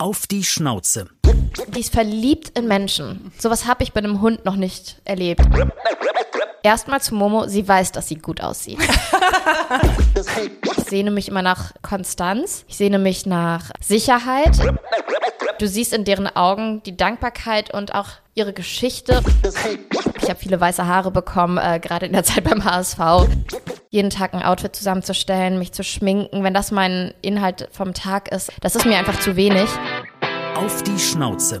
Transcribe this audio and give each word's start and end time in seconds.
Auf 0.00 0.26
die 0.26 0.44
Schnauze. 0.44 1.10
Die 1.74 1.80
ist 1.80 1.92
verliebt 1.92 2.58
in 2.58 2.66
Menschen. 2.66 3.32
Sowas 3.38 3.66
habe 3.66 3.82
ich 3.82 3.92
bei 3.92 3.98
einem 3.98 4.22
Hund 4.22 4.46
noch 4.46 4.56
nicht 4.56 4.98
erlebt. 5.04 5.42
Erstmal 6.62 7.02
zu 7.02 7.14
Momo, 7.14 7.46
sie 7.46 7.68
weiß, 7.68 7.92
dass 7.92 8.08
sie 8.08 8.14
gut 8.14 8.40
aussieht. 8.40 8.78
Ich 10.64 10.84
sehne 10.84 11.10
mich 11.10 11.28
immer 11.28 11.42
nach 11.42 11.72
Konstanz. 11.82 12.64
Ich 12.66 12.78
sehne 12.78 12.98
mich 12.98 13.26
nach 13.26 13.70
Sicherheit. 13.80 14.58
Du 15.58 15.68
siehst 15.68 15.92
in 15.92 16.04
deren 16.04 16.26
Augen 16.34 16.82
die 16.84 16.96
Dankbarkeit 16.96 17.72
und 17.72 17.94
auch 17.94 18.08
ihre 18.34 18.54
Geschichte. 18.54 19.22
Ich 20.22 20.28
habe 20.30 20.38
viele 20.38 20.60
weiße 20.60 20.86
Haare 20.86 21.10
bekommen, 21.10 21.58
äh, 21.58 21.78
gerade 21.78 22.06
in 22.06 22.12
der 22.12 22.24
Zeit 22.24 22.44
beim 22.44 22.64
HSV. 22.64 23.28
Jeden 23.90 24.10
Tag 24.10 24.34
ein 24.34 24.42
Outfit 24.42 24.74
zusammenzustellen, 24.74 25.58
mich 25.58 25.72
zu 25.72 25.82
schminken, 25.82 26.44
wenn 26.44 26.54
das 26.54 26.70
mein 26.70 27.12
Inhalt 27.22 27.68
vom 27.72 27.92
Tag 27.92 28.30
ist, 28.32 28.52
das 28.60 28.76
ist 28.76 28.86
mir 28.86 28.96
einfach 28.96 29.18
zu 29.20 29.36
wenig. 29.36 29.68
Auf 30.54 30.82
die 30.82 30.98
Schnauze. 30.98 31.60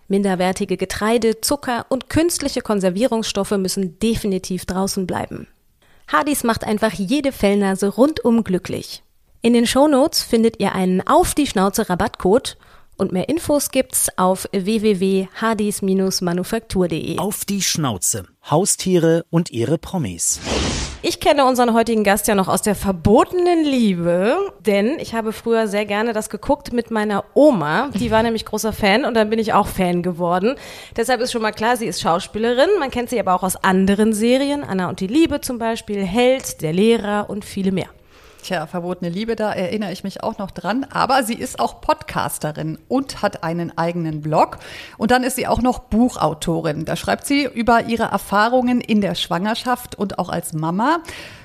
minderwertige 0.11 0.77
Getreide, 0.77 1.41
Zucker 1.41 1.87
und 1.89 2.09
künstliche 2.09 2.61
Konservierungsstoffe 2.61 3.57
müssen 3.57 3.97
definitiv 3.97 4.67
draußen 4.67 5.07
bleiben. 5.07 5.47
Hadis 6.07 6.43
macht 6.43 6.63
einfach 6.63 6.93
jede 6.93 7.31
Fellnase 7.31 7.87
rundum 7.87 8.43
glücklich. 8.43 9.01
In 9.41 9.53
den 9.53 9.65
Shownotes 9.65 10.21
findet 10.21 10.59
ihr 10.59 10.75
einen 10.75 11.01
Auf 11.07 11.33
die 11.33 11.47
Schnauze 11.47 11.89
Rabattcode 11.89 12.59
und 12.97 13.11
mehr 13.11 13.27
Infos 13.29 13.71
gibt's 13.71 14.15
auf 14.17 14.47
www.hadis-manufaktur.de. 14.51 17.17
Auf 17.17 17.45
die 17.45 17.63
Schnauze. 17.63 18.27
Haustiere 18.47 19.25
und 19.31 19.49
ihre 19.49 19.79
Promis. 19.79 20.39
Ich 21.03 21.19
kenne 21.19 21.45
unseren 21.45 21.73
heutigen 21.73 22.03
Gast 22.03 22.27
ja 22.27 22.35
noch 22.35 22.47
aus 22.47 22.61
der 22.61 22.75
verbotenen 22.75 23.63
Liebe, 23.63 24.37
denn 24.59 24.99
ich 24.99 25.15
habe 25.15 25.33
früher 25.33 25.67
sehr 25.67 25.87
gerne 25.87 26.13
das 26.13 26.29
geguckt 26.29 26.73
mit 26.73 26.91
meiner 26.91 27.23
Oma. 27.33 27.89
Die 27.95 28.11
war 28.11 28.21
nämlich 28.21 28.45
großer 28.45 28.71
Fan 28.71 29.03
und 29.05 29.15
dann 29.15 29.31
bin 29.31 29.39
ich 29.39 29.51
auch 29.53 29.65
Fan 29.65 30.03
geworden. 30.03 30.53
Deshalb 30.95 31.21
ist 31.21 31.31
schon 31.31 31.41
mal 31.41 31.53
klar, 31.53 31.75
sie 31.75 31.87
ist 31.87 32.01
Schauspielerin. 32.01 32.69
Man 32.79 32.91
kennt 32.91 33.09
sie 33.09 33.19
aber 33.19 33.33
auch 33.33 33.41
aus 33.41 33.55
anderen 33.55 34.13
Serien. 34.13 34.63
Anna 34.63 34.89
und 34.89 34.99
die 34.99 35.07
Liebe 35.07 35.41
zum 35.41 35.57
Beispiel, 35.57 36.05
Held, 36.05 36.61
der 36.61 36.71
Lehrer 36.71 37.31
und 37.31 37.45
viele 37.45 37.71
mehr. 37.71 37.89
Tja, 38.43 38.65
verbotene 38.65 39.11
Liebe, 39.11 39.35
da 39.35 39.53
erinnere 39.53 39.91
ich 39.91 40.03
mich 40.03 40.23
auch 40.23 40.39
noch 40.39 40.49
dran. 40.49 40.83
Aber 40.89 41.23
sie 41.23 41.35
ist 41.35 41.59
auch 41.59 41.79
Podcasterin 41.79 42.79
und 42.87 43.21
hat 43.21 43.43
einen 43.43 43.77
eigenen 43.77 44.21
Blog. 44.21 44.57
Und 44.97 45.11
dann 45.11 45.23
ist 45.23 45.35
sie 45.35 45.47
auch 45.47 45.61
noch 45.61 45.79
Buchautorin. 45.79 46.85
Da 46.85 46.95
schreibt 46.95 47.27
sie 47.27 47.45
über 47.45 47.85
ihre 47.85 48.05
Erfahrungen 48.05 48.81
in 48.81 48.99
der 48.99 49.13
Schwangerschaft 49.13 49.93
und 49.93 50.17
auch 50.17 50.29
als 50.29 50.53
Mama. 50.53 51.01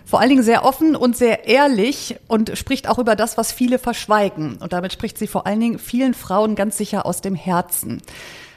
Vor 0.07 0.21
allen 0.21 0.31
Dingen 0.31 0.43
sehr 0.43 0.65
offen 0.65 0.97
und 0.97 1.17
sehr 1.17 1.47
ehrlich 1.47 2.17
und 2.29 2.57
spricht 2.57 2.89
auch 2.89 2.99
über 2.99 3.15
das, 3.15 3.37
was 3.37 3.53
viele 3.53 3.79
verschweigen. 3.79 4.57
Und 4.57 4.73
damit 4.73 4.93
spricht 4.93 5.19
sie 5.19 5.27
vor 5.27 5.47
allen 5.47 5.61
Dingen 5.61 5.79
vielen 5.79 6.15
Frauen 6.15 6.55
ganz 6.55 6.79
sicher 6.79 7.05
aus 7.05 7.21
dem 7.21 7.35
Herzen. 7.35 8.01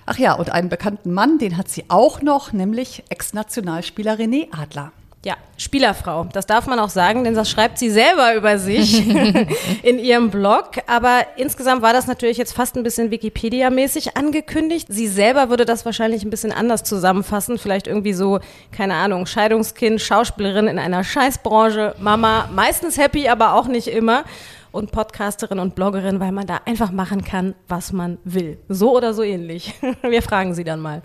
Ach 0.06 0.17
ja, 0.17 0.33
und 0.33 0.50
einen 0.51 0.69
bekannten 0.69 1.13
Mann, 1.13 1.39
den 1.39 1.57
hat 1.57 1.67
sie 1.67 1.85
auch 1.89 2.21
noch, 2.21 2.53
nämlich 2.53 3.03
Ex-Nationalspieler 3.09 4.13
René 4.13 4.47
Adler. 4.57 4.94
Ja, 5.25 5.35
Spielerfrau. 5.57 6.30
Das 6.31 6.46
darf 6.46 6.66
man 6.66 6.80
auch 6.80 6.90
sagen, 6.90 7.25
denn 7.25 7.35
das 7.35 7.50
schreibt 7.50 7.78
sie 7.78 7.90
selber 7.90 8.35
über 8.35 8.57
sich 8.57 9.06
in 9.84 10.00
ihrem 10.00 10.30
Blog. 10.30 10.69
Aber 10.88 11.25
insgesamt 11.35 11.81
war 11.81 11.91
das 11.91 12.07
natürlich 12.07 12.38
jetzt 12.38 12.53
fast 12.53 12.78
ein 12.78 12.84
bisschen 12.84 13.12
Wikipedia-mäßig 13.12 14.16
angekündigt. 14.16 14.88
Sie 14.90 15.09
selber 15.09 15.50
würde 15.50 15.66
das 15.66 15.84
wahrscheinlich 15.84 16.24
ein 16.24 16.30
bisschen 16.30 16.53
anders 16.53 16.85
zusammenfassen. 16.85 17.57
Vielleicht 17.57 17.88
irgendwie 17.88 18.13
so, 18.13 18.40
keine 18.72 18.94
Ahnung, 18.94 19.25
Scheidungskind, 19.25 20.00
Schauspielerin 20.00 20.68
in 20.68 20.80
einer 20.80 21.03
Scheißbranche, 21.03 21.96
Mama, 22.00 22.47
meistens 22.56 22.97
happy, 22.97 23.28
aber 23.28 23.56
auch 23.56 23.68
nicht 23.68 23.90
immer 23.90 24.24
und 24.72 24.91
Podcasterin 24.91 25.59
und 25.59 25.75
Bloggerin, 25.75 26.19
weil 26.19 26.31
man 26.31 26.47
da 26.47 26.62
einfach 26.66 26.91
machen 26.91 27.24
kann, 27.24 27.56
was 27.68 27.91
man 27.91 28.18
will. 28.24 28.59
So 28.68 28.96
oder 28.96 29.13
so 29.13 29.24
ähnlich. 29.24 29.74
Wir 30.02 30.22
fragen 30.22 30.53
sie 30.53 30.63
dann 30.63 30.80
mal. 30.80 31.02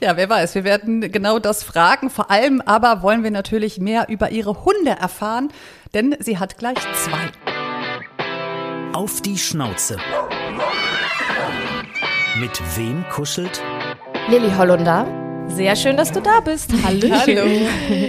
Ja, 0.00 0.16
wer 0.16 0.28
weiß, 0.28 0.54
wir 0.54 0.64
werden 0.64 1.00
genau 1.10 1.38
das 1.38 1.62
fragen. 1.64 2.10
Vor 2.10 2.30
allem 2.30 2.60
aber 2.60 3.00
wollen 3.00 3.22
wir 3.22 3.30
natürlich 3.30 3.78
mehr 3.78 4.10
über 4.10 4.30
ihre 4.30 4.64
Hunde 4.66 4.90
erfahren, 4.90 5.48
denn 5.94 6.14
sie 6.20 6.38
hat 6.38 6.58
gleich 6.58 6.76
zwei. 7.02 7.30
Auf 8.92 9.22
die 9.22 9.38
Schnauze. 9.38 9.96
Mit 12.38 12.60
wem 12.76 13.04
kuschelt? 13.08 13.62
Lilly 14.28 14.50
Hollunder. 14.50 15.25
Sehr 15.48 15.74
schön, 15.74 15.96
dass 15.96 16.12
du 16.12 16.20
da 16.20 16.40
bist. 16.40 16.70
Hallo. 16.84 17.08
Hallo. 17.26 17.42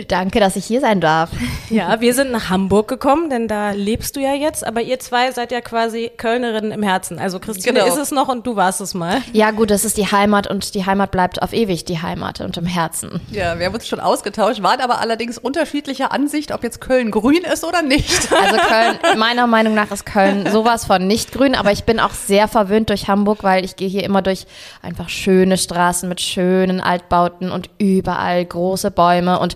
Danke, 0.09 0.41
dass 0.41 0.57
ich 0.57 0.65
hier 0.65 0.81
sein 0.81 0.99
darf. 0.99 1.29
Ja, 1.69 2.01
wir 2.01 2.13
sind 2.13 2.29
nach 2.31 2.49
Hamburg 2.49 2.89
gekommen, 2.89 3.29
denn 3.29 3.47
da 3.47 3.71
lebst 3.71 4.17
du 4.17 4.19
ja 4.19 4.33
jetzt, 4.33 4.67
aber 4.67 4.81
ihr 4.81 4.99
zwei 4.99 5.31
seid 5.31 5.53
ja 5.53 5.61
quasi 5.61 6.11
Kölnerinnen 6.17 6.71
im 6.73 6.83
Herzen. 6.83 7.19
Also 7.19 7.39
Christine 7.39 7.79
Genau. 7.79 7.85
ist 7.87 7.97
es 7.97 8.11
noch 8.11 8.27
und 8.27 8.45
du 8.45 8.57
warst 8.57 8.81
es 8.81 8.93
mal. 8.93 9.21
Ja, 9.31 9.51
gut, 9.51 9.71
das 9.71 9.85
ist 9.85 9.95
die 9.97 10.07
Heimat 10.11 10.47
und 10.47 10.73
die 10.75 10.85
Heimat 10.85 11.11
bleibt 11.11 11.41
auf 11.41 11.53
ewig 11.53 11.85
die 11.85 12.01
Heimat 12.01 12.41
und 12.41 12.57
im 12.57 12.65
Herzen. 12.65 13.21
Ja, 13.31 13.57
wir 13.57 13.67
haben 13.67 13.75
uns 13.75 13.87
schon 13.87 14.01
ausgetauscht, 14.01 14.61
waren 14.61 14.81
aber 14.81 14.99
allerdings 14.99 15.37
unterschiedlicher 15.37 16.11
Ansicht, 16.11 16.53
ob 16.53 16.63
jetzt 16.63 16.81
Köln 16.81 17.11
grün 17.11 17.43
ist 17.51 17.63
oder 17.63 17.81
nicht. 17.81 18.27
Also 18.37 18.57
Köln, 18.57 18.99
meiner 19.17 19.47
Meinung 19.47 19.73
nach 19.73 19.89
ist 19.91 20.05
Köln 20.05 20.47
sowas 20.51 20.85
von 20.85 21.07
nicht 21.07 21.31
grün, 21.31 21.55
aber 21.55 21.71
ich 21.71 21.85
bin 21.85 21.99
auch 21.99 22.11
sehr 22.11 22.47
verwöhnt 22.47 22.89
durch 22.89 23.07
Hamburg, 23.07 23.39
weil 23.43 23.65
ich 23.65 23.75
gehe 23.77 23.87
hier 23.89 24.03
immer 24.03 24.21
durch 24.21 24.45
einfach 24.81 25.09
schöne 25.09 25.57
Straßen 25.57 26.07
mit 26.07 26.21
schönen 26.21 26.79
Altbauten 26.81 27.26
und 27.29 27.69
überall 27.77 28.43
große 28.45 28.91
Bäume 28.91 29.39
und 29.39 29.55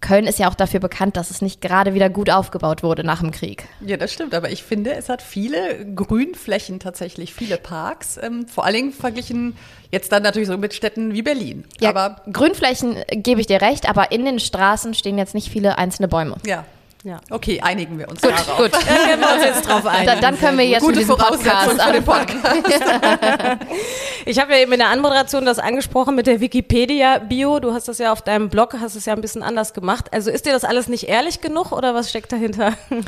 Köln 0.00 0.26
ist 0.26 0.38
ja 0.38 0.48
auch 0.48 0.54
dafür 0.54 0.78
bekannt, 0.78 1.16
dass 1.16 1.30
es 1.30 1.42
nicht 1.42 1.60
gerade 1.60 1.92
wieder 1.92 2.08
gut 2.08 2.30
aufgebaut 2.30 2.82
wurde 2.84 3.02
nach 3.02 3.20
dem 3.20 3.32
Krieg. 3.32 3.64
Ja, 3.84 3.96
das 3.96 4.12
stimmt, 4.12 4.32
aber 4.32 4.50
ich 4.50 4.62
finde, 4.62 4.92
es 4.92 5.08
hat 5.08 5.22
viele 5.22 5.84
Grünflächen 5.92 6.78
tatsächlich, 6.78 7.34
viele 7.34 7.56
Parks, 7.56 8.18
ähm, 8.22 8.46
vor 8.46 8.64
allen 8.64 8.74
Dingen 8.74 8.92
verglichen 8.92 9.56
jetzt 9.90 10.12
dann 10.12 10.22
natürlich 10.22 10.48
so 10.48 10.56
mit 10.56 10.72
Städten 10.72 11.14
wie 11.14 11.22
Berlin. 11.22 11.64
Ja, 11.80 11.90
aber 11.90 12.22
Grünflächen 12.32 12.96
gebe 13.10 13.40
ich 13.40 13.48
dir 13.48 13.60
recht, 13.60 13.88
aber 13.88 14.12
in 14.12 14.24
den 14.24 14.38
Straßen 14.38 14.94
stehen 14.94 15.18
jetzt 15.18 15.34
nicht 15.34 15.50
viele 15.50 15.78
einzelne 15.78 16.08
Bäume. 16.08 16.36
ja. 16.46 16.64
Ja. 17.04 17.20
Okay, 17.30 17.60
einigen 17.62 17.96
wir 17.98 18.08
uns 18.08 18.20
Gut, 18.20 18.32
darauf. 18.32 18.58
gut. 18.58 18.72
Da 18.74 18.78
können 18.80 19.20
wir 19.22 19.34
uns 19.34 19.44
jetzt 19.44 19.62
drauf 19.68 19.86
ein. 19.86 20.04
Da, 20.04 20.16
dann 20.16 20.38
können 20.38 20.58
wir 20.58 20.66
jetzt 20.66 20.82
Gute 20.82 20.98
mit 20.98 21.06
Voraussetzung 21.06 21.44
Podcast 21.44 21.82
für 21.82 21.92
den 21.92 22.08
anfangen. 22.08 22.42
Podcast. 22.42 23.58
Ich 24.26 24.38
habe 24.38 24.52
ja 24.52 24.58
eben 24.58 24.72
in 24.72 24.78
der 24.80 24.88
Anmoderation 24.88 25.46
das 25.46 25.58
angesprochen 25.58 26.14
mit 26.14 26.26
der 26.26 26.40
Wikipedia-Bio. 26.40 27.60
Du 27.60 27.72
hast 27.72 27.88
das 27.88 27.96
ja 27.96 28.12
auf 28.12 28.20
deinem 28.20 28.50
Blog, 28.50 28.76
hast 28.78 28.94
es 28.94 29.06
ja 29.06 29.14
ein 29.14 29.22
bisschen 29.22 29.42
anders 29.42 29.72
gemacht. 29.72 30.12
Also 30.12 30.30
ist 30.30 30.44
dir 30.44 30.52
das 30.52 30.64
alles 30.64 30.88
nicht 30.88 31.04
ehrlich 31.08 31.40
genug 31.40 31.72
oder 31.72 31.94
was 31.94 32.10
steckt 32.10 32.32
dahinter? 32.32 32.74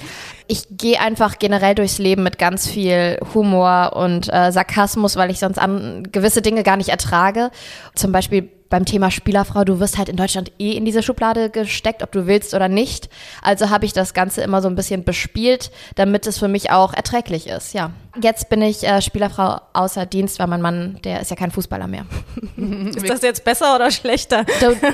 Ich 0.47 0.67
gehe 0.71 0.99
einfach 0.99 1.39
generell 1.39 1.77
durchs 1.77 1.99
Leben 1.99 2.25
mit 2.25 2.37
ganz 2.37 2.67
viel 2.67 3.21
Humor 3.35 3.93
und 3.95 4.33
äh, 4.33 4.51
Sarkasmus, 4.51 5.15
weil 5.15 5.31
ich 5.31 5.39
sonst 5.39 5.59
an 5.59 6.09
gewisse 6.11 6.43
Dinge 6.43 6.65
gar 6.65 6.77
nicht 6.77 6.89
ertrage. 6.89 7.53
Zum 7.95 8.11
Beispiel 8.11 8.51
beim 8.71 8.85
Thema 8.85 9.11
Spielerfrau, 9.11 9.65
du 9.65 9.81
wirst 9.81 9.99
halt 9.99 10.09
in 10.09 10.17
Deutschland 10.17 10.53
eh 10.59 10.73
in 10.73 10.85
diese 10.85 11.03
Schublade 11.03 11.51
gesteckt, 11.51 12.03
ob 12.03 12.13
du 12.13 12.27
willst 12.27 12.55
oder 12.55 12.69
nicht. 12.69 13.11
Also 13.43 13.69
habe 13.69 13.85
ich 13.85 13.93
das 13.93 14.15
Ganze 14.15 14.41
immer 14.43 14.63
so 14.63 14.69
ein 14.69 14.77
bisschen 14.77 15.05
bespielt, 15.05 15.71
damit 15.97 16.27
es 16.27 16.39
für 16.39 16.49
mich 16.49 16.71
auch 16.71 16.95
erträglich 16.95 17.49
ist, 17.49 17.75
ja. 17.75 17.91
Jetzt 18.21 18.49
bin 18.49 18.63
ich 18.63 18.87
äh, 18.87 19.03
Spielerfrau 19.03 19.61
außer 19.73 20.07
Dienst, 20.07 20.39
weil 20.39 20.47
mein 20.47 20.63
Mann, 20.63 20.99
der 21.05 21.21
ist 21.21 21.31
ja 21.31 21.37
kein 21.37 21.51
Fußballer 21.51 21.87
mehr. 21.87 22.07
Ist 22.57 23.09
das 23.09 23.23
jetzt 23.23 23.45
besser 23.45 23.75
oder 23.77 23.91
schlechter? 23.91 24.45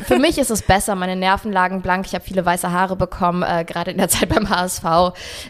Für 0.05 0.19
mich 0.19 0.39
ist 0.39 0.51
es 0.51 0.63
besser, 0.63 0.95
meine 0.95 1.17
Nerven 1.17 1.53
lagen 1.53 1.83
blank, 1.83 2.07
ich 2.07 2.15
habe 2.15 2.25
viele 2.25 2.45
weiße 2.45 2.71
Haare 2.71 2.97
bekommen, 2.97 3.43
äh, 3.43 3.65
gerade 3.65 3.91
in 3.91 3.99
der 3.99 4.09
Zeit 4.09 4.29
beim 4.29 4.49
HSV 4.49 4.85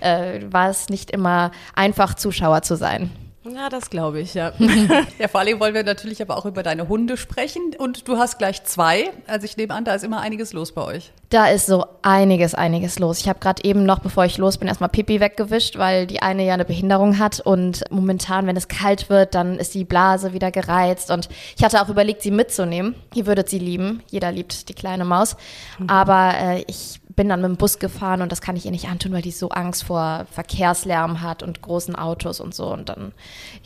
äh, 0.01 0.41
war 0.51 0.71
es 0.71 0.89
nicht 0.89 1.11
immer 1.11 1.51
einfach, 1.75 2.15
Zuschauer 2.15 2.63
zu 2.63 2.77
sein. 2.77 3.11
Ja, 3.55 3.69
das 3.69 3.91
glaube 3.91 4.21
ich, 4.21 4.35
ja. 4.35 4.53
ja, 5.19 5.29
vor 5.29 5.41
allem 5.41 5.61
wollen 5.61 5.75
wir 5.75 5.85
natürlich 5.85 6.21
aber 6.23 6.37
auch 6.37 6.47
über 6.47 6.63
deine 6.63 6.89
Hunde 6.89 7.17
sprechen. 7.17 7.75
Und 7.79 8.09
du 8.09 8.19
hast 8.19 8.39
gleich 8.39 8.65
zwei. 8.65 9.11
Also 9.27 9.45
ich 9.45 9.57
nehme 9.57 9.75
an, 9.75 9.85
da 9.85 9.95
ist 9.95 10.05
immer 10.05 10.21
einiges 10.21 10.53
los 10.53 10.73
bei 10.73 10.83
euch. 10.83 11.13
Da 11.31 11.49
ist 11.49 11.67
so 11.67 11.85
einiges, 12.03 12.55
einiges 12.55 12.99
los. 12.99 13.21
Ich 13.21 13.29
habe 13.29 13.39
gerade 13.41 13.65
eben 13.65 13.85
noch, 13.85 13.99
bevor 13.99 14.25
ich 14.25 14.39
los 14.39 14.59
bin, 14.59 14.69
erstmal 14.69 14.89
Pipi 14.89 15.21
weggewischt, 15.21 15.77
weil 15.79 16.07
die 16.07 16.23
eine 16.23 16.45
ja 16.45 16.55
eine 16.55 16.65
Behinderung 16.65 17.19
hat. 17.19 17.41
Und 17.41 17.85
momentan, 17.91 18.47
wenn 18.47 18.57
es 18.57 18.69
kalt 18.69 19.11
wird, 19.11 19.35
dann 19.35 19.59
ist 19.59 19.75
die 19.75 19.85
Blase 19.85 20.33
wieder 20.33 20.51
gereizt. 20.51 21.11
Und 21.11 21.29
ich 21.57 21.65
hatte 21.65 21.83
auch 21.83 21.89
überlegt, 21.89 22.23
sie 22.23 22.31
mitzunehmen. 22.31 22.95
Ihr 23.15 23.27
würdet 23.27 23.49
sie 23.49 23.59
lieben. 23.59 24.03
Jeder 24.11 24.33
liebt 24.33 24.69
die 24.69 24.75
kleine 24.75 25.05
Maus. 25.05 25.37
Mhm. 25.79 25.91
Aber 25.91 26.35
äh, 26.39 26.65
ich 26.67 27.01
bin 27.17 27.31
dann 27.31 27.41
mit 27.41 27.49
dem 27.49 27.57
Bus 27.57 27.79
gefahren 27.79 28.23
und 28.23 28.31
das 28.31 28.43
kann 28.43 28.57
ich 28.57 28.67
ihr 28.67 28.71
nicht 28.71 28.89
antun, 28.89 29.13
weil 29.13 29.23
die 29.23 29.31
so 29.31 29.49
Angst 29.49 29.85
vor 29.85 30.27
Verkehrslärm 30.31 31.23
hat 31.23 31.43
und 31.43 31.63
großen 31.63 31.97
Autos 31.97 32.41
und 32.41 32.55
so. 32.55 32.67
Und 32.73 32.91
dann 32.91 33.13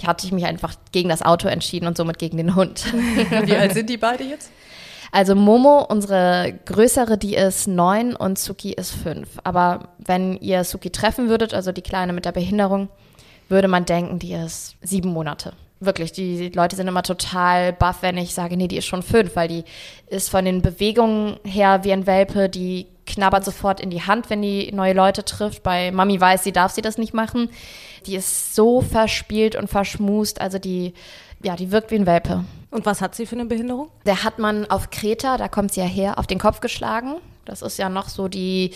hatte 0.06 0.24
ich 0.24 0.32
mich 0.32 0.46
einfach 0.46 0.74
gegen 0.92 1.08
das 1.08 1.22
Auto 1.22 1.48
entschieden 1.48 1.86
und 1.86 1.96
somit 1.96 2.18
gegen 2.18 2.36
den 2.36 2.54
Hund. 2.54 2.84
Wie 3.44 3.56
alt 3.56 3.74
sind 3.74 3.90
die 3.90 3.96
beide 3.96 4.24
jetzt? 4.24 4.50
Also 5.12 5.34
Momo, 5.34 5.84
unsere 5.88 6.54
größere, 6.66 7.18
die 7.18 7.34
ist 7.34 7.66
neun 7.66 8.14
und 8.14 8.38
Suki 8.38 8.72
ist 8.72 8.92
fünf. 8.92 9.28
Aber 9.42 9.88
wenn 9.98 10.36
ihr 10.36 10.62
Suki 10.62 10.90
treffen 10.90 11.28
würdet, 11.28 11.52
also 11.52 11.72
die 11.72 11.82
Kleine 11.82 12.12
mit 12.12 12.24
der 12.24 12.32
Behinderung, 12.32 12.88
würde 13.48 13.66
man 13.66 13.84
denken, 13.84 14.20
die 14.20 14.32
ist 14.32 14.76
sieben 14.82 15.10
Monate. 15.10 15.54
Wirklich, 15.80 16.12
die 16.12 16.50
Leute 16.50 16.76
sind 16.76 16.86
immer 16.86 17.02
total 17.02 17.72
baff, 17.72 18.02
wenn 18.02 18.18
ich 18.18 18.34
sage, 18.34 18.56
nee, 18.56 18.68
die 18.68 18.76
ist 18.76 18.86
schon 18.86 19.02
fünf, 19.02 19.34
weil 19.34 19.48
die 19.48 19.64
ist 20.06 20.28
von 20.28 20.44
den 20.44 20.62
Bewegungen 20.62 21.38
her 21.42 21.80
wie 21.82 21.92
ein 21.92 22.06
Welpe, 22.06 22.48
die 22.48 22.86
knabbert 23.14 23.44
sofort 23.44 23.80
in 23.80 23.90
die 23.90 24.02
Hand, 24.02 24.30
wenn 24.30 24.42
die 24.42 24.72
neue 24.72 24.92
Leute 24.92 25.24
trifft. 25.24 25.62
Bei 25.62 25.90
Mami 25.90 26.20
weiß 26.20 26.44
sie, 26.44 26.52
darf 26.52 26.72
sie 26.72 26.82
das 26.82 26.98
nicht 26.98 27.14
machen. 27.14 27.50
Die 28.06 28.16
ist 28.16 28.54
so 28.54 28.80
verspielt 28.80 29.56
und 29.56 29.68
verschmust, 29.68 30.40
also 30.40 30.58
die, 30.58 30.94
ja, 31.42 31.56
die 31.56 31.70
wirkt 31.70 31.90
wie 31.90 31.96
ein 31.96 32.06
Welpe. 32.06 32.44
Und 32.70 32.86
was 32.86 33.00
hat 33.00 33.14
sie 33.14 33.26
für 33.26 33.34
eine 33.34 33.46
Behinderung? 33.46 33.90
Der 34.06 34.24
hat 34.24 34.38
man 34.38 34.70
auf 34.70 34.90
Kreta, 34.90 35.36
da 35.36 35.48
kommt 35.48 35.74
sie 35.74 35.80
ja 35.80 35.86
her, 35.86 36.18
auf 36.18 36.26
den 36.26 36.38
Kopf 36.38 36.60
geschlagen. 36.60 37.16
Das 37.44 37.62
ist 37.62 37.78
ja 37.78 37.88
noch 37.88 38.08
so 38.08 38.28
die 38.28 38.72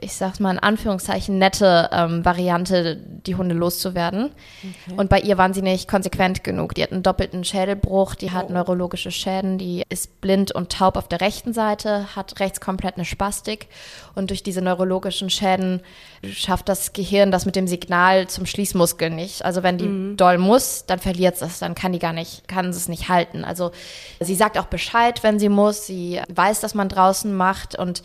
ich 0.00 0.14
sag's 0.14 0.40
mal 0.40 0.52
in 0.52 0.58
Anführungszeichen, 0.58 1.38
nette 1.38 1.90
ähm, 1.92 2.24
Variante, 2.24 2.96
die 2.96 3.34
Hunde 3.34 3.54
loszuwerden. 3.54 4.30
Okay. 4.58 4.96
Und 4.96 5.10
bei 5.10 5.20
ihr 5.20 5.38
waren 5.38 5.54
sie 5.54 5.62
nicht 5.62 5.88
konsequent 5.88 6.44
genug. 6.44 6.74
Die 6.74 6.82
hat 6.82 6.92
einen 6.92 7.02
doppelten 7.02 7.44
Schädelbruch, 7.44 8.14
die 8.14 8.30
hat 8.30 8.46
oh. 8.48 8.52
neurologische 8.52 9.10
Schäden, 9.10 9.58
die 9.58 9.84
ist 9.88 10.20
blind 10.20 10.52
und 10.52 10.70
taub 10.70 10.96
auf 10.96 11.08
der 11.08 11.20
rechten 11.20 11.52
Seite, 11.52 12.14
hat 12.14 12.38
rechts 12.40 12.60
komplett 12.60 12.96
eine 12.96 13.04
Spastik. 13.04 13.68
Und 14.14 14.30
durch 14.30 14.42
diese 14.42 14.62
neurologischen 14.62 15.30
Schäden 15.30 15.80
schafft 16.24 16.68
das 16.68 16.92
Gehirn 16.92 17.30
das 17.30 17.46
mit 17.46 17.56
dem 17.56 17.66
Signal 17.66 18.28
zum 18.28 18.46
Schließmuskel 18.46 19.10
nicht. 19.10 19.44
Also 19.44 19.62
wenn 19.62 19.78
die 19.78 19.86
mhm. 19.86 20.16
doll 20.16 20.38
muss, 20.38 20.86
dann 20.86 20.98
verliert 20.98 21.40
es, 21.40 21.58
dann 21.58 21.74
kann 21.74 21.92
die 21.92 21.98
gar 21.98 22.12
nicht, 22.12 22.48
kann 22.48 22.66
es 22.66 22.88
nicht 22.88 23.08
halten. 23.08 23.44
Also 23.44 23.72
sie 24.20 24.34
sagt 24.34 24.58
auch 24.58 24.66
Bescheid, 24.66 25.22
wenn 25.22 25.38
sie 25.38 25.48
muss. 25.48 25.86
Sie 25.86 26.20
weiß, 26.28 26.60
dass 26.60 26.74
man 26.74 26.88
draußen 26.88 27.34
macht 27.34 27.76
und 27.76 28.02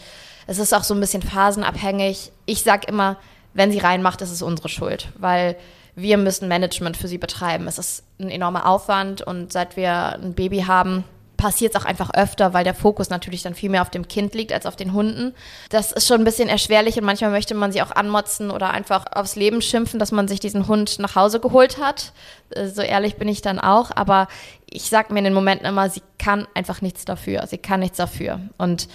es 0.47 0.59
ist 0.59 0.73
auch 0.73 0.83
so 0.83 0.93
ein 0.93 0.99
bisschen 0.99 1.21
phasenabhängig. 1.21 2.31
Ich 2.45 2.63
sage 2.63 2.87
immer, 2.87 3.17
wenn 3.53 3.71
sie 3.71 3.79
reinmacht, 3.79 4.21
ist 4.21 4.31
es 4.31 4.41
unsere 4.41 4.69
Schuld, 4.69 5.09
weil 5.17 5.55
wir 5.95 6.17
müssen 6.17 6.47
Management 6.47 6.97
für 6.97 7.07
sie 7.07 7.17
betreiben. 7.17 7.67
Es 7.67 7.77
ist 7.77 8.03
ein 8.19 8.29
enormer 8.29 8.67
Aufwand 8.67 9.21
und 9.21 9.53
seit 9.53 9.77
wir 9.77 10.13
ein 10.15 10.33
Baby 10.33 10.61
haben, 10.61 11.03
passiert 11.43 11.75
es 11.75 11.81
auch 11.81 11.85
einfach 11.85 12.13
öfter, 12.13 12.53
weil 12.53 12.63
der 12.63 12.73
Fokus 12.73 13.09
natürlich 13.09 13.41
dann 13.41 13.53
viel 13.53 13.69
mehr 13.69 13.81
auf 13.81 13.89
dem 13.89 14.07
Kind 14.07 14.33
liegt 14.33 14.53
als 14.53 14.65
auf 14.65 14.77
den 14.77 14.93
Hunden. 14.93 15.35
Das 15.69 15.91
ist 15.91 16.07
schon 16.07 16.21
ein 16.21 16.23
bisschen 16.23 16.47
erschwerlich 16.47 16.97
und 16.97 17.03
manchmal 17.03 17.31
möchte 17.31 17.53
man 17.53 17.71
sie 17.73 17.81
auch 17.81 17.91
anmotzen 17.91 18.49
oder 18.49 18.71
einfach 18.71 19.05
aufs 19.11 19.35
Leben 19.35 19.61
schimpfen, 19.61 19.99
dass 19.99 20.13
man 20.13 20.29
sich 20.29 20.39
diesen 20.39 20.69
Hund 20.69 20.99
nach 20.99 21.15
Hause 21.15 21.41
geholt 21.41 21.79
hat. 21.79 22.13
Äh, 22.51 22.67
so 22.67 22.81
ehrlich 22.81 23.17
bin 23.17 23.27
ich 23.27 23.41
dann 23.41 23.59
auch, 23.59 23.91
aber 23.93 24.29
ich 24.69 24.83
sage 24.83 25.11
mir 25.11 25.19
in 25.19 25.25
den 25.25 25.33
Momenten 25.33 25.67
immer, 25.67 25.89
sie 25.89 26.01
kann 26.17 26.47
einfach 26.53 26.81
nichts 26.81 27.03
dafür. 27.03 27.45
Sie 27.45 27.57
kann 27.57 27.81
nichts 27.81 27.97
dafür. 27.97 28.39
Und 28.57 28.87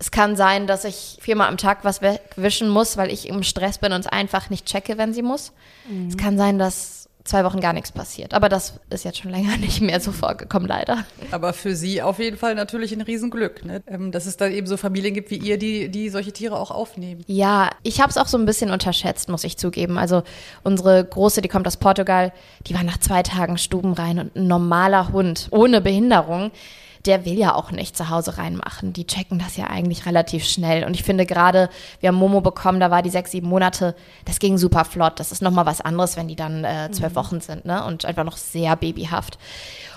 es 0.00 0.10
kann 0.10 0.34
sein, 0.34 0.66
dass 0.66 0.84
ich 0.84 1.18
viermal 1.20 1.48
am 1.48 1.58
Tag 1.58 1.84
was 1.84 2.00
wischen 2.36 2.70
muss, 2.70 2.96
weil 2.96 3.12
ich 3.12 3.28
im 3.28 3.42
Stress 3.42 3.76
bin 3.76 3.92
und 3.92 4.00
es 4.00 4.06
einfach 4.06 4.48
nicht 4.48 4.64
checke, 4.64 4.96
wenn 4.96 5.12
sie 5.12 5.20
muss. 5.22 5.52
Mhm. 5.88 6.08
Es 6.08 6.16
kann 6.16 6.38
sein, 6.38 6.58
dass 6.58 7.10
zwei 7.24 7.44
Wochen 7.44 7.60
gar 7.60 7.74
nichts 7.74 7.92
passiert. 7.92 8.32
Aber 8.32 8.48
das 8.48 8.80
ist 8.88 9.04
jetzt 9.04 9.18
schon 9.18 9.30
länger 9.30 9.58
nicht 9.58 9.82
mehr 9.82 10.00
so 10.00 10.10
vorgekommen, 10.10 10.66
leider. 10.66 11.04
Aber 11.32 11.52
für 11.52 11.76
Sie 11.76 12.00
auf 12.00 12.18
jeden 12.18 12.38
Fall 12.38 12.54
natürlich 12.54 12.92
ein 12.92 13.02
Riesenglück, 13.02 13.62
ne? 13.62 13.82
Ähm, 13.86 14.10
dass 14.10 14.24
es 14.24 14.38
dann 14.38 14.52
eben 14.52 14.66
so 14.66 14.78
Familien 14.78 15.12
gibt 15.12 15.30
wie 15.30 15.36
ihr, 15.36 15.58
die, 15.58 15.90
die 15.90 16.08
solche 16.08 16.32
Tiere 16.32 16.58
auch 16.58 16.70
aufnehmen. 16.70 17.22
Ja, 17.26 17.68
ich 17.82 18.00
habe 18.00 18.08
es 18.08 18.16
auch 18.16 18.26
so 18.26 18.38
ein 18.38 18.46
bisschen 18.46 18.70
unterschätzt, 18.70 19.28
muss 19.28 19.44
ich 19.44 19.58
zugeben. 19.58 19.98
Also 19.98 20.22
unsere 20.62 21.04
Große, 21.04 21.42
die 21.42 21.48
kommt 21.48 21.66
aus 21.66 21.76
Portugal, 21.76 22.32
die 22.66 22.74
war 22.74 22.84
nach 22.84 22.98
zwei 22.98 23.22
Tagen 23.22 23.58
stubenrein 23.58 24.18
und 24.18 24.34
ein 24.34 24.46
normaler 24.46 25.12
Hund 25.12 25.48
ohne 25.50 25.82
Behinderung 25.82 26.52
der 27.06 27.24
will 27.24 27.38
ja 27.38 27.54
auch 27.54 27.70
nicht 27.70 27.96
zu 27.96 28.10
Hause 28.10 28.36
reinmachen. 28.36 28.92
Die 28.92 29.06
checken 29.06 29.38
das 29.38 29.56
ja 29.56 29.66
eigentlich 29.66 30.06
relativ 30.06 30.44
schnell. 30.44 30.84
Und 30.84 30.94
ich 30.94 31.02
finde 31.02 31.26
gerade, 31.26 31.70
wir 32.00 32.08
haben 32.08 32.16
Momo 32.16 32.40
bekommen, 32.40 32.80
da 32.80 32.90
war 32.90 33.02
die 33.02 33.10
sechs, 33.10 33.30
sieben 33.30 33.48
Monate, 33.48 33.94
das 34.26 34.38
ging 34.38 34.58
super 34.58 34.84
flott. 34.84 35.18
Das 35.18 35.32
ist 35.32 35.42
nochmal 35.42 35.66
was 35.66 35.80
anderes, 35.80 36.16
wenn 36.16 36.28
die 36.28 36.36
dann 36.36 36.64
äh, 36.64 36.90
zwölf 36.92 37.12
mhm. 37.12 37.16
Wochen 37.16 37.40
sind, 37.40 37.64
ne? 37.64 37.84
Und 37.84 38.04
einfach 38.04 38.24
noch 38.24 38.36
sehr 38.36 38.76
babyhaft. 38.76 39.38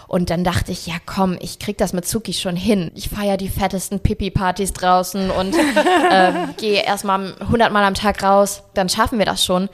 Und 0.08 0.30
dann 0.30 0.44
dachte 0.44 0.72
ich, 0.72 0.86
ja 0.86 0.96
komm, 1.06 1.38
ich 1.40 1.60
krieg 1.60 1.78
das 1.78 1.92
mit 1.92 2.06
Zuki 2.06 2.34
schon 2.34 2.56
hin. 2.56 2.92
Ich 2.94 3.10
feiere 3.10 3.38
die 3.38 3.50
fettesten 3.50 4.00
Pipi-Partys 4.00 4.74
draußen 4.74 5.32
und 5.32 5.56
ähm, 6.12 6.54
gehe 6.58 6.84
erstmal 6.84 7.34
100 7.40 7.72
Mal 7.72 7.84
am 7.84 7.96
Tag 7.96 8.22
raus. 8.24 8.64
Dann 8.74 8.90
schaffen 8.90 9.18
wir 9.18 9.26
das 9.26 9.44
schon. 9.44 9.70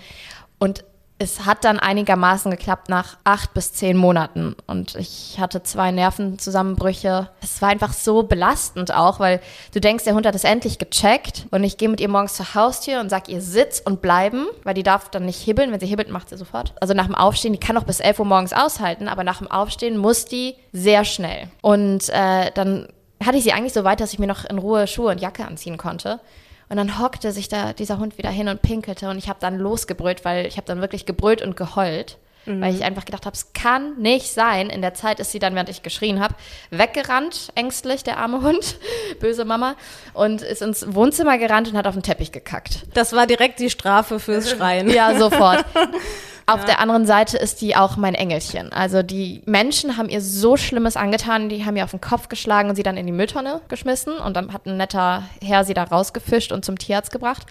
Und 0.57 0.83
es 1.21 1.45
hat 1.45 1.65
dann 1.65 1.79
einigermaßen 1.79 2.49
geklappt 2.49 2.87
nach 2.87 3.17
acht 3.25 3.53
bis 3.53 3.73
zehn 3.73 3.97
Monaten. 3.97 4.55
Und 4.67 4.95
ich 4.95 5.37
hatte 5.37 5.61
zwei 5.61 5.91
Nervenzusammenbrüche. 5.91 7.29
Es 7.41 7.61
war 7.61 7.69
einfach 7.69 7.91
so 7.91 8.23
belastend 8.23 8.93
auch, 8.93 9.19
weil 9.19 9.41
du 9.73 9.81
denkst, 9.81 10.05
der 10.05 10.15
Hund 10.15 10.25
hat 10.25 10.33
es 10.33 10.45
endlich 10.45 10.79
gecheckt. 10.79 11.45
Und 11.51 11.65
ich 11.65 11.77
gehe 11.77 11.89
mit 11.89 11.99
ihr 11.99 12.07
morgens 12.07 12.35
zur 12.35 12.55
Haustür 12.55 13.01
und 13.01 13.09
sag 13.09 13.27
ihr 13.27 13.41
Sitz 13.41 13.81
und 13.83 14.01
bleiben, 14.01 14.47
weil 14.63 14.73
die 14.73 14.83
darf 14.83 15.09
dann 15.09 15.25
nicht 15.25 15.41
hibbeln. 15.41 15.73
Wenn 15.73 15.81
sie 15.81 15.87
hibbelt, 15.87 16.09
macht 16.09 16.29
sie 16.29 16.37
sofort. 16.37 16.73
Also 16.79 16.93
nach 16.93 17.05
dem 17.05 17.15
Aufstehen, 17.15 17.51
die 17.51 17.59
kann 17.59 17.77
auch 17.77 17.83
bis 17.83 17.99
elf 17.99 18.17
Uhr 18.19 18.25
morgens 18.25 18.53
aushalten, 18.53 19.09
aber 19.09 19.25
nach 19.25 19.39
dem 19.39 19.51
Aufstehen 19.51 19.97
muss 19.97 20.23
die 20.23 20.55
sehr 20.71 21.03
schnell. 21.03 21.49
Und 21.61 22.07
äh, 22.09 22.49
dann 22.53 22.87
hatte 23.25 23.37
ich 23.37 23.43
sie 23.43 23.51
eigentlich 23.51 23.73
so 23.73 23.83
weit, 23.83 23.99
dass 23.99 24.13
ich 24.13 24.19
mir 24.19 24.27
noch 24.27 24.45
in 24.45 24.57
Ruhe 24.57 24.87
Schuhe 24.87 25.11
und 25.11 25.19
Jacke 25.19 25.45
anziehen 25.45 25.77
konnte. 25.77 26.21
Und 26.69 26.77
dann 26.77 26.99
hockte 26.99 27.31
sich 27.31 27.49
da 27.49 27.73
dieser 27.73 27.97
Hund 27.97 28.17
wieder 28.17 28.29
hin 28.29 28.47
und 28.47 28.61
pinkelte 28.61 29.09
und 29.09 29.17
ich 29.17 29.27
habe 29.27 29.39
dann 29.41 29.57
losgebrüllt, 29.57 30.23
weil 30.23 30.45
ich 30.45 30.57
habe 30.57 30.67
dann 30.67 30.81
wirklich 30.81 31.05
gebrüllt 31.05 31.41
und 31.41 31.57
geheult. 31.57 32.17
Mhm. 32.45 32.61
Weil 32.61 32.75
ich 32.75 32.83
einfach 32.83 33.05
gedacht 33.05 33.25
habe, 33.25 33.35
es 33.35 33.53
kann 33.53 33.97
nicht 33.97 34.31
sein. 34.31 34.69
In 34.69 34.81
der 34.81 34.93
Zeit 34.93 35.19
ist 35.19 35.31
sie 35.31 35.39
dann, 35.39 35.55
während 35.55 35.69
ich 35.69 35.83
geschrien 35.83 36.19
habe, 36.19 36.35
weggerannt, 36.71 37.51
ängstlich, 37.55 38.03
der 38.03 38.17
arme 38.17 38.41
Hund, 38.41 38.77
böse 39.19 39.45
Mama, 39.45 39.75
und 40.13 40.41
ist 40.41 40.61
ins 40.61 40.93
Wohnzimmer 40.93 41.37
gerannt 41.37 41.69
und 41.69 41.77
hat 41.77 41.87
auf 41.87 41.95
den 41.95 42.03
Teppich 42.03 42.31
gekackt. 42.31 42.85
Das 42.93 43.13
war 43.13 43.27
direkt 43.27 43.59
die 43.59 43.69
Strafe 43.69 44.19
fürs 44.19 44.49
Schreien. 44.55 44.89
ja, 44.89 45.17
sofort. 45.17 45.65
Auf 46.49 46.61
ja. 46.61 46.65
der 46.65 46.79
anderen 46.79 47.05
Seite 47.05 47.37
ist 47.37 47.61
die 47.61 47.75
auch 47.75 47.95
mein 47.95 48.15
Engelchen. 48.15 48.71
Also 48.73 49.03
die 49.03 49.41
Menschen 49.45 49.97
haben 49.97 50.09
ihr 50.09 50.21
so 50.21 50.57
Schlimmes 50.57 50.97
angetan, 50.97 51.49
die 51.49 51.65
haben 51.65 51.77
ihr 51.77 51.83
auf 51.83 51.91
den 51.91 52.01
Kopf 52.01 52.27
geschlagen 52.27 52.69
und 52.69 52.75
sie 52.75 52.83
dann 52.83 52.97
in 52.97 53.05
die 53.05 53.11
Mülltonne 53.11 53.61
geschmissen 53.67 54.17
und 54.17 54.35
dann 54.35 54.51
hat 54.51 54.65
ein 54.65 54.77
netter 54.77 55.23
Herr 55.43 55.63
sie 55.63 55.73
da 55.73 55.83
rausgefischt 55.83 56.51
und 56.51 56.65
zum 56.65 56.79
Tierarzt 56.79 57.11
gebracht. 57.11 57.45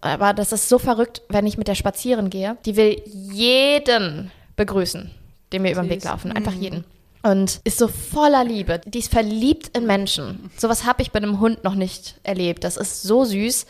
Aber 0.00 0.34
das 0.34 0.52
ist 0.52 0.68
so 0.68 0.78
verrückt, 0.78 1.22
wenn 1.28 1.46
ich 1.46 1.58
mit 1.58 1.68
der 1.68 1.74
spazieren 1.74 2.30
gehe. 2.30 2.56
Die 2.64 2.76
will 2.76 3.02
jeden 3.04 4.30
begrüßen, 4.56 5.10
den 5.52 5.64
wir 5.64 5.72
über 5.72 5.82
den 5.82 5.90
Weg 5.90 6.04
laufen. 6.04 6.32
Einfach 6.32 6.54
mhm. 6.54 6.62
jeden 6.62 6.84
und 7.22 7.60
ist 7.64 7.78
so 7.78 7.88
voller 7.88 8.44
Liebe. 8.44 8.80
Die 8.84 8.98
ist 8.98 9.12
verliebt 9.12 9.76
in 9.76 9.86
Menschen. 9.86 10.50
Sowas 10.56 10.84
habe 10.84 11.02
ich 11.02 11.12
bei 11.12 11.18
einem 11.18 11.40
Hund 11.40 11.64
noch 11.64 11.74
nicht 11.74 12.16
erlebt. 12.24 12.64
Das 12.64 12.76
ist 12.76 13.02
so 13.02 13.24
süß 13.24 13.66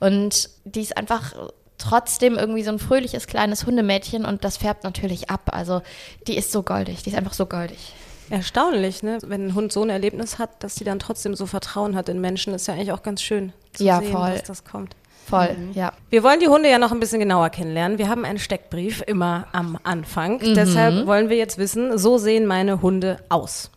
und 0.00 0.48
die 0.64 0.80
ist 0.80 0.96
einfach 0.96 1.34
trotzdem 1.82 2.38
irgendwie 2.38 2.62
so 2.62 2.70
ein 2.70 2.78
fröhliches 2.78 3.26
kleines 3.26 3.66
Hundemädchen 3.66 4.24
und 4.24 4.44
das 4.44 4.56
färbt 4.56 4.84
natürlich 4.84 5.30
ab. 5.30 5.50
Also 5.52 5.82
die 6.26 6.36
ist 6.36 6.52
so 6.52 6.62
goldig, 6.62 7.02
die 7.02 7.10
ist 7.10 7.16
einfach 7.16 7.32
so 7.32 7.46
goldig. 7.46 7.92
Erstaunlich, 8.30 9.02
ne? 9.02 9.18
Wenn 9.22 9.48
ein 9.48 9.54
Hund 9.54 9.72
so 9.72 9.82
ein 9.82 9.90
Erlebnis 9.90 10.38
hat, 10.38 10.62
dass 10.62 10.76
sie 10.76 10.84
dann 10.84 10.98
trotzdem 10.98 11.34
so 11.34 11.46
Vertrauen 11.46 11.96
hat 11.96 12.08
in 12.08 12.20
Menschen, 12.20 12.54
ist 12.54 12.66
ja 12.66 12.74
eigentlich 12.74 12.92
auch 12.92 13.02
ganz 13.02 13.20
schön 13.20 13.52
zu 13.74 13.84
ja, 13.84 13.98
sehen, 13.98 14.12
voll. 14.12 14.30
dass 14.30 14.44
das 14.44 14.64
kommt. 14.64 14.96
Voll, 15.28 15.54
mhm. 15.54 15.72
ja. 15.74 15.92
Wir 16.10 16.22
wollen 16.22 16.40
die 16.40 16.48
Hunde 16.48 16.70
ja 16.70 16.78
noch 16.78 16.92
ein 16.92 17.00
bisschen 17.00 17.20
genauer 17.20 17.50
kennenlernen. 17.50 17.98
Wir 17.98 18.08
haben 18.08 18.24
einen 18.24 18.38
Steckbrief 18.38 19.02
immer 19.06 19.46
am 19.52 19.78
Anfang. 19.82 20.38
Mhm. 20.38 20.54
Deshalb 20.54 21.06
wollen 21.06 21.28
wir 21.28 21.36
jetzt 21.36 21.58
wissen, 21.58 21.98
so 21.98 22.18
sehen 22.18 22.46
meine 22.46 22.82
Hunde 22.82 23.18
aus. 23.28 23.70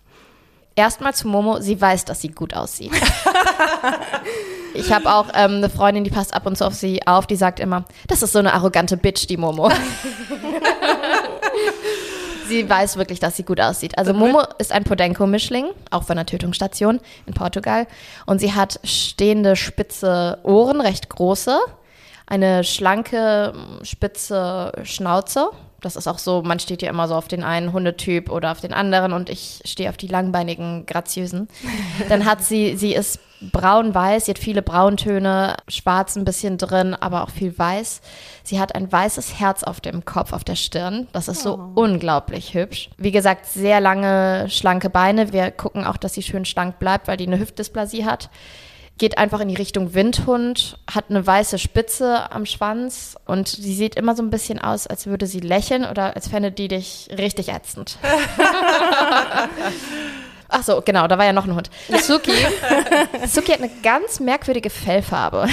Erstmal 0.75 1.13
zu 1.13 1.27
Momo, 1.27 1.59
sie 1.59 1.79
weiß, 1.79 2.05
dass 2.05 2.21
sie 2.21 2.29
gut 2.29 2.53
aussieht. 2.53 2.91
Ich 4.75 4.91
habe 4.91 5.13
auch 5.13 5.27
ähm, 5.33 5.55
eine 5.55 5.69
Freundin, 5.69 6.03
die 6.03 6.09
passt 6.09 6.33
ab 6.33 6.45
und 6.45 6.57
zu 6.57 6.65
auf 6.65 6.73
sie 6.73 7.05
auf, 7.07 7.27
die 7.27 7.35
sagt 7.35 7.59
immer, 7.59 7.85
das 8.07 8.21
ist 8.21 8.33
so 8.33 8.39
eine 8.39 8.53
arrogante 8.53 8.97
Bitch, 8.97 9.27
die 9.27 9.37
Momo. 9.37 9.71
sie 12.47 12.69
weiß 12.69 12.97
wirklich, 12.97 13.19
dass 13.19 13.35
sie 13.37 13.43
gut 13.43 13.59
aussieht. 13.59 13.97
Also 13.97 14.13
Momo 14.13 14.43
ist 14.57 14.71
ein 14.71 14.83
Podenco-Mischling, 14.83 15.65
auch 15.91 16.03
von 16.03 16.15
der 16.15 16.25
Tötungsstation 16.25 16.99
in 17.25 17.33
Portugal. 17.33 17.87
Und 18.25 18.39
sie 18.39 18.53
hat 18.53 18.79
stehende, 18.83 19.55
spitze 19.55 20.39
Ohren, 20.43 20.81
recht 20.81 21.09
große, 21.09 21.57
eine 22.27 22.63
schlanke, 22.63 23.53
spitze 23.83 24.71
Schnauze, 24.83 25.49
Das 25.81 25.95
ist 25.95 26.07
auch 26.07 26.17
so, 26.17 26.41
man 26.41 26.59
steht 26.59 26.81
ja 26.81 26.89
immer 26.89 27.07
so 27.07 27.15
auf 27.15 27.27
den 27.27 27.43
einen 27.43 27.71
Hundetyp 27.71 28.31
oder 28.31 28.51
auf 28.51 28.59
den 28.59 28.73
anderen 28.73 29.13
und 29.13 29.29
ich 29.29 29.61
stehe 29.65 29.89
auf 29.89 29.97
die 29.97 30.07
langbeinigen, 30.07 30.85
graziösen. 30.87 31.47
Dann 32.09 32.25
hat 32.25 32.43
sie, 32.43 32.75
sie 32.75 32.93
ist 32.95 33.19
braun-weiß, 33.51 34.25
sie 34.25 34.31
hat 34.31 34.39
viele 34.39 34.61
Brauntöne, 34.61 35.55
schwarz 35.67 36.15
ein 36.15 36.25
bisschen 36.25 36.57
drin, 36.57 36.93
aber 36.93 37.23
auch 37.23 37.29
viel 37.29 37.57
weiß. 37.57 38.01
Sie 38.43 38.59
hat 38.59 38.75
ein 38.75 38.91
weißes 38.91 39.39
Herz 39.39 39.63
auf 39.63 39.81
dem 39.81 40.05
Kopf, 40.05 40.33
auf 40.33 40.43
der 40.43 40.55
Stirn. 40.55 41.07
Das 41.13 41.27
ist 41.27 41.41
so 41.41 41.71
unglaublich 41.75 42.53
hübsch. 42.53 42.89
Wie 42.97 43.11
gesagt, 43.11 43.45
sehr 43.45 43.79
lange, 43.79 44.47
schlanke 44.49 44.89
Beine. 44.89 45.33
Wir 45.33 45.51
gucken 45.51 45.85
auch, 45.85 45.97
dass 45.97 46.13
sie 46.13 46.23
schön 46.23 46.45
schlank 46.45 46.79
bleibt, 46.79 47.07
weil 47.07 47.17
die 47.17 47.27
eine 47.27 47.39
Hüftdysplasie 47.39 48.05
hat 48.05 48.29
geht 48.97 49.17
einfach 49.17 49.41
in 49.41 49.49
die 49.49 49.55
Richtung 49.55 49.93
Windhund, 49.93 50.79
hat 50.89 51.05
eine 51.09 51.25
weiße 51.25 51.59
Spitze 51.59 52.31
am 52.31 52.45
Schwanz 52.45 53.17
und 53.25 53.47
sie 53.47 53.73
sieht 53.73 53.95
immer 53.95 54.15
so 54.15 54.23
ein 54.23 54.29
bisschen 54.29 54.59
aus, 54.59 54.87
als 54.87 55.05
würde 55.05 55.27
sie 55.27 55.41
lächeln 55.41 55.85
oder 55.85 56.15
als 56.15 56.29
fände 56.29 56.51
die 56.51 56.69
dich 56.69 57.09
richtig 57.17 57.49
ätzend. 57.49 57.97
Ach 60.57 60.63
so, 60.63 60.81
genau, 60.81 61.05
da 61.07 61.17
war 61.17 61.25
ja 61.25 61.33
noch 61.33 61.45
ein 61.45 61.53
Hund. 61.53 61.69
Suki, 62.01 62.31
Suki 63.27 63.51
hat 63.51 63.59
eine 63.59 63.69
ganz 63.83 64.21
merkwürdige 64.21 64.69
Fellfarbe. 64.69 65.49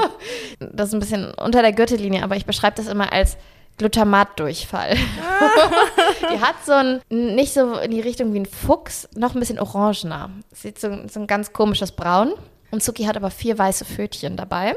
das 0.58 0.88
ist 0.88 0.94
ein 0.94 1.00
bisschen 1.00 1.34
unter 1.34 1.60
der 1.60 1.74
Gürtellinie, 1.74 2.24
aber 2.24 2.36
ich 2.36 2.46
beschreibe 2.46 2.76
das 2.76 2.86
immer 2.86 3.12
als 3.12 3.36
Glutamatdurchfall. 3.76 4.96
die 6.32 6.40
hat 6.40 6.54
so 6.64 6.72
ein, 6.72 7.02
nicht 7.10 7.52
so 7.52 7.74
in 7.74 7.90
die 7.90 8.00
Richtung 8.00 8.32
wie 8.32 8.40
ein 8.40 8.46
Fuchs, 8.46 9.10
noch 9.14 9.34
ein 9.34 9.40
bisschen 9.40 9.58
orangener. 9.58 10.30
Sieht 10.52 10.80
so, 10.80 10.88
so 11.06 11.20
ein 11.20 11.26
ganz 11.26 11.52
komisches 11.52 11.92
Braun. 11.92 12.32
Und 12.70 12.82
Suki 12.82 13.04
hat 13.04 13.18
aber 13.18 13.30
vier 13.30 13.58
weiße 13.58 13.84
Pfötchen 13.84 14.38
dabei. 14.38 14.74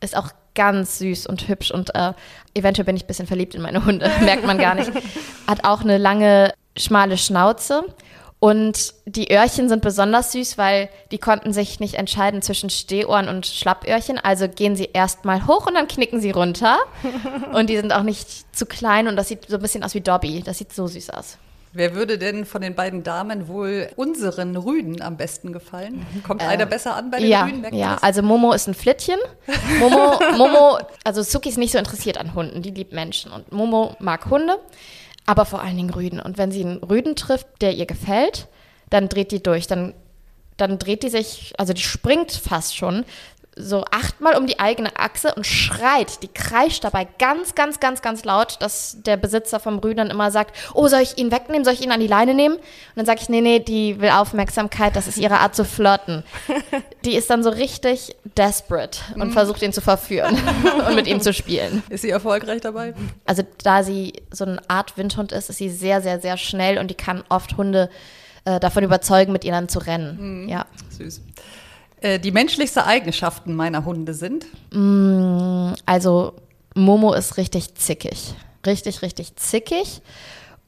Ist 0.00 0.16
auch 0.16 0.30
ganz 0.56 0.98
süß 0.98 1.28
und 1.28 1.46
hübsch 1.46 1.70
und 1.70 1.94
äh, 1.94 2.12
eventuell 2.54 2.86
bin 2.86 2.96
ich 2.96 3.04
ein 3.04 3.06
bisschen 3.06 3.28
verliebt 3.28 3.54
in 3.54 3.62
meine 3.62 3.84
Hunde, 3.84 4.10
merkt 4.22 4.44
man 4.44 4.58
gar 4.58 4.74
nicht. 4.74 4.90
Hat 5.46 5.62
auch 5.62 5.82
eine 5.82 5.96
lange, 5.96 6.52
schmale 6.76 7.16
Schnauze 7.18 7.84
und 8.40 8.94
die 9.04 9.30
Öhrchen 9.30 9.68
sind 9.68 9.82
besonders 9.82 10.32
süß, 10.32 10.56
weil 10.56 10.88
die 11.10 11.18
konnten 11.18 11.52
sich 11.52 11.78
nicht 11.78 11.94
entscheiden 11.94 12.40
zwischen 12.40 12.70
Stehohren 12.70 13.28
und 13.28 13.46
Schlappöhrchen. 13.46 14.18
Also 14.18 14.48
gehen 14.48 14.76
sie 14.76 14.88
erstmal 14.94 15.46
hoch 15.46 15.66
und 15.66 15.74
dann 15.74 15.86
knicken 15.86 16.22
sie 16.22 16.30
runter. 16.30 16.78
Und 17.52 17.68
die 17.68 17.76
sind 17.76 17.92
auch 17.92 18.02
nicht 18.02 18.56
zu 18.56 18.64
klein 18.64 19.08
und 19.08 19.16
das 19.16 19.28
sieht 19.28 19.46
so 19.48 19.56
ein 19.56 19.62
bisschen 19.62 19.82
aus 19.82 19.94
wie 19.94 20.00
Dobby. 20.00 20.42
Das 20.42 20.58
sieht 20.58 20.72
so 20.72 20.86
süß 20.86 21.10
aus. 21.10 21.36
Wer 21.72 21.94
würde 21.94 22.18
denn 22.18 22.44
von 22.46 22.62
den 22.62 22.74
beiden 22.74 23.04
Damen 23.04 23.46
wohl 23.46 23.90
unseren 23.94 24.56
Rüden 24.56 25.02
am 25.02 25.16
besten 25.16 25.52
gefallen? 25.52 26.04
Kommt 26.26 26.42
einer 26.42 26.66
besser 26.66 26.96
an 26.96 27.10
bei 27.10 27.18
den 27.20 27.28
ja, 27.28 27.44
Rüden? 27.44 27.64
Ja, 27.74 27.94
das? 27.94 28.02
also 28.02 28.22
Momo 28.22 28.52
ist 28.52 28.66
ein 28.66 28.74
Flittchen. 28.74 29.18
Momo, 29.78 30.18
Momo, 30.36 30.78
also 31.04 31.22
Suki 31.22 31.48
ist 31.48 31.58
nicht 31.58 31.72
so 31.72 31.78
interessiert 31.78 32.18
an 32.18 32.34
Hunden, 32.34 32.62
die 32.62 32.70
liebt 32.70 32.92
Menschen. 32.92 33.30
Und 33.30 33.52
Momo 33.52 33.94
mag 34.00 34.28
Hunde, 34.30 34.58
aber 35.30 35.44
vor 35.44 35.62
allen 35.62 35.76
Dingen 35.76 35.90
Rüden. 35.90 36.18
Und 36.18 36.38
wenn 36.38 36.50
sie 36.50 36.64
einen 36.64 36.78
Rüden 36.78 37.14
trifft, 37.14 37.46
der 37.60 37.74
ihr 37.74 37.86
gefällt, 37.86 38.48
dann 38.90 39.08
dreht 39.08 39.30
die 39.30 39.40
durch. 39.40 39.68
Dann, 39.68 39.94
dann 40.56 40.80
dreht 40.80 41.04
die 41.04 41.08
sich, 41.08 41.52
also 41.56 41.72
die 41.72 41.82
springt 41.82 42.32
fast 42.32 42.76
schon 42.76 43.04
so 43.62 43.84
achtmal 43.90 44.36
um 44.36 44.46
die 44.46 44.58
eigene 44.58 44.96
Achse 44.96 45.34
und 45.34 45.46
schreit. 45.46 46.22
Die 46.22 46.28
kreischt 46.28 46.84
dabei 46.84 47.06
ganz, 47.18 47.54
ganz, 47.54 47.80
ganz, 47.80 48.02
ganz 48.02 48.24
laut, 48.24 48.56
dass 48.60 48.98
der 49.02 49.16
Besitzer 49.16 49.60
vom 49.60 49.78
Rüden 49.78 49.98
dann 49.98 50.10
immer 50.10 50.30
sagt, 50.30 50.56
oh, 50.74 50.88
soll 50.88 51.00
ich 51.00 51.18
ihn 51.18 51.30
wegnehmen? 51.30 51.64
Soll 51.64 51.74
ich 51.74 51.82
ihn 51.82 51.92
an 51.92 52.00
die 52.00 52.06
Leine 52.06 52.34
nehmen? 52.34 52.56
Und 52.56 52.64
dann 52.96 53.06
sage 53.06 53.20
ich, 53.22 53.28
nee, 53.28 53.40
nee, 53.40 53.60
die 53.60 54.00
will 54.00 54.10
Aufmerksamkeit, 54.10 54.96
das 54.96 55.06
ist 55.06 55.18
ihre 55.18 55.38
Art 55.38 55.54
zu 55.54 55.64
flirten. 55.64 56.24
Die 57.04 57.14
ist 57.14 57.30
dann 57.30 57.42
so 57.42 57.48
richtig 57.48 58.14
desperate 58.36 59.00
und 59.14 59.32
versucht 59.32 59.62
ihn 59.62 59.72
zu 59.72 59.80
verführen 59.80 60.36
und 60.86 60.94
mit 60.94 61.06
ihm 61.06 61.22
zu 61.22 61.32
spielen. 61.32 61.82
Ist 61.88 62.02
sie 62.02 62.10
erfolgreich 62.10 62.60
dabei? 62.60 62.92
Also 63.24 63.42
da 63.64 63.82
sie 63.82 64.12
so 64.30 64.44
eine 64.44 64.60
Art 64.68 64.98
Windhund 64.98 65.32
ist, 65.32 65.48
ist 65.48 65.56
sie 65.56 65.70
sehr, 65.70 66.02
sehr, 66.02 66.20
sehr 66.20 66.36
schnell 66.36 66.76
und 66.76 66.88
die 66.88 66.94
kann 66.94 67.24
oft 67.30 67.56
Hunde 67.56 67.88
äh, 68.44 68.60
davon 68.60 68.84
überzeugen, 68.84 69.32
mit 69.32 69.44
ihr 69.44 69.52
dann 69.52 69.68
zu 69.68 69.78
rennen. 69.78 70.48
Ja. 70.48 70.66
Süß. 70.90 71.22
Äh, 72.00 72.18
die 72.18 72.30
menschlichste 72.30 72.86
Eigenschaften 72.86 73.54
meiner 73.54 73.84
Hunde 73.84 74.14
sind? 74.14 74.46
Also 75.86 76.34
Momo 76.74 77.12
ist 77.12 77.36
richtig 77.36 77.74
zickig. 77.74 78.34
Richtig, 78.66 79.02
richtig 79.02 79.36
zickig 79.36 80.02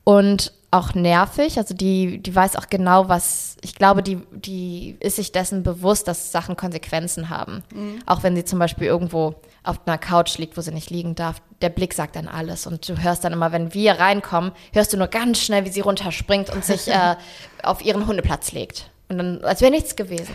und 0.05 0.53
auch 0.71 0.95
nervig. 0.95 1.59
Also 1.59 1.75
die, 1.75 2.19
die 2.19 2.35
weiß 2.35 2.57
auch 2.57 2.69
genau, 2.71 3.09
was, 3.09 3.57
ich 3.63 3.75
glaube, 3.75 4.03
die, 4.03 4.17
die 4.33 4.97
ist 5.01 5.17
sich 5.17 5.31
dessen 5.31 5.63
bewusst, 5.63 6.09
dass 6.09 6.33
Sachen 6.33 6.57
Konsequenzen 6.57 7.29
haben. 7.29 7.63
Auch 8.07 8.23
wenn 8.23 8.35
sie 8.35 8.45
zum 8.45 8.59
Beispiel 8.59 8.87
irgendwo 8.87 9.35
auf 9.65 9.87
einer 9.87 9.99
Couch 9.99 10.39
liegt, 10.39 10.57
wo 10.57 10.63
sie 10.63 10.73
nicht 10.73 10.91
liegen 10.91 11.15
darf. 11.15 11.43
Der 11.61 11.69
Blick 11.69 11.93
sagt 11.93 12.17
dann 12.17 12.27
alles. 12.27 12.67
Und 12.67 12.89
du 12.89 13.01
hörst 13.01 13.23
dann 13.23 13.35
immer, 13.35 13.53
wenn 13.53 13.75
wir 13.75 14.01
reinkommen, 14.01 14.53
hörst 14.73 14.93
du 14.93 14.97
nur 14.97 15.09
ganz 15.09 15.41
schnell, 15.41 15.67
wie 15.67 15.71
sie 15.71 15.81
runterspringt 15.81 16.51
und 16.51 16.65
sich 16.65 16.89
äh, 16.93 17.17
auf 17.63 17.85
ihren 17.85 18.07
Hundeplatz 18.07 18.53
legt. 18.53 18.91
Und 19.13 19.19
dann, 19.19 19.45
als 19.45 19.61
wäre 19.61 19.71
nichts 19.71 19.97
gewesen. 19.97 20.33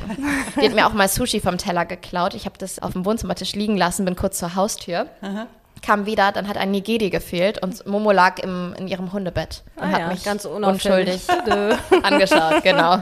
Die 0.56 0.66
hat 0.66 0.74
mir 0.74 0.88
auch 0.88 0.94
mal 0.94 1.08
Sushi 1.08 1.40
vom 1.40 1.58
Teller 1.58 1.86
geklaut. 1.86 2.34
Ich 2.34 2.46
habe 2.46 2.58
das 2.58 2.80
auf 2.80 2.94
dem 2.94 3.06
Wohnzimmertisch 3.06 3.54
liegen 3.54 3.78
lassen, 3.78 4.06
bin 4.06 4.16
kurz 4.16 4.38
zur 4.38 4.56
Haustür. 4.56 5.08
Kam 5.82 6.06
wieder, 6.06 6.32
dann 6.32 6.48
hat 6.48 6.58
ein 6.58 6.72
Nigeri 6.72 7.10
gefehlt 7.10 7.62
und 7.62 7.86
Momo 7.86 8.12
lag 8.12 8.40
im, 8.40 8.74
in 8.78 8.88
ihrem 8.88 9.14
Hundebett 9.14 9.64
und 9.76 9.84
Ah 9.84 9.92
hat 9.92 10.00
ja, 10.00 10.08
mich 10.08 10.24
ganz 10.24 10.46
unschuldig 10.46 11.22
angeschaut, 12.04 12.64
genau. 12.64 13.02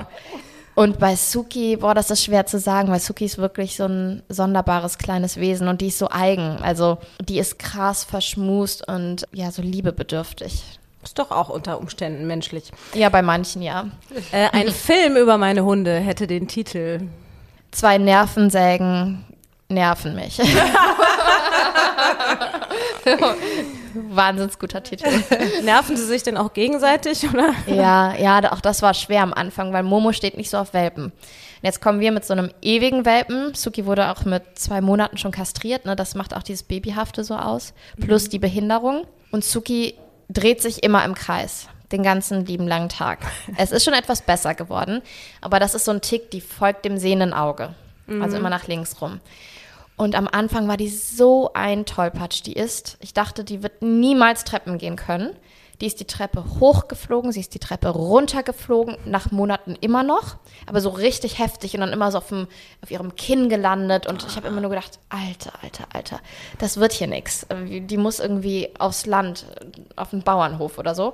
Und 0.76 1.00
bei 1.00 1.16
Suki, 1.16 1.78
boah, 1.78 1.94
das 1.94 2.12
ist 2.12 2.26
schwer 2.26 2.46
zu 2.46 2.60
sagen, 2.60 2.90
weil 2.92 3.00
Suki 3.00 3.26
ist 3.26 3.38
wirklich 3.38 3.78
so 3.78 3.86
ein 3.86 4.24
sonderbares 4.28 4.98
kleines 4.98 5.38
Wesen 5.38 5.70
und 5.70 5.80
die 5.80 5.88
ist 5.88 5.98
so 5.98 6.10
eigen. 6.12 6.58
Also 6.62 6.98
die 7.22 7.40
ist 7.40 7.60
krass 7.60 8.04
verschmust 8.04 8.86
und 8.86 9.26
ja, 9.32 9.52
so 9.52 9.62
liebebedürftig. 9.62 10.64
Ist 11.06 11.20
doch 11.20 11.30
auch 11.30 11.50
unter 11.50 11.80
Umständen 11.80 12.26
menschlich. 12.26 12.72
Ja, 12.96 13.10
bei 13.10 13.22
manchen 13.22 13.62
ja. 13.62 13.86
Äh, 14.32 14.50
ein 14.52 14.72
Film 14.72 15.16
über 15.18 15.38
meine 15.38 15.64
Hunde 15.64 16.00
hätte 16.00 16.26
den 16.26 16.48
Titel. 16.48 17.02
Zwei 17.72 18.00
Nervensägen 18.00 19.24
nerven 19.70 20.16
mich. 20.16 20.40
Wahnsinns 23.94 24.58
guter 24.58 24.82
Titel. 24.82 25.08
Nerven 25.64 25.96
sie 25.96 26.06
sich 26.06 26.24
denn 26.24 26.38
auch 26.38 26.54
gegenseitig, 26.54 27.30
oder? 27.30 27.54
Ja, 27.68 28.16
ja, 28.16 28.52
auch 28.52 28.62
das 28.62 28.82
war 28.82 28.96
schwer 28.96 29.22
am 29.22 29.34
Anfang, 29.34 29.74
weil 29.74 29.84
Momo 29.84 30.12
steht 30.12 30.38
nicht 30.38 30.50
so 30.50 30.58
auf 30.58 30.74
Welpen. 30.74 31.06
Und 31.06 31.14
jetzt 31.62 31.82
kommen 31.82 32.00
wir 32.00 32.12
mit 32.12 32.26
so 32.26 32.34
einem 32.34 32.50
ewigen 32.62 33.06
Welpen. 33.06 33.54
Suki 33.54 33.86
wurde 33.86 34.10
auch 34.10 34.26
mit 34.26 34.44
zwei 34.58 34.82
Monaten 34.82 35.18
schon 35.18 35.32
kastriert, 35.32 35.86
ne? 35.86 35.96
Das 35.96 36.16
macht 36.16 36.36
auch 36.36 36.44
dieses 36.44 36.64
Babyhafte 36.64 37.24
so 37.24 37.36
aus. 37.36 37.74
Plus 38.00 38.28
die 38.28 38.40
Behinderung. 38.40 39.06
Und 39.32 39.44
Suki 39.44 39.96
dreht 40.30 40.62
sich 40.62 40.84
immer 40.84 41.04
im 41.06 41.16
Kreis. 41.16 41.68
Den 41.92 42.04
ganzen 42.04 42.46
lieben 42.46 42.68
langen 42.68 42.90
Tag. 42.90 43.20
Es 43.58 43.72
ist 43.72 43.84
schon 43.84 43.94
etwas 43.94 44.22
besser 44.22 44.56
geworden, 44.56 45.02
aber 45.42 45.60
das 45.60 45.76
ist 45.76 45.86
so 45.86 45.92
ein 45.92 46.02
Tick, 46.02 46.32
die 46.32 46.42
folgt 46.42 46.84
dem 46.86 46.98
sehenden 46.98 47.34
Auge. 47.34 47.76
Also 48.22 48.38
immer 48.38 48.50
nach 48.50 48.68
links 48.68 49.02
rum. 49.02 49.20
Und 49.98 50.16
am 50.16 50.28
Anfang 50.28 50.68
war 50.68 50.78
die 50.78 50.90
so 50.90 51.52
ein 51.54 51.86
Tollpatsch, 51.86 52.42
die 52.46 52.54
ist. 52.54 52.98
Ich 53.00 53.14
dachte, 53.14 53.44
die 53.44 53.64
wird 53.64 53.82
niemals 53.82 54.44
Treppen 54.44 54.78
gehen 54.78 54.96
können. 54.96 55.36
Die 55.82 55.88
ist 55.88 56.00
die 56.00 56.06
Treppe 56.06 56.44
hochgeflogen, 56.60 57.32
sie 57.32 57.40
ist 57.40 57.54
die 57.54 57.60
Treppe 57.60 57.90
runtergeflogen, 57.90 58.98
nach 59.06 59.32
Monaten 59.32 59.76
immer 59.82 60.04
noch, 60.04 60.38
aber 60.66 60.82
so 60.82 60.90
richtig 60.90 61.40
heftig 61.40 61.74
und 61.74 61.82
dann 61.82 61.94
immer 61.94 62.12
so 62.12 62.20
auf, 62.20 62.30
dem, 62.30 62.48
auf 62.82 62.92
ihrem 62.92 63.16
Kinn 63.16 63.50
gelandet. 63.50 64.08
Und 64.08 64.26
ich 64.28 64.36
habe 64.36 64.48
immer 64.48 64.62
nur 64.62 64.70
gedacht, 64.70 65.00
Alter, 65.10 65.54
Alter, 65.62 65.86
Alter, 65.94 66.20
das 66.60 66.78
wird 66.78 66.94
hier 66.94 67.08
nichts. 67.08 67.46
Die 67.68 67.98
muss 67.98 68.20
irgendwie 68.20 68.70
aufs 68.80 69.06
Land, 69.06 69.46
auf 69.96 70.12
den 70.12 70.22
Bauernhof 70.22 70.78
oder 70.78 70.96
so. 70.96 71.14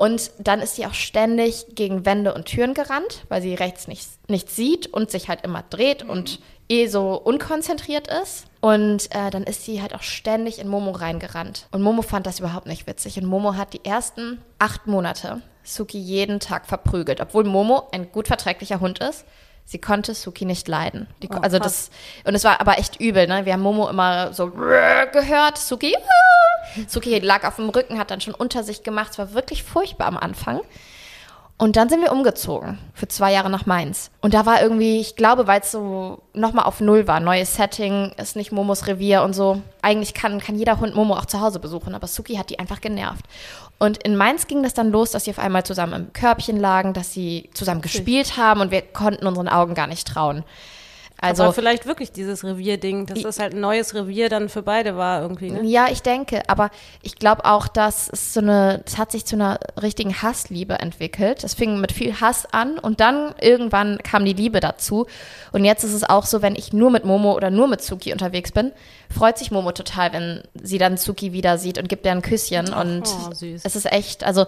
Und 0.00 0.30
dann 0.38 0.60
ist 0.60 0.76
sie 0.76 0.86
auch 0.86 0.94
ständig 0.94 1.66
gegen 1.74 2.06
Wände 2.06 2.32
und 2.32 2.46
Türen 2.46 2.72
gerannt, 2.72 3.26
weil 3.28 3.42
sie 3.42 3.54
rechts 3.54 3.86
nicht, 3.86 4.08
nichts 4.30 4.56
sieht 4.56 4.86
und 4.86 5.10
sich 5.10 5.28
halt 5.28 5.44
immer 5.44 5.62
dreht 5.68 6.02
und 6.02 6.40
eh 6.70 6.86
so 6.86 7.16
unkonzentriert 7.16 8.08
ist. 8.08 8.46
Und 8.62 9.14
äh, 9.14 9.28
dann 9.28 9.42
ist 9.42 9.66
sie 9.66 9.82
halt 9.82 9.94
auch 9.94 10.00
ständig 10.00 10.58
in 10.58 10.68
Momo 10.68 10.92
reingerannt. 10.92 11.66
Und 11.70 11.82
Momo 11.82 12.00
fand 12.00 12.26
das 12.26 12.38
überhaupt 12.38 12.66
nicht 12.66 12.86
witzig. 12.86 13.18
Und 13.18 13.26
Momo 13.26 13.56
hat 13.56 13.74
die 13.74 13.84
ersten 13.84 14.40
acht 14.58 14.86
Monate 14.86 15.42
Suki 15.64 15.98
jeden 15.98 16.40
Tag 16.40 16.64
verprügelt, 16.64 17.20
obwohl 17.20 17.44
Momo 17.44 17.86
ein 17.92 18.10
gut 18.10 18.28
verträglicher 18.28 18.80
Hund 18.80 19.00
ist. 19.00 19.26
Sie 19.64 19.78
konnte 19.80 20.14
Suki 20.14 20.44
nicht 20.44 20.66
leiden. 20.66 21.06
Die, 21.22 21.28
Oh, 21.30 21.36
also 21.40 21.58
krass. 21.58 21.90
das 22.22 22.26
und 22.26 22.34
es 22.34 22.42
war 22.44 22.60
aber 22.60 22.78
echt 22.78 23.00
übel, 23.00 23.26
ne? 23.28 23.44
Wir 23.46 23.52
haben 23.52 23.62
Momo 23.62 23.88
immer 23.88 24.32
so 24.32 24.50
gehört, 24.50 25.58
Suki. 25.58 25.94
ah. 25.96 26.80
Suki 26.88 27.18
lag 27.20 27.44
auf 27.46 27.56
dem 27.56 27.68
Rücken, 27.68 27.98
hat 27.98 28.10
dann 28.10 28.20
schon 28.20 28.34
unter 28.34 28.62
sich 28.64 28.82
gemacht. 28.82 29.12
Es 29.12 29.18
war 29.18 29.32
wirklich 29.34 29.62
furchtbar 29.62 30.06
am 30.08 30.16
Anfang. 30.16 30.60
Und 31.60 31.76
dann 31.76 31.90
sind 31.90 32.00
wir 32.00 32.10
umgezogen 32.10 32.78
für 32.94 33.06
zwei 33.06 33.34
Jahre 33.34 33.50
nach 33.50 33.66
Mainz. 33.66 34.10
Und 34.22 34.32
da 34.32 34.46
war 34.46 34.62
irgendwie, 34.62 34.98
ich 34.98 35.14
glaube, 35.14 35.46
weil 35.46 35.60
es 35.60 35.70
so 35.70 36.22
nochmal 36.32 36.64
auf 36.64 36.80
Null 36.80 37.06
war, 37.06 37.20
neues 37.20 37.54
Setting, 37.54 38.12
ist 38.16 38.34
nicht 38.34 38.50
Momos 38.50 38.86
Revier 38.86 39.22
und 39.22 39.34
so. 39.34 39.60
Eigentlich 39.82 40.14
kann, 40.14 40.40
kann 40.40 40.56
jeder 40.56 40.80
Hund 40.80 40.94
Momo 40.94 41.16
auch 41.16 41.26
zu 41.26 41.42
Hause 41.42 41.58
besuchen, 41.60 41.94
aber 41.94 42.06
Suki 42.06 42.36
hat 42.36 42.48
die 42.48 42.58
einfach 42.58 42.80
genervt. 42.80 43.26
Und 43.78 44.02
in 44.04 44.16
Mainz 44.16 44.46
ging 44.46 44.62
das 44.62 44.72
dann 44.72 44.90
los, 44.90 45.10
dass 45.10 45.24
sie 45.24 45.32
auf 45.32 45.38
einmal 45.38 45.64
zusammen 45.64 45.92
im 45.92 46.12
Körbchen 46.14 46.58
lagen, 46.58 46.94
dass 46.94 47.12
sie 47.12 47.50
zusammen 47.52 47.82
gespielt 47.82 48.38
haben 48.38 48.62
und 48.62 48.70
wir 48.70 48.80
konnten 48.80 49.26
unseren 49.26 49.48
Augen 49.48 49.74
gar 49.74 49.86
nicht 49.86 50.08
trauen. 50.08 50.44
Also 51.20 51.42
aber 51.44 51.52
vielleicht 51.52 51.84
wirklich 51.84 52.12
dieses 52.12 52.44
Revierding, 52.44 53.04
dass 53.04 53.22
das 53.22 53.38
halt 53.38 53.54
ein 53.54 53.60
neues 53.60 53.94
Revier 53.94 54.30
dann 54.30 54.48
für 54.48 54.62
beide 54.62 54.96
war 54.96 55.20
irgendwie. 55.20 55.50
Ne? 55.50 55.64
Ja, 55.64 55.88
ich 55.90 56.00
denke, 56.00 56.42
aber 56.48 56.70
ich 57.02 57.16
glaube 57.16 57.44
auch, 57.44 57.68
dass 57.68 58.08
es 58.10 58.32
so 58.32 58.40
eine, 58.40 58.82
es 58.86 58.96
hat 58.96 59.12
sich 59.12 59.26
zu 59.26 59.36
einer 59.36 59.60
richtigen 59.80 60.22
Hassliebe 60.22 60.78
entwickelt. 60.78 61.44
Es 61.44 61.52
fing 61.52 61.78
mit 61.78 61.92
viel 61.92 62.20
Hass 62.20 62.46
an 62.52 62.78
und 62.78 63.00
dann 63.00 63.34
irgendwann 63.38 63.98
kam 63.98 64.24
die 64.24 64.32
Liebe 64.32 64.60
dazu. 64.60 65.06
Und 65.52 65.66
jetzt 65.66 65.84
ist 65.84 65.92
es 65.92 66.04
auch 66.04 66.24
so, 66.24 66.40
wenn 66.40 66.56
ich 66.56 66.72
nur 66.72 66.90
mit 66.90 67.04
Momo 67.04 67.34
oder 67.34 67.50
nur 67.50 67.68
mit 67.68 67.82
Suki 67.82 68.12
unterwegs 68.12 68.52
bin, 68.52 68.72
freut 69.14 69.36
sich 69.36 69.50
Momo 69.50 69.72
total, 69.72 70.12
wenn 70.14 70.42
sie 70.54 70.78
dann 70.78 70.96
Suki 70.96 71.32
wieder 71.34 71.58
sieht 71.58 71.76
und 71.76 71.88
gibt 71.88 72.06
ihr 72.06 72.12
ein 72.12 72.22
Küsschen. 72.22 72.72
und 72.72 73.02
oh, 73.06 73.34
süß. 73.34 73.60
es 73.62 73.76
ist 73.76 73.92
echt, 73.92 74.24
also 74.24 74.46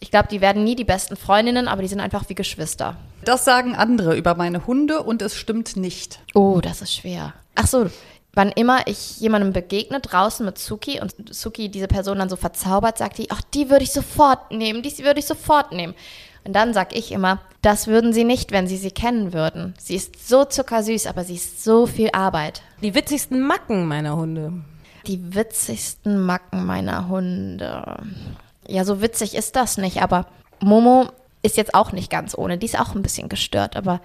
ich 0.00 0.10
glaube, 0.10 0.28
die 0.28 0.40
werden 0.40 0.64
nie 0.64 0.76
die 0.76 0.84
besten 0.84 1.16
Freundinnen, 1.16 1.68
aber 1.68 1.82
die 1.82 1.88
sind 1.88 2.00
einfach 2.00 2.28
wie 2.28 2.34
Geschwister. 2.34 2.96
Das 3.24 3.44
sagen 3.44 3.74
andere 3.74 4.16
über 4.16 4.34
meine 4.34 4.66
Hunde 4.66 5.02
und 5.02 5.22
es 5.22 5.34
stimmt 5.34 5.76
nicht. 5.76 6.20
Oh, 6.34 6.60
das 6.62 6.82
ist 6.82 6.94
schwer. 6.94 7.34
Ach 7.54 7.66
so, 7.66 7.90
wann 8.34 8.50
immer 8.52 8.86
ich 8.86 9.18
jemandem 9.20 9.52
begegne 9.52 10.00
draußen 10.00 10.44
mit 10.44 10.58
Suki 10.58 11.00
und 11.00 11.34
Suki 11.34 11.70
diese 11.70 11.88
Person 11.88 12.18
dann 12.18 12.28
so 12.28 12.36
verzaubert, 12.36 12.98
sagt 12.98 13.18
die, 13.18 13.30
ach, 13.30 13.40
die 13.54 13.70
würde 13.70 13.84
ich 13.84 13.92
sofort 13.92 14.50
nehmen, 14.50 14.82
die 14.82 14.98
würde 14.98 15.20
ich 15.20 15.26
sofort 15.26 15.72
nehmen. 15.72 15.94
Und 16.44 16.54
dann 16.54 16.74
sag 16.74 16.94
ich 16.94 17.10
immer, 17.10 17.40
das 17.62 17.86
würden 17.86 18.12
sie 18.12 18.24
nicht, 18.24 18.52
wenn 18.52 18.66
sie 18.66 18.76
sie 18.76 18.90
kennen 18.90 19.32
würden. 19.32 19.74
Sie 19.78 19.94
ist 19.94 20.28
so 20.28 20.44
zuckersüß, 20.44 21.06
aber 21.06 21.24
sie 21.24 21.36
ist 21.36 21.64
so 21.64 21.86
viel 21.86 22.10
Arbeit. 22.12 22.60
Die 22.82 22.94
witzigsten 22.94 23.40
Macken 23.40 23.86
meiner 23.86 24.16
Hunde. 24.16 24.52
Die 25.06 25.34
witzigsten 25.34 26.20
Macken 26.26 26.66
meiner 26.66 27.08
Hunde. 27.08 27.96
Ja, 28.68 28.84
so 28.84 29.00
witzig 29.00 29.34
ist 29.34 29.56
das 29.56 29.76
nicht, 29.76 30.02
aber 30.02 30.26
Momo 30.60 31.08
ist 31.42 31.56
jetzt 31.56 31.74
auch 31.74 31.92
nicht 31.92 32.10
ganz 32.10 32.36
ohne. 32.36 32.58
Die 32.58 32.66
ist 32.66 32.78
auch 32.78 32.94
ein 32.94 33.02
bisschen 33.02 33.28
gestört, 33.28 33.76
aber 33.76 34.00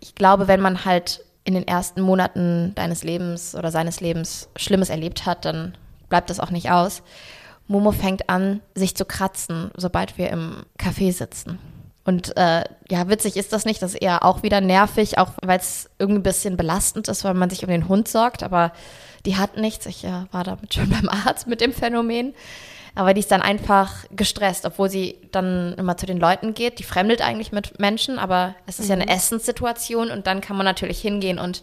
ich 0.00 0.14
glaube, 0.14 0.48
wenn 0.48 0.60
man 0.60 0.84
halt 0.84 1.24
in 1.44 1.54
den 1.54 1.66
ersten 1.66 2.00
Monaten 2.00 2.72
deines 2.74 3.04
Lebens 3.04 3.54
oder 3.54 3.70
seines 3.70 4.00
Lebens 4.00 4.48
Schlimmes 4.56 4.90
erlebt 4.90 5.26
hat, 5.26 5.44
dann 5.44 5.76
bleibt 6.08 6.30
das 6.30 6.40
auch 6.40 6.50
nicht 6.50 6.70
aus. 6.70 7.02
Momo 7.68 7.92
fängt 7.92 8.28
an, 8.28 8.60
sich 8.74 8.94
zu 8.94 9.04
kratzen, 9.04 9.70
sobald 9.76 10.18
wir 10.18 10.30
im 10.30 10.64
Café 10.78 11.12
sitzen. 11.12 11.58
Und 12.04 12.36
äh, 12.36 12.62
ja, 12.88 13.08
witzig 13.08 13.36
ist 13.36 13.52
das 13.52 13.64
nicht, 13.64 13.82
das 13.82 13.94
ist 13.94 14.02
eher 14.02 14.24
auch 14.24 14.44
wieder 14.44 14.60
nervig, 14.60 15.18
auch 15.18 15.30
weil 15.42 15.58
es 15.58 15.90
irgendwie 15.98 16.20
ein 16.20 16.24
bisschen 16.24 16.56
belastend 16.56 17.08
ist, 17.08 17.24
weil 17.24 17.34
man 17.34 17.50
sich 17.50 17.64
um 17.64 17.70
den 17.70 17.88
Hund 17.88 18.06
sorgt, 18.06 18.44
aber 18.44 18.70
die 19.24 19.36
hat 19.36 19.56
nichts. 19.56 19.86
Ich 19.86 20.04
äh, 20.04 20.24
war 20.30 20.44
damit 20.44 20.72
schon 20.72 20.88
beim 20.90 21.08
Arzt 21.08 21.48
mit 21.48 21.60
dem 21.60 21.72
Phänomen. 21.72 22.34
Aber 22.96 23.12
die 23.12 23.20
ist 23.20 23.30
dann 23.30 23.42
einfach 23.42 24.06
gestresst, 24.10 24.64
obwohl 24.64 24.88
sie 24.88 25.18
dann 25.30 25.74
immer 25.74 25.98
zu 25.98 26.06
den 26.06 26.18
Leuten 26.18 26.54
geht. 26.54 26.78
Die 26.78 26.82
fremdelt 26.82 27.20
eigentlich 27.20 27.52
mit 27.52 27.78
Menschen, 27.78 28.18
aber 28.18 28.54
es 28.66 28.80
ist 28.80 28.88
ja 28.88 28.94
eine 28.94 29.08
Essenssituation 29.08 30.10
und 30.10 30.26
dann 30.26 30.40
kann 30.40 30.56
man 30.56 30.64
natürlich 30.64 31.00
hingehen 31.00 31.38
und 31.38 31.62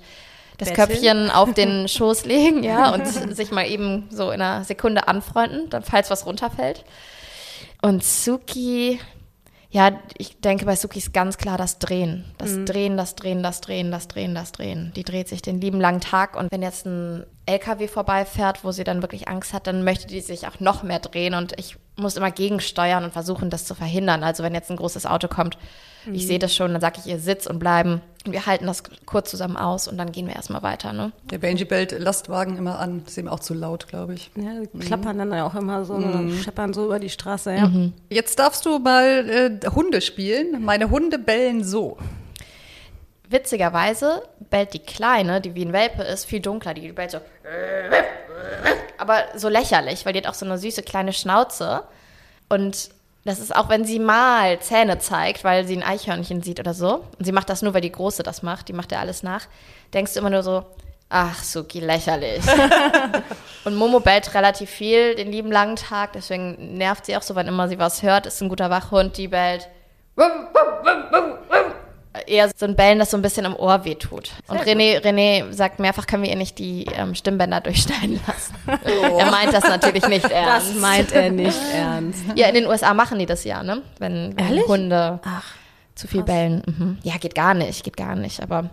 das 0.60 0.70
Betteln. 0.70 0.88
Köpfchen 0.88 1.32
auf 1.32 1.54
den 1.54 1.88
Schoß 1.90 2.26
legen, 2.26 2.64
ja, 2.64 2.94
und 2.94 3.08
sich 3.08 3.52
mal 3.52 3.68
eben 3.68 4.08
so 4.12 4.30
in 4.30 4.42
einer 4.42 4.64
Sekunde 4.64 5.08
anfreunden, 5.08 5.72
dann 5.72 5.84
falls 5.84 6.12
was 6.12 6.28
runterfällt. 6.28 6.86
Und 7.82 8.04
Suki, 8.04 9.00
ja, 9.74 10.00
ich 10.20 10.40
denke 10.40 10.66
bei 10.66 10.76
Suki 10.76 11.00
ist 11.00 11.14
ganz 11.14 11.38
klar 11.38 11.58
das 11.58 11.80
Drehen. 11.80 12.26
Das 12.38 12.64
Drehen, 12.64 12.96
das 12.96 13.16
Drehen, 13.16 13.42
das 13.42 13.60
Drehen, 13.60 13.90
das 13.90 14.08
Drehen, 14.08 14.36
das 14.36 14.52
Drehen. 14.52 14.94
Die 14.96 15.04
dreht 15.04 15.28
sich 15.28 15.42
den 15.42 15.60
lieben 15.60 15.82
langen 15.82 16.00
Tag 16.00 16.38
und 16.38 16.52
wenn 16.52 16.62
jetzt 16.62 16.86
ein 16.86 17.26
LKW 17.48 17.88
vorbeifährt, 17.88 18.64
wo 18.64 18.72
sie 18.72 18.84
dann 18.84 19.02
wirklich 19.02 19.28
Angst 19.28 19.52
hat, 19.52 19.66
dann 19.66 19.84
möchte 19.84 20.06
die 20.06 20.22
sich 20.22 20.48
auch 20.48 20.60
noch 20.60 20.84
mehr 20.84 21.00
drehen 21.00 21.34
und 21.34 21.60
ich 21.60 21.78
muss 21.96 22.18
immer 22.18 22.30
gegensteuern 22.30 23.04
und 23.04 23.14
versuchen, 23.14 23.50
das 23.50 23.66
zu 23.66 23.74
verhindern. 23.74 24.24
Also 24.24 24.44
wenn 24.44 24.54
jetzt 24.54 24.70
ein 24.70 24.78
großes 24.78 25.08
Auto 25.08 25.28
kommt, 25.28 25.58
ich 26.12 26.28
sehe 26.28 26.40
das 26.40 26.54
schon, 26.54 26.72
dann 26.74 26.82
sage 26.82 27.00
ich 27.00 27.08
ihr 27.08 27.20
Sitz 27.20 27.48
und 27.48 27.58
bleiben. 27.58 28.02
Und 28.26 28.32
wir 28.32 28.46
halten 28.46 28.66
das 28.68 28.84
kurz 29.06 29.32
zusammen 29.32 29.58
aus 29.58 29.90
und 29.90 29.98
dann 29.98 30.14
gehen 30.14 30.28
wir 30.28 30.36
erstmal 30.36 30.64
weiter, 30.64 30.94
ne? 30.94 31.12
Der 31.30 31.40
Benji 31.40 31.66
bellt 31.66 31.92
Lastwagen 31.92 32.58
immer 32.58 32.80
an. 32.80 33.02
Das 33.04 33.14
ist 33.14 33.18
ihm 33.18 33.28
auch 33.28 33.42
zu 33.42 33.54
laut, 33.54 33.88
glaube 33.88 34.14
ich. 34.14 34.32
Ja, 34.36 34.62
die 34.62 34.80
klappern 34.80 35.18
dann 35.18 35.34
auch 35.34 35.56
immer 35.56 35.84
so, 35.84 35.96
mhm. 35.96 36.42
scheppern 36.42 36.74
so 36.74 36.86
über 36.86 37.00
die 37.00 37.10
Straße. 37.10 37.54
Ja. 37.54 37.70
Jetzt 38.10 38.40
darfst 38.40 38.66
du 38.66 38.80
mal 38.80 39.60
äh, 39.62 39.68
Hunde 39.68 40.00
spielen. 40.00 40.64
Meine 40.64 40.90
Hunde 40.90 41.20
bellen 41.20 41.66
so. 41.66 41.98
Witzigerweise 43.30 44.24
bellt 44.50 44.74
die 44.74 44.80
Kleine, 44.80 45.42
die 45.42 45.54
wie 45.56 45.66
ein 45.66 45.74
Welpe 45.74 46.04
ist, 46.04 46.24
viel 46.24 46.40
dunkler. 46.40 46.74
Die 46.74 46.94
bellt 46.94 47.12
so. 47.12 47.20
Aber 48.98 49.24
so 49.36 49.50
lächerlich, 49.50 50.06
weil 50.06 50.14
die 50.14 50.20
hat 50.20 50.28
auch 50.28 50.34
so 50.34 50.46
eine 50.46 50.58
süße 50.58 50.84
kleine 50.84 51.12
Schnauze. 51.12 51.84
Und 52.48 52.90
das 53.26 53.40
ist 53.40 53.56
auch, 53.56 53.70
wenn 53.70 53.86
sie 53.86 54.00
mal 54.00 54.60
Zähne 54.60 55.00
zeigt, 55.00 55.44
weil 55.44 55.66
sie 55.66 55.78
ein 55.78 55.84
Eichhörnchen 55.84 56.42
sieht 56.42 56.60
oder 56.60 56.74
so. 56.74 57.06
Und 57.18 57.26
sie 57.26 57.32
macht 57.32 57.50
das 57.50 57.62
nur, 57.62 57.74
weil 57.74 57.82
die 57.82 57.92
Große 57.92 58.22
das 58.22 58.44
macht. 58.44 58.68
Die 58.68 58.74
macht 58.74 58.92
ja 58.92 59.00
alles 59.00 59.24
nach. 59.24 59.46
Denkst 59.94 60.14
du 60.14 60.20
immer 60.20 60.30
nur 60.30 60.44
so, 60.44 60.66
ach, 61.10 61.42
Suki, 61.42 61.80
lächerlich. 61.80 62.44
und 63.64 63.76
Momo 63.76 64.02
bellt 64.02 64.34
relativ 64.34 64.70
viel 64.70 65.16
den 65.16 65.32
lieben 65.32 65.52
langen 65.52 65.78
Tag. 65.78 66.14
Deswegen 66.14 66.78
nervt 66.78 67.06
sie 67.06 67.16
auch 67.16 67.22
so, 67.22 67.36
wann 67.36 67.48
immer 67.48 67.70
sie 67.70 67.80
was 67.80 68.04
hört. 68.04 68.26
Ist 68.26 68.42
ein 68.42 68.50
guter 68.50 68.70
Wachhund, 68.70 69.16
die 69.16 69.30
bellt. 69.30 69.70
Eher 72.28 72.50
so 72.56 72.66
ein 72.68 72.76
Bellen, 72.76 73.00
das 73.00 73.10
so 73.12 73.18
ein 73.18 73.22
bisschen 73.24 73.46
im 73.46 73.56
Ohr 73.56 73.86
wehtut. 73.86 74.32
Und 74.48 74.60
René, 74.60 75.00
René 75.02 75.52
sagt 75.52 75.80
mehrfach, 75.80 76.06
können 76.06 76.22
wir 76.24 76.30
ihr 76.30 76.36
nicht 76.36 76.60
die 76.60 76.86
ähm, 76.96 77.16
Stimmbänder 77.16 77.60
durchschneiden 77.62 78.20
lassen. 78.28 78.54
Er 79.18 79.32
meint 79.32 79.52
das 79.52 79.64
natürlich 79.64 80.08
nicht 80.08 80.26
ernst. 80.32 80.70
Das 80.70 80.76
meint 80.80 81.12
er 81.12 81.32
nicht 81.32 81.58
ernst. 81.76 82.24
Ja, 82.36 82.48
in 82.50 82.56
den 82.56 82.68
USA 82.68 82.94
machen 82.94 83.18
die 83.18 83.26
das 83.26 83.44
ja, 83.44 83.64
ne? 83.64 83.82
Wenn, 83.98 84.36
wenn? 84.38 84.62
Hunde 84.68 85.20
Ach, 85.26 85.44
zu 85.96 86.08
viel 86.08 86.22
bellen. 86.24 86.62
Mhm. 86.66 86.98
Ja, 87.04 87.18
geht 87.18 87.34
gar 87.36 87.54
nicht, 87.56 87.84
geht 87.84 87.98
gar 87.98 88.16
nicht. 88.16 88.42
Aber 88.44 88.70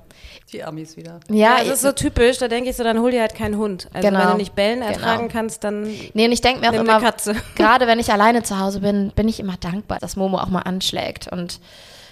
Die 0.52 0.62
Amis 0.62 0.98
wieder. 0.98 1.20
ja, 1.30 1.58
Ja, 1.58 1.64
das 1.64 1.74
ist 1.76 1.82
so 1.82 1.92
typisch, 1.92 2.36
da 2.38 2.48
denke 2.48 2.68
ich 2.70 2.76
so, 2.76 2.84
dann 2.84 2.98
hol 3.00 3.10
dir 3.10 3.22
halt 3.22 3.34
keinen 3.34 3.56
Hund. 3.56 3.88
Also 3.94 4.06
Genau. 4.06 4.20
wenn 4.20 4.28
du 4.32 4.36
nicht 4.36 4.54
Bellen 4.54 4.82
ertragen 4.82 5.28
Genau. 5.28 5.32
kannst, 5.32 5.64
dann 5.64 5.84
Nee, 6.12 6.26
und 6.26 6.32
ich 6.32 6.42
denke 6.42 6.60
mir 6.60 6.68
auch 6.70 6.74
immer, 6.74 6.96
eine 6.96 7.04
Katze. 7.06 7.34
gerade 7.56 7.86
wenn 7.86 7.98
ich 8.00 8.12
alleine 8.12 8.42
zu 8.42 8.58
Hause 8.58 8.80
bin, 8.80 9.12
bin 9.16 9.28
ich 9.28 9.40
immer 9.40 9.56
dankbar, 9.58 9.98
dass 9.98 10.16
Momo 10.16 10.36
auch 10.38 10.48
mal 10.48 10.60
anschlägt. 10.62 11.28
Und 11.28 11.58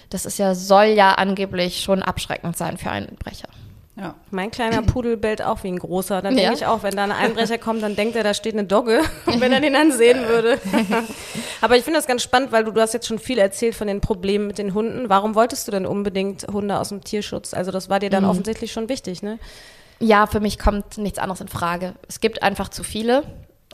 das 0.09 0.25
ist 0.25 0.39
ja, 0.39 0.55
soll 0.55 0.85
ja 0.85 1.13
angeblich 1.13 1.81
schon 1.81 2.01
abschreckend 2.03 2.57
sein 2.57 2.77
für 2.77 2.89
Einbrecher. 2.91 3.47
Ja. 3.95 4.15
mein 4.31 4.49
kleiner 4.49 4.81
Pudel 4.81 5.17
bellt 5.17 5.41
auch 5.41 5.61
wie 5.63 5.67
ein 5.67 5.77
großer. 5.77 6.21
Dann 6.21 6.37
Ja. 6.37 6.43
denke 6.43 6.55
ich 6.59 6.65
auch, 6.65 6.83
wenn 6.83 6.95
da 6.95 7.03
ein 7.03 7.11
Einbrecher 7.11 7.57
kommt, 7.57 7.83
dann 7.83 7.97
denkt 7.97 8.15
er, 8.15 8.23
da 8.23 8.33
steht 8.33 8.53
eine 8.53 8.63
Dogge, 8.63 9.01
wenn 9.25 9.51
er 9.51 9.59
den 9.59 9.73
dann 9.73 9.91
sehen 9.91 10.25
würde. 10.25 10.57
Aber 11.61 11.75
ich 11.75 11.83
finde 11.83 11.99
das 11.99 12.07
ganz 12.07 12.23
spannend, 12.23 12.53
weil 12.53 12.63
du, 12.63 12.71
du 12.71 12.79
hast 12.79 12.93
jetzt 12.93 13.07
schon 13.07 13.19
viel 13.19 13.37
erzählt 13.37 13.75
von 13.75 13.87
den 13.87 13.99
Problemen 13.99 14.47
mit 14.47 14.57
den 14.57 14.73
Hunden. 14.73 15.09
Warum 15.09 15.35
wolltest 15.35 15.67
du 15.67 15.71
denn 15.73 15.85
unbedingt 15.85 16.47
Hunde 16.47 16.79
aus 16.79 16.89
dem 16.89 17.03
Tierschutz? 17.03 17.53
Also 17.53 17.71
das 17.71 17.89
war 17.89 17.99
dir 17.99 18.09
dann 18.09 18.23
offensichtlich 18.23 18.71
schon 18.71 18.87
wichtig, 18.87 19.21
ne? 19.21 19.37
Ja, 19.99 20.27
für 20.27 20.39
mich 20.39 20.57
kommt 20.59 20.97
nichts 20.97 21.19
anderes 21.19 21.41
in 21.41 21.49
Frage. 21.49 21.93
Es 22.07 22.21
gibt 22.21 22.41
einfach 22.41 22.69
zu 22.69 22.83
viele 22.83 23.23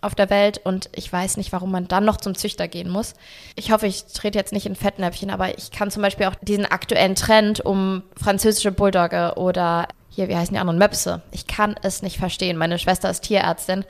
auf 0.05 0.15
der 0.15 0.29
Welt 0.29 0.61
und 0.63 0.89
ich 0.93 1.11
weiß 1.11 1.37
nicht, 1.37 1.51
warum 1.51 1.71
man 1.71 1.87
dann 1.87 2.05
noch 2.05 2.17
zum 2.17 2.35
Züchter 2.35 2.67
gehen 2.67 2.89
muss. 2.89 3.13
Ich 3.55 3.71
hoffe, 3.71 3.87
ich 3.87 4.05
trete 4.05 4.37
jetzt 4.37 4.53
nicht 4.53 4.65
in 4.65 4.75
Fettnäpfchen, 4.75 5.29
aber 5.29 5.57
ich 5.57 5.71
kann 5.71 5.91
zum 5.91 6.01
Beispiel 6.01 6.27
auch 6.27 6.35
diesen 6.41 6.65
aktuellen 6.65 7.15
Trend 7.15 7.61
um 7.61 8.03
französische 8.15 8.71
Bulldogge 8.71 9.33
oder 9.35 9.87
hier, 10.15 10.29
wie 10.29 10.35
heißen 10.35 10.53
die 10.53 10.59
anderen, 10.59 10.79
Möpse. 10.79 11.21
Ich 11.31 11.45
kann 11.45 11.75
es 11.81 12.01
nicht 12.01 12.17
verstehen. 12.17 12.57
Meine 12.57 12.79
Schwester 12.79 13.09
ist 13.09 13.21
Tierärztin 13.21 13.83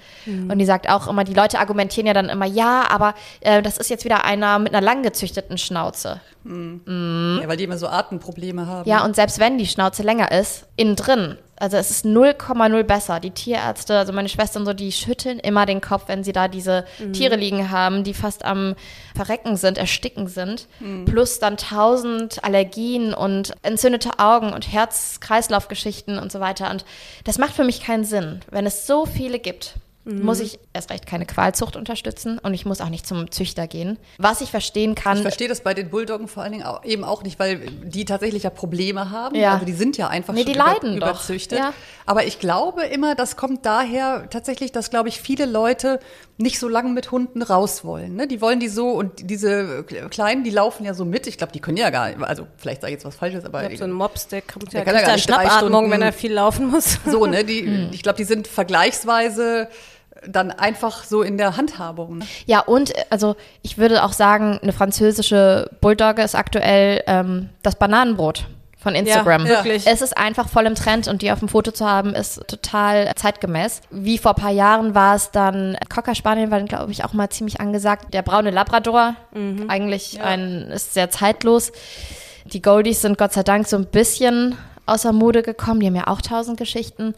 und 0.50 0.58
die 0.58 0.66
sagt 0.66 0.90
auch 0.90 1.08
immer, 1.08 1.24
die 1.24 1.36
Leute 1.36 1.60
argumentieren 1.60 2.08
ja 2.08 2.14
dann 2.14 2.30
immer, 2.30 2.46
ja, 2.48 2.86
aber 2.90 3.14
äh, 3.42 3.62
das 3.62 3.78
ist 3.78 3.90
jetzt 3.90 4.06
wieder 4.06 4.26
einer 4.26 4.58
mit 4.58 4.74
einer 4.74 4.84
langgezüchteten 4.84 5.60
Schnauze. 5.60 6.22
ja, 7.42 7.48
weil 7.48 7.58
die 7.58 7.66
immer 7.66 7.78
so 7.78 7.88
Atemprobleme 7.88 8.66
haben. 8.66 8.90
Ja, 8.90 9.06
und 9.06 9.16
selbst 9.16 9.40
wenn 9.40 9.60
die 9.60 9.68
Schnauze 9.68 10.02
länger 10.02 10.32
ist, 10.32 10.66
innen 10.76 10.96
drin, 10.96 11.38
also 11.58 11.78
es 11.78 11.90
ist 11.90 12.06
0,0 12.06 12.84
besser. 12.84 13.20
Die 13.20 13.32
Tierärzte, 13.32 13.98
also 13.98 14.12
meine 14.12 14.30
Schwestern 14.30 14.66
so, 14.66 14.74
die 14.74 14.92
schütteln 14.92 15.40
immer 15.40 15.66
den 15.66 15.82
Kopf, 15.82 16.04
wenn 16.08 16.24
sie 16.24 16.34
da 16.34 16.48
diese 16.48 16.86
Tiere 17.14 17.36
liegen 17.36 17.72
haben, 17.72 18.04
die 18.04 18.14
fast 18.14 18.44
am 18.44 18.76
Verrecken 19.16 19.56
sind, 19.56 19.78
ersticken 19.78 20.28
sind. 20.28 20.68
Plus 21.06 21.40
dann 21.40 21.58
tausend 21.58 22.44
Allergien 22.44 23.14
und 23.14 23.54
entzündete 23.62 24.20
Augen 24.20 24.52
und 24.52 24.72
Herz-Kreislauf-Geschichten 24.72 26.20
und 26.20 26.32
so 26.32 26.40
weiter. 26.40 26.70
Und 26.70 26.84
das 27.24 27.38
macht 27.38 27.54
für 27.56 27.64
mich 27.64 27.82
keinen 27.82 28.04
Sinn. 28.04 28.42
Wenn 28.52 28.66
es 28.66 28.86
so 28.86 29.06
viele 29.06 29.40
gibt, 29.40 29.76
muss 30.06 30.40
ich 30.40 30.60
erst 30.72 30.92
recht 30.92 31.08
keine 31.08 31.26
Qualzucht 31.26 31.76
unterstützen 31.76 32.38
und 32.40 32.54
ich 32.54 32.66
muss 32.66 32.80
auch 32.80 32.90
nicht 32.90 33.08
zum 33.08 33.32
Züchter 33.32 33.66
gehen. 33.68 33.98
Was 34.20 34.42
ich 34.42 34.52
verstehen 34.52 34.94
kann, 34.94 35.18
Ich 35.18 35.24
verstehe 35.24 35.48
das 35.48 35.62
bei 35.62 35.74
den 35.74 35.90
Bulldoggen 35.90 36.28
vor 36.28 36.44
allen 36.44 36.52
Dingen 36.52 36.64
auch, 36.64 36.84
eben 36.86 37.04
auch 37.04 37.24
nicht, 37.24 37.40
weil 37.40 37.60
die 37.84 38.06
tatsächlich 38.06 38.44
ja 38.44 38.52
Probleme 38.52 39.10
haben. 39.10 39.36
Ja. 39.36 39.54
Also 39.54 39.66
die 39.66 39.74
sind 39.74 39.98
ja 39.98 40.08
einfach 40.08 40.34
Nee, 40.36 40.44
schon 40.44 40.54
die 40.54 40.58
leiden 40.60 41.00
doch. 41.00 41.10
überzüchtet. 41.10 41.58
Ja. 41.58 41.74
Aber 42.06 42.24
ich 42.26 42.38
glaube 42.40 42.84
immer, 42.84 43.16
das 43.16 43.36
kommt 43.36 43.66
daher 43.66 44.28
tatsächlich, 44.30 44.72
dass, 44.72 44.92
glaube 44.92 45.10
ich, 45.10 45.20
viele 45.20 45.46
Leute 45.48 46.00
nicht 46.38 46.60
so 46.60 46.68
lange 46.68 46.90
mit 46.92 47.12
Hunden 47.12 47.42
raus 47.42 47.84
wollen. 47.84 48.16
Ne? 48.16 48.28
Die 48.28 48.42
wollen 48.42 48.60
die 48.60 48.68
so 48.68 48.90
und 48.90 49.30
diese 49.32 49.84
Kleinen, 50.12 50.44
die 50.44 50.50
laufen 50.52 50.86
ja 50.86 50.94
so 50.94 51.04
mit. 51.06 51.26
Ich 51.28 51.38
glaube, 51.38 51.54
die 51.54 51.62
können 51.62 51.78
ja 51.78 51.90
gar 51.90 52.10
nicht, 52.10 52.22
also 52.22 52.46
vielleicht 52.58 52.82
sage 52.82 52.92
ich 52.92 52.98
jetzt 52.98 53.06
was 53.06 53.16
Falsches, 53.16 53.44
aber 53.46 53.62
Ich 53.64 53.68
glaube, 53.70 53.78
so 53.80 53.84
ein 53.86 53.92
Mops, 53.92 54.28
der 54.28 54.42
kommt 54.44 54.66
ja, 54.74 54.84
Der 54.84 54.86
kann 54.86 54.94
ja 54.96 55.02
gar 55.02 55.10
ja 55.10 55.16
nicht 55.16 55.30
drei 55.30 55.34
Schnappatmung, 55.46 55.70
Stunden- 55.72 55.92
wenn 55.92 56.02
er 56.04 56.14
viel 56.14 56.34
laufen 56.34 56.68
muss. 56.70 57.00
so, 57.06 57.26
ne? 57.26 57.44
Die, 57.46 57.62
Hm. 57.66 57.90
Ich 57.92 58.04
glaube, 58.04 58.18
die 58.18 58.24
sind 58.26 58.48
vergleichsweise 58.48 59.68
dann 60.28 60.52
einfach 60.52 61.04
so 61.04 61.22
in 61.22 61.38
der 61.38 61.58
Handhabung. 61.58 62.20
Ne? 62.20 62.26
Ja, 62.46 62.62
und 62.62 62.96
äh, 62.96 63.06
also 63.10 63.36
ich 63.62 63.78
würde 63.78 64.04
auch 64.04 64.14
sagen, 64.14 64.60
eine 64.62 64.74
französische 64.74 65.70
Bulldogge 65.82 66.22
ist 66.22 66.36
aktuell 66.36 67.04
ähm, 67.08 67.50
das 67.64 67.76
Bananenbrot 67.76 68.48
von 68.78 68.94
Instagram. 68.94 69.46
Ja, 69.46 69.50
wirklich. 69.50 69.88
Es 69.88 70.02
ist 70.02 70.16
einfach 70.16 70.48
voll 70.48 70.68
im 70.68 70.76
Trend 70.76 71.08
und 71.08 71.24
die 71.24 71.32
auf 71.32 71.40
dem 71.40 71.48
Foto 71.48 71.72
zu 71.72 71.86
haben, 71.86 72.14
ist 72.14 72.48
total 72.48 73.12
zeitgemäß. 73.16 73.82
Wie 73.90 74.20
vor 74.20 74.36
ein 74.38 74.42
paar 74.42 74.52
Jahren 74.52 74.94
war 74.94 75.16
es 75.16 75.32
dann, 75.32 75.76
Cocker 75.90 76.14
Spaniel 76.14 76.52
war, 76.52 76.62
glaube 76.62 76.92
ich, 76.92 77.04
auch 77.04 77.14
mal 77.14 77.30
ziemlich 77.30 77.60
angesagt. 77.60 78.14
Der 78.14 78.22
braune 78.22 78.52
Labrador, 78.52 79.16
eigentlich 79.68 80.22
ein, 80.22 80.70
ist 80.70 80.94
sehr 80.94 81.10
zeitlos. 81.10 81.72
Die 82.46 82.62
Goldies 82.62 83.02
sind 83.02 83.18
Gott 83.18 83.34
sei 83.34 83.42
Dank 83.42 83.68
so 83.68 83.76
ein 83.76 83.88
bisschen 83.88 84.56
außer 84.86 85.14
Mode 85.14 85.42
gekommen. 85.42 85.80
Die 85.80 85.88
haben 85.88 85.96
ja 85.96 86.06
auch 86.06 86.22
tausend 86.22 86.58
Geschichten. 86.58 87.16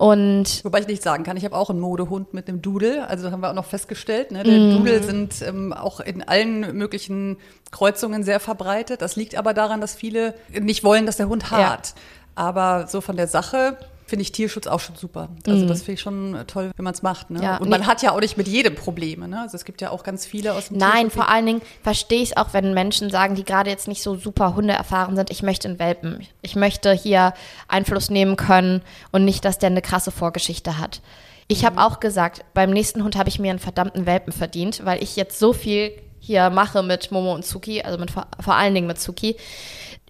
Und 0.00 0.64
Wobei 0.64 0.80
ich 0.80 0.86
nicht 0.86 1.02
sagen 1.02 1.24
kann, 1.24 1.36
ich 1.36 1.44
habe 1.44 1.54
auch 1.54 1.68
einen 1.68 1.78
Modehund 1.78 2.32
mit 2.32 2.48
einem 2.48 2.62
Doodle, 2.62 3.06
also 3.06 3.30
haben 3.30 3.42
wir 3.42 3.50
auch 3.50 3.54
noch 3.54 3.66
festgestellt. 3.66 4.30
Ne? 4.32 4.44
Der 4.44 4.58
Mhm. 4.58 4.70
Doodle 4.78 5.02
sind 5.02 5.42
ähm, 5.42 5.74
auch 5.74 6.00
in 6.00 6.26
allen 6.26 6.74
möglichen 6.74 7.36
Kreuzungen 7.70 8.22
sehr 8.24 8.40
verbreitet. 8.40 9.02
Das 9.02 9.16
liegt 9.16 9.36
aber 9.36 9.52
daran, 9.52 9.82
dass 9.82 9.94
viele 9.94 10.32
nicht 10.58 10.84
wollen, 10.84 11.04
dass 11.04 11.18
der 11.18 11.28
Hund 11.28 11.50
hart. 11.50 11.92
Aber 12.34 12.86
so 12.86 13.02
von 13.02 13.18
der 13.18 13.26
Sache 13.26 13.76
finde 14.10 14.22
ich 14.22 14.32
Tierschutz 14.32 14.66
auch 14.66 14.80
schon 14.80 14.96
super. 14.96 15.30
Also 15.46 15.66
das 15.66 15.82
finde 15.82 15.92
ich 15.92 16.00
schon 16.00 16.36
toll, 16.46 16.72
wenn 16.76 16.84
man 16.84 16.92
es 16.92 17.02
macht. 17.02 17.30
Ne? 17.30 17.38
Mhm. 17.38 17.44
Ja, 17.44 17.56
Und 17.56 17.64
nee. 17.64 17.70
man 17.70 17.86
hat 17.86 18.02
ja 18.02 18.12
auch 18.12 18.20
nicht 18.20 18.36
mit 18.36 18.48
jedem 18.48 18.74
Probleme. 18.74 19.28
Ne? 19.28 19.40
Also 19.40 19.56
es 19.56 19.64
gibt 19.64 19.80
ja 19.80 19.90
auch 19.90 20.02
ganz 20.02 20.26
viele 20.26 20.52
aus 20.52 20.68
dem 20.68 20.76
Nein, 20.76 21.10
vor 21.10 21.28
allen 21.28 21.46
Dingen 21.46 21.62
verstehe 21.82 22.20
ich 22.20 22.30
es 22.30 22.36
auch, 22.36 22.52
wenn 22.52 22.74
Menschen 22.74 23.08
sagen, 23.08 23.36
die 23.36 23.44
gerade 23.44 23.70
jetzt 23.70 23.88
nicht 23.88 24.02
so 24.02 24.16
super 24.16 24.54
Hunde 24.54 24.74
erfahren 24.74 25.16
sind, 25.16 25.30
ich 25.30 25.42
möchte 25.42 25.68
einen 25.68 25.78
Welpen. 25.78 26.26
Ich 26.42 26.56
möchte 26.56 26.92
hier 26.92 27.32
Einfluss 27.68 28.10
nehmen 28.10 28.36
können 28.36 28.82
und 29.12 29.24
nicht, 29.24 29.44
dass 29.44 29.58
der 29.58 29.70
eine 29.70 29.82
krasse 29.82 30.10
Vorgeschichte 30.10 30.76
hat. 30.76 31.00
Ich 31.46 31.64
habe 31.64 31.80
auch 31.80 32.00
gesagt, 32.00 32.44
beim 32.52 32.70
nächsten 32.70 33.02
Hund 33.02 33.16
habe 33.16 33.28
ich 33.28 33.38
mir 33.38 33.50
einen 33.50 33.58
verdammten 33.58 34.06
Welpen 34.06 34.32
verdient, 34.32 34.84
weil 34.84 35.02
ich 35.02 35.16
jetzt 35.16 35.38
so 35.38 35.52
viel 35.52 35.92
hier 36.20 36.50
mache 36.50 36.82
mit 36.82 37.10
Momo 37.10 37.34
und 37.34 37.44
Zuki, 37.44 37.82
also 37.82 37.98
mit, 37.98 38.10
vor 38.10 38.54
allen 38.54 38.74
Dingen 38.74 38.86
mit 38.86 39.00
Zuki. 39.00 39.36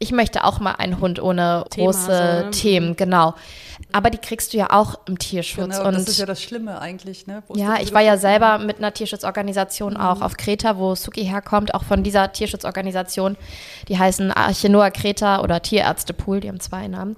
Ich 0.03 0.13
möchte 0.13 0.45
auch 0.45 0.61
mal 0.61 0.73
einen 0.73 0.99
Hund 0.99 1.23
ohne 1.23 1.67
Thema, 1.69 1.85
große 1.85 2.07
so, 2.07 2.45
ne? 2.47 2.51
Themen, 2.53 2.97
genau. 2.97 3.35
Aber 3.93 4.09
die 4.09 4.17
kriegst 4.17 4.55
du 4.55 4.57
ja 4.57 4.71
auch 4.71 4.99
im 5.07 5.19
Tierschutz. 5.19 5.77
Genau, 5.77 5.89
und 5.89 5.95
das 5.95 6.09
ist 6.09 6.19
ja 6.19 6.25
das 6.25 6.43
Schlimme 6.43 6.81
eigentlich. 6.81 7.27
Ne? 7.27 7.43
Wo 7.47 7.55
ja, 7.55 7.77
ich 7.81 7.93
war 7.93 8.01
ja 8.01 8.17
selber 8.17 8.57
mit 8.57 8.79
einer 8.79 8.95
Tierschutzorganisation 8.95 9.99
auch 9.99 10.23
auf 10.23 10.39
Kreta, 10.39 10.79
wo 10.79 10.95
Suki 10.95 11.27
herkommt, 11.27 11.75
auch 11.75 11.85
von 11.85 12.03
dieser 12.03 12.33
Tierschutzorganisation. 12.33 13.37
Die 13.89 13.99
heißen 13.99 14.33
Archenoa 14.33 14.91
Kreta 14.91 15.43
oder 15.43 15.61
Tierärztepool, 15.61 16.41
die 16.41 16.49
haben 16.49 16.61
zwei 16.61 16.89
Namen. 16.89 17.17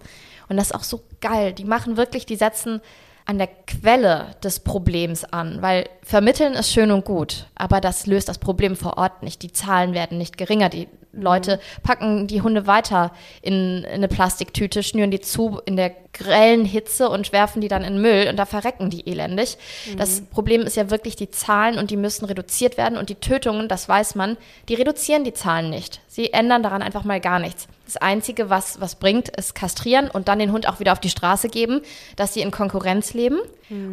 Und 0.49 0.57
das 0.57 0.67
ist 0.67 0.75
auch 0.75 0.83
so 0.83 1.03
geil. 1.21 1.53
Die 1.53 1.65
machen 1.65 1.97
wirklich, 1.97 2.27
die 2.27 2.37
setzen 2.37 2.81
an 3.27 3.39
der 3.39 3.47
Quelle 3.47 4.35
des 4.43 4.59
Problems 4.59 5.25
an, 5.25 5.63
weil 5.63 5.89
vermitteln 6.03 6.55
ist 6.55 6.73
schön 6.73 6.91
und 6.91 7.05
gut, 7.05 7.47
aber 7.55 7.81
das 7.81 8.07
löst 8.07 8.29
das 8.29 8.39
Problem 8.39 8.75
vor 8.75 8.99
Ort 8.99 9.23
nicht. 9.23 9.43
Die 9.43 9.53
Zahlen 9.53 9.95
werden 9.95 10.19
nicht 10.19 10.37
geringer. 10.37 10.69
Die 10.69 10.89
Leute 11.13 11.61
packen 11.83 12.27
die 12.27 12.41
Hunde 12.41 12.67
weiter 12.67 13.13
in, 13.43 13.85
in 13.85 13.87
eine 13.87 14.09
Plastiktüte, 14.09 14.83
schnüren 14.83 15.11
die 15.11 15.21
zu 15.21 15.61
in 15.67 15.77
der 15.77 15.95
grellen 16.13 16.65
Hitze 16.65 17.09
und 17.09 17.33
werfen 17.33 17.61
die 17.61 17.69
dann 17.69 17.85
in 17.85 18.01
Müll 18.01 18.29
und 18.29 18.37
da 18.37 18.45
verrecken 18.45 18.91
die 18.91 19.09
elendig. 19.09 19.57
Das 19.97 20.23
Problem 20.23 20.63
ist 20.63 20.77
ja 20.77 20.91
wirklich 20.91 21.17
die 21.17 21.31
Zahlen 21.31 21.79
und 21.79 21.91
die 21.91 21.97
müssen 21.97 22.25
reduziert 22.25 22.77
werden 22.77 22.99
und 22.99 23.09
die 23.09 23.15
Tötungen, 23.15 23.69
das 23.69 23.89
weiß 23.89 24.15
man, 24.15 24.37
die 24.69 24.75
reduzieren 24.75 25.25
die 25.25 25.33
Zahlen 25.33 25.71
nicht. 25.71 26.01
Sie 26.09 26.33
ändern 26.33 26.63
daran 26.63 26.83
einfach 26.83 27.05
mal 27.05 27.21
gar 27.21 27.39
nichts. 27.39 27.67
Das 27.93 28.01
Einzige, 28.01 28.49
was, 28.49 28.81
was 28.81 28.95
bringt, 28.95 29.29
ist 29.29 29.55
kastrieren 29.55 30.09
und 30.09 30.29
dann 30.29 30.39
den 30.39 30.51
Hund 30.51 30.67
auch 30.67 30.81
wieder 30.81 30.93
auf 30.93 31.01
die 31.01 31.11
Straße 31.11 31.51
geben, 31.51 31.83
dass 32.17 32.33
sie 32.33 32.41
in 32.41 32.51
Konkurrenz 32.51 33.13
leben. 33.13 33.39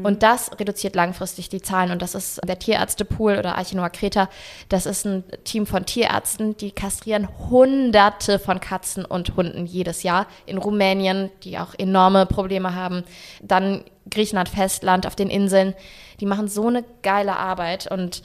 Und 0.03 0.23
das 0.23 0.51
reduziert 0.57 0.95
langfristig 0.95 1.49
die 1.49 1.61
Zahlen. 1.61 1.91
Und 1.91 2.01
das 2.01 2.15
ist 2.15 2.39
der 2.47 2.59
Tierärztepool 2.59 3.37
oder 3.37 3.57
Archinoa 3.57 3.89
Kreta. 3.89 4.29
Das 4.69 4.85
ist 4.85 5.05
ein 5.05 5.25
Team 5.43 5.65
von 5.65 5.85
Tierärzten, 5.85 6.55
die 6.55 6.71
kastrieren 6.71 7.27
Hunderte 7.49 8.39
von 8.39 8.61
Katzen 8.61 9.03
und 9.03 9.35
Hunden 9.35 9.65
jedes 9.65 10.03
Jahr 10.03 10.27
in 10.45 10.57
Rumänien, 10.57 11.29
die 11.43 11.57
auch 11.57 11.73
enorme 11.77 12.25
Probleme 12.25 12.75
haben. 12.75 13.03
Dann 13.41 13.83
Griechenland, 14.09 14.47
Festland, 14.47 15.07
auf 15.07 15.17
den 15.17 15.29
Inseln. 15.29 15.73
Die 16.21 16.25
machen 16.25 16.47
so 16.47 16.67
eine 16.67 16.85
geile 17.03 17.35
Arbeit. 17.35 17.91
Und 17.91 18.21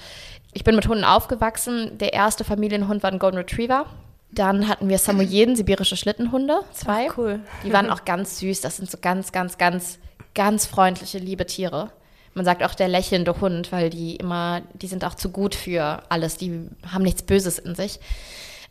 ich 0.52 0.62
bin 0.62 0.76
mit 0.76 0.86
Hunden 0.86 1.04
aufgewachsen. 1.04 1.98
Der 1.98 2.12
erste 2.12 2.44
Familienhund 2.44 3.02
war 3.02 3.10
ein 3.10 3.18
Golden 3.18 3.38
Retriever. 3.38 3.86
Dann 4.34 4.68
hatten 4.68 4.88
wir 4.88 4.98
Samoyeden, 4.98 5.54
sibirische 5.56 5.96
Schlittenhunde, 5.96 6.60
zwei. 6.72 7.08
Ach, 7.10 7.18
cool. 7.18 7.40
Die 7.64 7.72
waren 7.72 7.90
auch 7.90 8.04
ganz 8.04 8.38
süß. 8.40 8.60
Das 8.60 8.76
sind 8.76 8.90
so 8.90 8.98
ganz, 9.00 9.32
ganz, 9.32 9.58
ganz, 9.58 9.98
ganz 10.34 10.66
freundliche, 10.66 11.18
liebe 11.18 11.46
Tiere. 11.46 11.90
Man 12.34 12.44
sagt 12.44 12.64
auch 12.64 12.74
der 12.74 12.88
lächelnde 12.88 13.40
Hund, 13.40 13.70
weil 13.70 13.90
die 13.90 14.16
immer, 14.16 14.62
die 14.74 14.88
sind 14.88 15.04
auch 15.04 15.14
zu 15.14 15.30
gut 15.30 15.54
für 15.54 16.02
alles. 16.08 16.36
Die 16.36 16.68
haben 16.92 17.02
nichts 17.02 17.22
Böses 17.22 17.58
in 17.60 17.76
sich. 17.76 18.00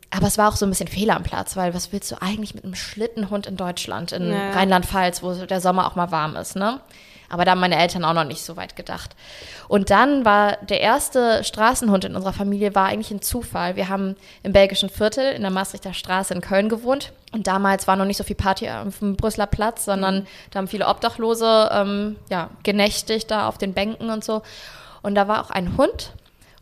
Aber 0.09 0.27
es 0.27 0.37
war 0.37 0.49
auch 0.49 0.57
so 0.57 0.65
ein 0.65 0.69
bisschen 0.69 0.89
Fehler 0.89 1.15
am 1.15 1.23
Platz, 1.23 1.55
weil 1.55 1.73
was 1.73 1.91
willst 1.93 2.11
du 2.11 2.21
eigentlich 2.21 2.53
mit 2.53 2.65
einem 2.65 2.75
Schlittenhund 2.75 3.47
in 3.47 3.55
Deutschland, 3.55 4.11
in 4.11 4.31
Ja. 4.31 4.51
Rheinland-Pfalz, 4.51 5.23
wo 5.23 5.33
der 5.33 5.61
Sommer 5.61 5.87
auch 5.87 5.95
mal 5.95 6.11
warm 6.11 6.35
ist, 6.35 6.55
ne? 6.55 6.81
Aber 7.33 7.45
da 7.45 7.51
haben 7.51 7.59
meine 7.59 7.79
Eltern 7.79 8.05
auch 8.05 8.13
noch 8.13 8.25
nicht 8.25 8.43
so 8.43 8.57
weit 8.57 8.75
gedacht. 8.75 9.15
Und 9.67 9.89
dann 9.89 10.23
war 10.23 10.57
der 10.57 10.81
erste 10.81 11.43
Straßenhund 11.43 12.05
in 12.05 12.15
unserer 12.15 12.31
Familie 12.31 12.75
war 12.75 12.85
eigentlich 12.85 13.09
ein 13.09 13.23
Zufall. 13.23 13.75
Wir 13.75 13.89
haben 13.89 14.15
im 14.43 14.53
belgischen 14.53 14.87
Viertel 14.87 15.33
in 15.33 15.41
der 15.41 15.49
Maastrichter 15.49 15.95
Straße 15.95 16.31
in 16.31 16.41
Köln 16.41 16.69
gewohnt. 16.69 17.11
Und 17.31 17.47
damals 17.47 17.87
war 17.87 17.95
noch 17.95 18.05
nicht 18.05 18.17
so 18.17 18.23
viel 18.23 18.35
Party 18.35 18.69
auf 18.69 18.99
dem 18.99 19.15
Brüsseler 19.15 19.47
Platz, 19.47 19.85
sondern 19.85 20.27
da 20.51 20.59
haben 20.59 20.67
viele 20.67 20.87
Obdachlose 20.87 21.71
ähm, 21.73 22.17
ja, 22.29 22.51
genächtigt 22.61 23.31
da 23.31 23.47
auf 23.47 23.57
den 23.57 23.73
Bänken 23.73 24.11
und 24.11 24.23
so. 24.23 24.43
Und 25.01 25.15
da 25.15 25.27
war 25.27 25.43
auch 25.43 25.49
ein 25.49 25.75
Hund 25.75 26.13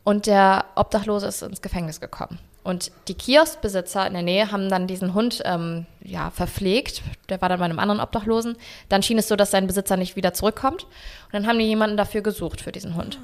und 0.05 0.25
der 0.25 0.63
Obdachlose 0.75 1.27
ist 1.27 1.41
ins 1.41 1.61
Gefängnis 1.61 1.99
gekommen. 1.99 2.39
Und 2.63 2.91
die 3.07 3.15
Kioskbesitzer 3.15 4.05
in 4.05 4.13
der 4.13 4.21
Nähe 4.21 4.51
haben 4.51 4.69
dann 4.69 4.85
diesen 4.85 5.13
Hund 5.13 5.41
ähm, 5.45 5.85
ja, 6.03 6.29
verpflegt. 6.29 7.01
Der 7.29 7.41
war 7.41 7.49
dann 7.49 7.59
bei 7.59 7.65
einem 7.65 7.79
anderen 7.79 7.99
Obdachlosen. 7.99 8.55
Dann 8.87 9.01
schien 9.01 9.17
es 9.17 9.27
so, 9.27 9.35
dass 9.35 9.51
sein 9.51 9.67
Besitzer 9.67 9.97
nicht 9.97 10.15
wieder 10.15 10.33
zurückkommt. 10.33 10.83
Und 10.83 11.33
dann 11.33 11.47
haben 11.47 11.57
die 11.57 11.65
jemanden 11.65 11.97
dafür 11.97 12.21
gesucht 12.21 12.61
für 12.61 12.71
diesen 12.71 12.95
Hund. 12.95 13.19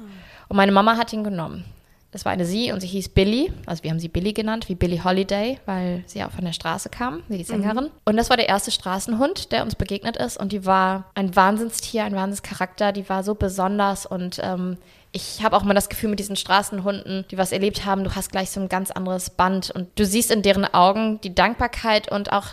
Und 0.48 0.56
meine 0.56 0.72
Mama 0.72 0.96
hat 0.96 1.12
ihn 1.12 1.22
genommen. 1.22 1.64
Das 2.10 2.24
war 2.24 2.32
eine 2.32 2.46
sie 2.46 2.72
und 2.72 2.80
sie 2.80 2.86
hieß 2.86 3.10
Billy. 3.10 3.52
Also 3.66 3.84
wir 3.84 3.90
haben 3.90 4.00
sie 4.00 4.08
Billy 4.08 4.32
genannt, 4.32 4.70
wie 4.70 4.74
Billy 4.74 4.98
Holiday, 4.98 5.58
weil 5.66 6.02
sie 6.06 6.24
auch 6.24 6.30
von 6.30 6.44
der 6.44 6.54
Straße 6.54 6.88
kam, 6.88 7.22
wie 7.28 7.36
die 7.36 7.44
Sängerin. 7.44 7.90
Und 8.06 8.16
das 8.16 8.30
war 8.30 8.38
der 8.38 8.48
erste 8.48 8.70
Straßenhund, 8.70 9.52
der 9.52 9.62
uns 9.62 9.74
begegnet 9.74 10.16
ist. 10.16 10.38
Und 10.38 10.52
die 10.52 10.64
war 10.64 11.10
ein 11.14 11.36
Wahnsinnstier, 11.36 12.04
ein 12.04 12.14
Wahnsinnscharakter. 12.14 12.92
Die 12.92 13.06
war 13.10 13.22
so 13.22 13.34
besonders 13.34 14.06
und 14.06 14.40
ähm, 14.42 14.78
ich 15.12 15.42
habe 15.42 15.56
auch 15.56 15.62
mal 15.62 15.74
das 15.74 15.88
Gefühl 15.88 16.10
mit 16.10 16.18
diesen 16.18 16.36
Straßenhunden, 16.36 17.24
die 17.30 17.38
was 17.38 17.52
erlebt 17.52 17.84
haben, 17.84 18.04
du 18.04 18.14
hast 18.14 18.30
gleich 18.30 18.50
so 18.50 18.60
ein 18.60 18.68
ganz 18.68 18.90
anderes 18.90 19.30
Band 19.30 19.70
und 19.70 19.88
du 19.98 20.04
siehst 20.04 20.30
in 20.30 20.42
deren 20.42 20.64
Augen 20.66 21.20
die 21.22 21.34
Dankbarkeit 21.34 22.10
und 22.12 22.32
auch 22.32 22.46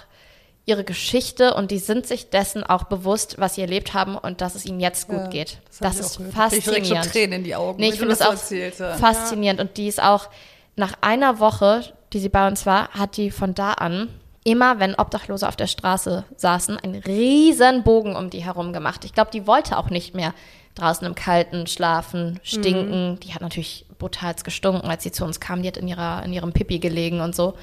ihre 0.68 0.84
Geschichte 0.84 1.54
und 1.54 1.70
die 1.70 1.78
sind 1.78 2.08
sich 2.08 2.30
dessen 2.32 2.63
auch 2.63 2.86
bewusst, 2.86 3.36
was 3.38 3.56
sie 3.56 3.62
erlebt 3.62 3.94
haben 3.94 4.18
und 4.18 4.41
dass 4.41 4.56
es 4.56 4.65
ihnen 4.65 4.80
jetzt 4.80 5.08
gut 5.08 5.18
Ja, 5.20 5.28
geht. 5.28 5.60
das 5.68 5.98
Das, 5.98 6.00
ist 6.00 6.13
auch 6.15 6.18
gehört. 6.26 6.54
Ich 6.54 6.63
schon 6.63 6.74
faszinierend. 6.74 7.12
Tränen 7.12 7.34
in 7.39 7.44
die 7.44 7.56
Augen, 7.56 7.80
Nee, 7.80 7.89
ich 7.89 8.00
finde 8.00 8.13
es 8.13 8.20
das 8.20 8.28
auch 8.28 8.32
erzählst, 8.32 8.80
ja. 8.80 8.94
faszinierend 8.96 9.60
und 9.60 9.78
die 9.78 9.88
ist 9.88 10.02
auch 10.02 10.30
nach 10.76 10.94
einer 11.02 11.39
Woche, 11.39 11.84
die 12.13 12.20
sie 12.20 12.30
bei 12.30 12.48
uns 12.48 12.65
war, 12.65 12.89
hat 12.89 13.18
die 13.18 13.30
von 13.32 13.54
da 13.54 13.74
an 13.74 14.10
immer, 14.44 14.80
wenn 14.80 14.96
Obdachlose 14.96 15.48
auf 15.48 15.56
der 15.56 15.68
Straße 15.68 16.24
saßen, 16.38 16.78
einen 16.78 16.96
riesen 16.96 17.84
Bogen 17.84 18.15
um 18.15 18.30
die 18.30 18.44
herum 18.46 18.74
gemacht. 18.74 19.04
Ich 19.06 19.13
glaube, 19.13 19.32
die 19.32 19.48
wollte 19.48 19.78
auch 19.78 19.89
nicht 19.89 20.13
mehr 20.15 20.34
draußen 20.76 21.08
im 21.08 21.16
Kalten 21.16 21.68
schlafen, 21.68 22.40
stinken. 22.44 23.20
Die 23.22 23.34
hat 23.34 23.42
natürlich 23.42 23.86
brutal 23.98 24.36
gestunken, 24.44 24.90
als 24.90 25.04
sie 25.04 25.12
zu 25.12 25.24
uns 25.24 25.40
kam. 25.40 25.62
Die 25.62 25.68
hat 25.68 25.78
in, 25.78 25.88
ihrer, 25.88 26.24
in 26.24 26.34
ihrem 26.34 26.52
Pipi 26.52 26.80
gelegen 26.80 27.22
und 27.22 27.36
so. 27.36 27.56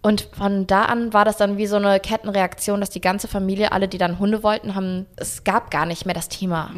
Und 0.00 0.28
von 0.32 0.66
da 0.66 0.84
an 0.84 1.12
war 1.12 1.24
das 1.24 1.36
dann 1.36 1.58
wie 1.58 1.66
so 1.66 1.76
eine 1.76 1.98
Kettenreaktion, 2.00 2.80
dass 2.80 2.90
die 2.90 3.00
ganze 3.00 3.28
Familie, 3.28 3.72
alle, 3.72 3.88
die 3.88 3.98
dann 3.98 4.18
Hunde 4.18 4.42
wollten, 4.42 4.74
haben, 4.74 5.06
es 5.16 5.44
gab 5.44 5.70
gar 5.70 5.86
nicht 5.86 6.06
mehr 6.06 6.14
das 6.14 6.28
Thema 6.28 6.70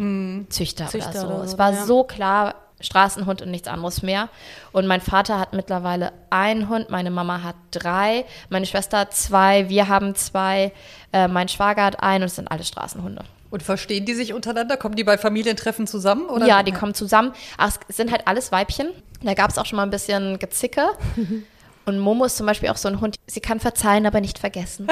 Züchter, 0.48 0.86
Züchter 0.86 1.10
oder 1.10 1.20
so. 1.20 1.26
oder 1.26 1.44
es 1.44 1.58
war 1.58 1.72
ja. 1.72 1.84
so 1.84 2.04
klar, 2.04 2.54
Straßenhund 2.80 3.42
und 3.42 3.50
nichts 3.50 3.68
anderes 3.68 4.02
mehr. 4.02 4.28
Und 4.72 4.86
mein 4.86 5.00
Vater 5.00 5.38
hat 5.38 5.52
mittlerweile 5.52 6.12
einen 6.30 6.68
Hund, 6.68 6.90
meine 6.90 7.10
Mama 7.10 7.42
hat 7.42 7.56
drei, 7.70 8.24
meine 8.48 8.66
Schwester 8.66 9.00
hat 9.00 9.14
zwei, 9.14 9.68
wir 9.68 9.88
haben 9.88 10.14
zwei, 10.14 10.72
äh, 11.12 11.28
mein 11.28 11.48
Schwager 11.48 11.84
hat 11.84 12.02
einen 12.02 12.22
und 12.22 12.28
es 12.28 12.36
sind 12.36 12.50
alle 12.50 12.64
Straßenhunde. 12.64 13.24
Und 13.50 13.62
verstehen 13.62 14.04
die 14.04 14.14
sich 14.14 14.34
untereinander? 14.34 14.76
Kommen 14.76 14.96
die 14.96 15.04
bei 15.04 15.16
Familientreffen 15.16 15.86
zusammen? 15.86 16.26
Oder? 16.26 16.46
Ja, 16.46 16.62
die 16.62 16.72
kommen 16.72 16.94
zusammen. 16.94 17.32
Ach, 17.56 17.76
es 17.88 17.96
sind 17.96 18.10
halt 18.10 18.26
alles 18.26 18.52
Weibchen. 18.52 18.88
Da 19.22 19.34
gab 19.34 19.50
es 19.50 19.58
auch 19.58 19.66
schon 19.66 19.78
mal 19.78 19.84
ein 19.84 19.90
bisschen 19.90 20.38
Gezicke. 20.38 20.88
Und 21.86 21.98
Momo 21.98 22.26
ist 22.26 22.36
zum 22.36 22.44
Beispiel 22.44 22.68
auch 22.68 22.76
so 22.76 22.86
ein 22.88 23.00
Hund, 23.00 23.16
sie 23.26 23.40
kann 23.40 23.60
verzeihen, 23.60 24.04
aber 24.04 24.20
nicht 24.20 24.38
vergessen. 24.38 24.88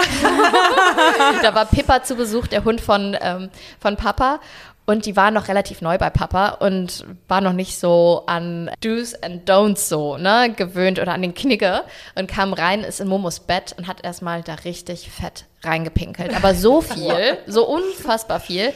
da 1.42 1.54
war 1.54 1.66
Pippa 1.66 2.02
zu 2.02 2.16
Besuch, 2.16 2.46
der 2.46 2.64
Hund 2.64 2.80
von, 2.80 3.14
ähm, 3.20 3.50
von 3.78 3.98
Papa. 3.98 4.40
Und 4.86 5.04
die 5.04 5.16
war 5.16 5.32
noch 5.32 5.48
relativ 5.48 5.82
neu 5.82 5.98
bei 5.98 6.10
Papa 6.10 6.50
und 6.50 7.04
war 7.26 7.40
noch 7.40 7.52
nicht 7.52 7.78
so 7.78 8.22
an 8.26 8.70
Do's 8.80 9.14
and 9.14 9.50
Don'ts 9.50 9.88
so, 9.88 10.16
ne, 10.16 10.52
gewöhnt 10.56 11.00
oder 11.00 11.12
an 11.12 11.22
den 11.22 11.34
Knigge 11.34 11.82
und 12.14 12.28
kam 12.28 12.52
rein, 12.52 12.84
ist 12.84 13.00
in 13.00 13.08
Momos 13.08 13.40
Bett 13.40 13.74
und 13.76 13.88
hat 13.88 14.04
erstmal 14.04 14.42
da 14.42 14.54
richtig 14.54 15.10
fett 15.10 15.44
reingepinkelt. 15.64 16.34
Aber 16.36 16.54
so 16.54 16.80
viel, 16.82 17.36
so 17.48 17.66
unfassbar 17.66 18.38
viel. 18.38 18.72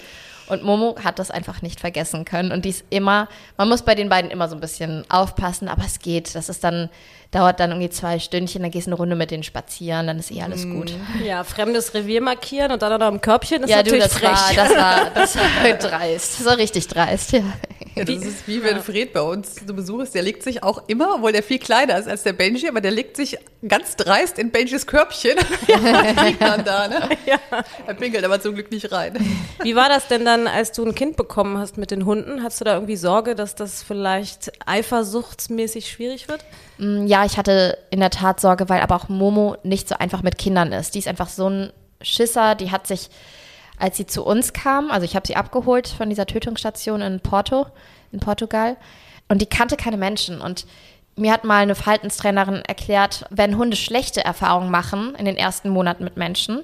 Und 0.49 0.65
Momo 0.65 0.97
hat 1.05 1.21
das 1.21 1.31
einfach 1.31 1.63
nicht 1.63 1.79
vergessen 1.79 2.25
können. 2.25 2.51
Und 2.51 2.65
die 2.65 2.71
ist 2.71 2.85
immer, 2.91 3.29
man 3.57 3.69
muss 3.69 3.83
bei 3.83 3.95
den 3.95 4.09
beiden 4.09 4.33
immer 4.33 4.49
so 4.49 4.57
ein 4.57 4.61
bisschen 4.61 5.09
aufpassen, 5.09 5.69
aber 5.69 5.85
es 5.85 6.01
geht. 6.01 6.35
Das 6.35 6.49
ist 6.49 6.65
dann, 6.65 6.91
dauert 7.31 7.61
dann 7.61 7.71
irgendwie 7.71 7.91
zwei 7.91 8.19
Stündchen, 8.19 8.63
dann 8.63 8.71
gehst 8.73 8.87
du 8.87 8.91
eine 8.91 8.97
Runde 8.97 9.15
mit 9.15 9.31
denen 9.31 9.45
spazieren, 9.45 10.09
dann 10.09 10.19
ist 10.19 10.33
eh 10.33 10.43
alles 10.43 10.65
gut. 10.65 10.93
Ja, 11.25 11.45
fremdes 11.45 11.95
Revier 11.95 12.21
markieren 12.21 12.73
und 12.73 12.83
dann 12.83 12.99
noch 12.99 13.09
im 13.09 13.21
Körbchen 13.21 13.63
ist 13.63 13.71
Ja, 13.71 13.83
du, 13.85 13.97
natürlich 13.97 14.05
das 14.05 14.15
frech. 14.15 14.57
war, 14.57 14.67
das 14.67 14.77
war, 14.77 15.11
das 15.15 15.37
war 15.37 15.91
dreist. 15.91 16.41
Das 16.41 16.47
war 16.47 16.59
richtig 16.59 16.89
dreist, 16.89 17.33
ja. 17.33 17.43
Ja, 17.95 18.05
das 18.05 18.25
ist 18.25 18.47
wie 18.49 18.63
wenn 18.63 18.81
Fred 18.81 19.13
bei 19.13 19.21
uns 19.21 19.55
zu 19.57 19.75
Besuch 19.75 20.01
ist. 20.01 20.15
Der 20.15 20.23
legt 20.23 20.43
sich 20.43 20.63
auch 20.63 20.83
immer, 20.89 21.17
obwohl 21.17 21.33
der 21.33 21.43
viel 21.43 21.59
kleiner 21.59 21.99
ist 21.99 22.09
als 22.09 22.23
der 22.23 22.33
Benji, 22.33 22.69
aber 22.69 22.81
der 22.81 22.93
legt 22.93 23.17
sich 23.17 23.37
ganz 23.67 23.97
dreist 23.97 24.39
in 24.39 24.51
Benjis 24.51 24.87
Körbchen. 24.87 25.37
Ja. 25.69 26.25
liegt 26.25 26.43
dann 26.43 26.65
da, 26.65 26.89
ne? 26.89 27.09
Ja. 27.27 27.39
Er 27.87 27.95
pinkelt 27.95 28.25
aber 28.25 28.41
zum 28.41 28.55
Glück 28.55 28.71
nicht 28.73 28.91
rein. 28.93 29.15
Wie 29.63 29.77
war 29.77 29.89
das 29.89 30.09
denn 30.09 30.25
dann, 30.25 30.47
als 30.49 30.73
du 30.73 30.85
ein 30.85 30.95
Kind 30.95 31.17
bekommen 31.17 31.59
hast 31.59 31.79
mit 31.79 31.91
den 31.91 32.05
Hunden? 32.07 32.43
Hast 32.43 32.61
du 32.61 32.65
da 32.65 32.75
irgendwie 32.75 32.97
Sorge, 32.97 33.35
dass 33.35 33.55
das 33.55 33.83
vielleicht 33.83 34.51
eifersuchtsmäßig 34.67 35.91
schwierig 35.91 36.29
wird? 36.29 36.45
Mm, 36.81 37.07
Ja, 37.07 37.25
ich 37.25 37.37
hatte 37.39 37.79
in 37.91 38.01
der 38.01 38.11
Tat 38.11 38.41
Sorge, 38.41 38.69
weil 38.69 38.81
aber 38.81 38.97
auch 38.97 39.09
Momo 39.09 39.57
nicht 39.63 39.89
so 39.89 39.97
einfach 39.97 40.23
mit 40.23 40.39
Kindern 40.39 40.73
ist. 40.73 40.95
Die 40.95 40.99
ist 40.99 41.09
einfach 41.09 41.29
so 41.29 41.49
ein 41.49 41.73
Schisser, 42.01 42.55
die 42.55 42.71
hat 42.71 42.87
sich, 42.87 43.11
als 43.79 43.97
sie 43.97 44.07
zu 44.07 44.25
uns 44.25 44.53
kam, 44.53 44.91
also 44.91 45.05
ich 45.05 45.15
habe 45.17 45.27
sie 45.27 45.37
abgeholt 45.37 45.89
von 45.89 46.09
dieser 46.09 46.27
Tötungsstation 46.27 47.03
in 47.03 47.21
Porto, 47.21 47.67
in 48.13 48.21
Portugal, 48.21 48.77
und 49.29 49.43
die 49.43 49.47
kannte 49.47 49.77
keine 49.77 49.97
Menschen. 49.99 50.41
Und 50.41 50.67
mir 51.17 51.33
hat 51.33 51.45
mal 51.45 51.63
eine 51.63 51.75
Verhaltenstrainerin 51.75 52.63
erklärt, 52.67 53.27
wenn 53.31 53.59
Hunde 53.59 53.77
schlechte 53.77 54.25
Erfahrungen 54.25 54.71
machen 54.71 55.15
in 55.17 55.27
den 55.27 55.37
ersten 55.37 55.69
Monaten 55.69 56.05
mit 56.05 56.17
Menschen, 56.17 56.63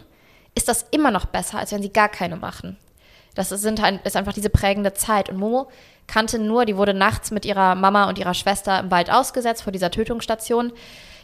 ist 0.55 0.69
das 0.69 0.87
immer 0.91 1.11
noch 1.11 1.27
besser, 1.27 1.59
als 1.59 1.73
wenn 1.73 1.83
sie 1.83 1.93
gar 1.93 2.09
keine 2.09 2.37
machen. 2.37 2.79
Das 3.37 3.53
ist, 3.53 3.63
sind, 3.63 3.81
ist 4.03 4.17
einfach 4.17 4.33
diese 4.33 4.51
prägende 4.51 4.95
Zeit. 4.95 5.29
Und 5.29 5.37
Momo 5.37 5.69
kannte 6.09 6.41
nur, 6.41 6.65
die 6.65 6.77
wurde 6.77 6.95
nachts 6.95 7.31
mit 7.31 7.45
ihrer 7.45 7.77
Mama 7.77 8.09
und 8.09 8.19
ihrer 8.19 8.35
Schwester 8.35 8.81
im 8.81 8.91
Wald 8.91 9.11
ausgesetzt 9.11 9.63
vor 9.63 9.73
dieser 9.73 9.93
Tötungsstation. 9.93 10.73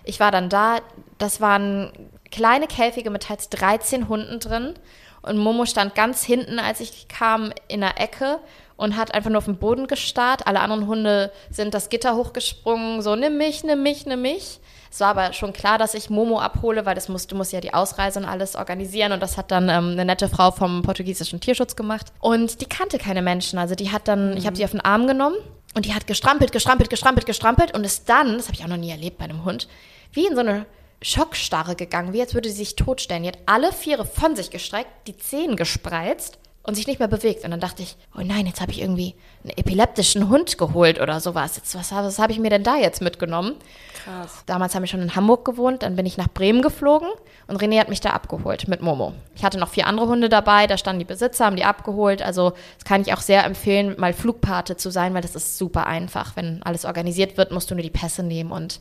Ich 0.04 0.20
war 0.20 0.30
dann 0.30 0.48
da. 0.48 0.78
Das 1.18 1.40
waren 1.40 1.92
kleine 2.30 2.66
Käfige 2.66 3.10
mit 3.10 3.24
teils 3.24 3.48
13 3.48 4.08
Hunden 4.08 4.38
drin. 4.38 4.74
Und 5.22 5.38
Momo 5.38 5.66
stand 5.66 5.94
ganz 5.94 6.22
hinten, 6.22 6.58
als 6.58 6.80
ich 6.80 7.08
kam, 7.08 7.52
in 7.68 7.80
der 7.80 8.00
Ecke 8.00 8.40
und 8.76 8.96
hat 8.96 9.14
einfach 9.14 9.30
nur 9.30 9.38
auf 9.38 9.44
den 9.44 9.58
Boden 9.58 9.86
gestarrt. 9.86 10.46
Alle 10.46 10.60
anderen 10.60 10.86
Hunde 10.86 11.32
sind 11.50 11.72
das 11.72 11.88
Gitter 11.88 12.16
hochgesprungen, 12.16 13.00
so 13.00 13.14
nimm 13.14 13.38
mich, 13.38 13.62
nimm 13.62 13.82
mich, 13.82 14.04
nimm 14.04 14.22
mich. 14.22 14.60
Es 14.92 15.00
war 15.00 15.08
aber 15.08 15.32
schon 15.32 15.54
klar, 15.54 15.78
dass 15.78 15.94
ich 15.94 16.10
Momo 16.10 16.38
abhole, 16.38 16.84
weil 16.84 16.94
das 16.94 17.08
musst, 17.08 17.32
du 17.32 17.34
musst 17.34 17.50
ja 17.50 17.62
die 17.62 17.72
Ausreise 17.72 18.18
und 18.18 18.26
alles 18.26 18.56
organisieren. 18.56 19.12
Und 19.12 19.20
das 19.20 19.38
hat 19.38 19.50
dann 19.50 19.70
ähm, 19.70 19.92
eine 19.92 20.04
nette 20.04 20.28
Frau 20.28 20.50
vom 20.50 20.82
portugiesischen 20.82 21.40
Tierschutz 21.40 21.76
gemacht. 21.76 22.12
Und 22.20 22.60
die 22.60 22.66
kannte 22.66 22.98
keine 22.98 23.22
Menschen. 23.22 23.58
Also 23.58 23.74
die 23.74 23.90
hat 23.90 24.06
dann, 24.06 24.36
ich 24.36 24.44
habe 24.44 24.54
sie 24.54 24.64
auf 24.66 24.72
den 24.72 24.82
Arm 24.82 25.06
genommen 25.06 25.36
und 25.74 25.86
die 25.86 25.94
hat 25.94 26.06
gestrampelt, 26.06 26.52
gestrampelt, 26.52 26.90
gestrampelt, 26.90 27.24
gestrampelt 27.24 27.74
und 27.74 27.84
ist 27.84 28.06
dann, 28.10 28.36
das 28.36 28.48
habe 28.48 28.58
ich 28.58 28.64
auch 28.64 28.68
noch 28.68 28.76
nie 28.76 28.90
erlebt 28.90 29.16
bei 29.16 29.24
einem 29.24 29.46
Hund, 29.46 29.66
wie 30.12 30.26
in 30.26 30.34
so 30.34 30.40
eine 30.40 30.66
Schockstarre 31.00 31.74
gegangen, 31.74 32.12
wie 32.12 32.20
als 32.20 32.34
würde 32.34 32.50
sie 32.50 32.56
sich 32.56 32.76
totstellen. 32.76 33.22
Die 33.22 33.30
hat 33.30 33.38
alle 33.46 33.72
Viere 33.72 34.04
von 34.04 34.36
sich 34.36 34.50
gestreckt, 34.50 34.90
die 35.06 35.16
Zehen 35.16 35.56
gespreizt 35.56 36.38
und 36.64 36.74
sich 36.74 36.86
nicht 36.86 36.98
mehr 36.98 37.08
bewegt. 37.08 37.44
Und 37.44 37.50
dann 37.50 37.60
dachte 37.60 37.82
ich, 37.82 37.96
oh 38.16 38.22
nein, 38.22 38.46
jetzt 38.46 38.60
habe 38.60 38.70
ich 38.70 38.80
irgendwie 38.80 39.14
einen 39.42 39.56
epileptischen 39.56 40.28
Hund 40.28 40.58
geholt 40.58 41.00
oder 41.00 41.20
sowas. 41.20 41.56
Jetzt, 41.56 41.74
was, 41.74 41.90
was 41.92 42.18
habe 42.18 42.32
ich 42.32 42.38
mir 42.38 42.50
denn 42.50 42.62
da 42.62 42.76
jetzt 42.76 43.02
mitgenommen? 43.02 43.56
Krass. 44.04 44.44
Damals 44.46 44.74
habe 44.74 44.84
ich 44.84 44.90
schon 44.90 45.02
in 45.02 45.16
Hamburg 45.16 45.44
gewohnt, 45.44 45.82
dann 45.82 45.96
bin 45.96 46.06
ich 46.06 46.16
nach 46.16 46.28
Bremen 46.28 46.62
geflogen 46.62 47.08
und 47.48 47.60
René 47.60 47.80
hat 47.80 47.88
mich 47.88 48.00
da 48.00 48.10
abgeholt 48.10 48.68
mit 48.68 48.80
Momo. 48.80 49.12
Ich 49.34 49.44
hatte 49.44 49.58
noch 49.58 49.68
vier 49.68 49.86
andere 49.86 50.06
Hunde 50.06 50.28
dabei, 50.28 50.66
da 50.66 50.76
standen 50.76 51.00
die 51.00 51.04
Besitzer, 51.04 51.46
haben 51.46 51.56
die 51.56 51.64
abgeholt. 51.64 52.22
Also 52.22 52.52
das 52.78 52.84
kann 52.84 53.02
ich 53.02 53.12
auch 53.12 53.20
sehr 53.20 53.44
empfehlen, 53.44 53.94
mal 53.98 54.12
Flugpate 54.12 54.76
zu 54.76 54.90
sein, 54.90 55.14
weil 55.14 55.22
das 55.22 55.34
ist 55.34 55.58
super 55.58 55.86
einfach. 55.86 56.36
Wenn 56.36 56.62
alles 56.62 56.84
organisiert 56.84 57.36
wird, 57.36 57.50
musst 57.50 57.70
du 57.70 57.74
nur 57.74 57.82
die 57.82 57.90
Pässe 57.90 58.22
nehmen 58.22 58.52
und 58.52 58.80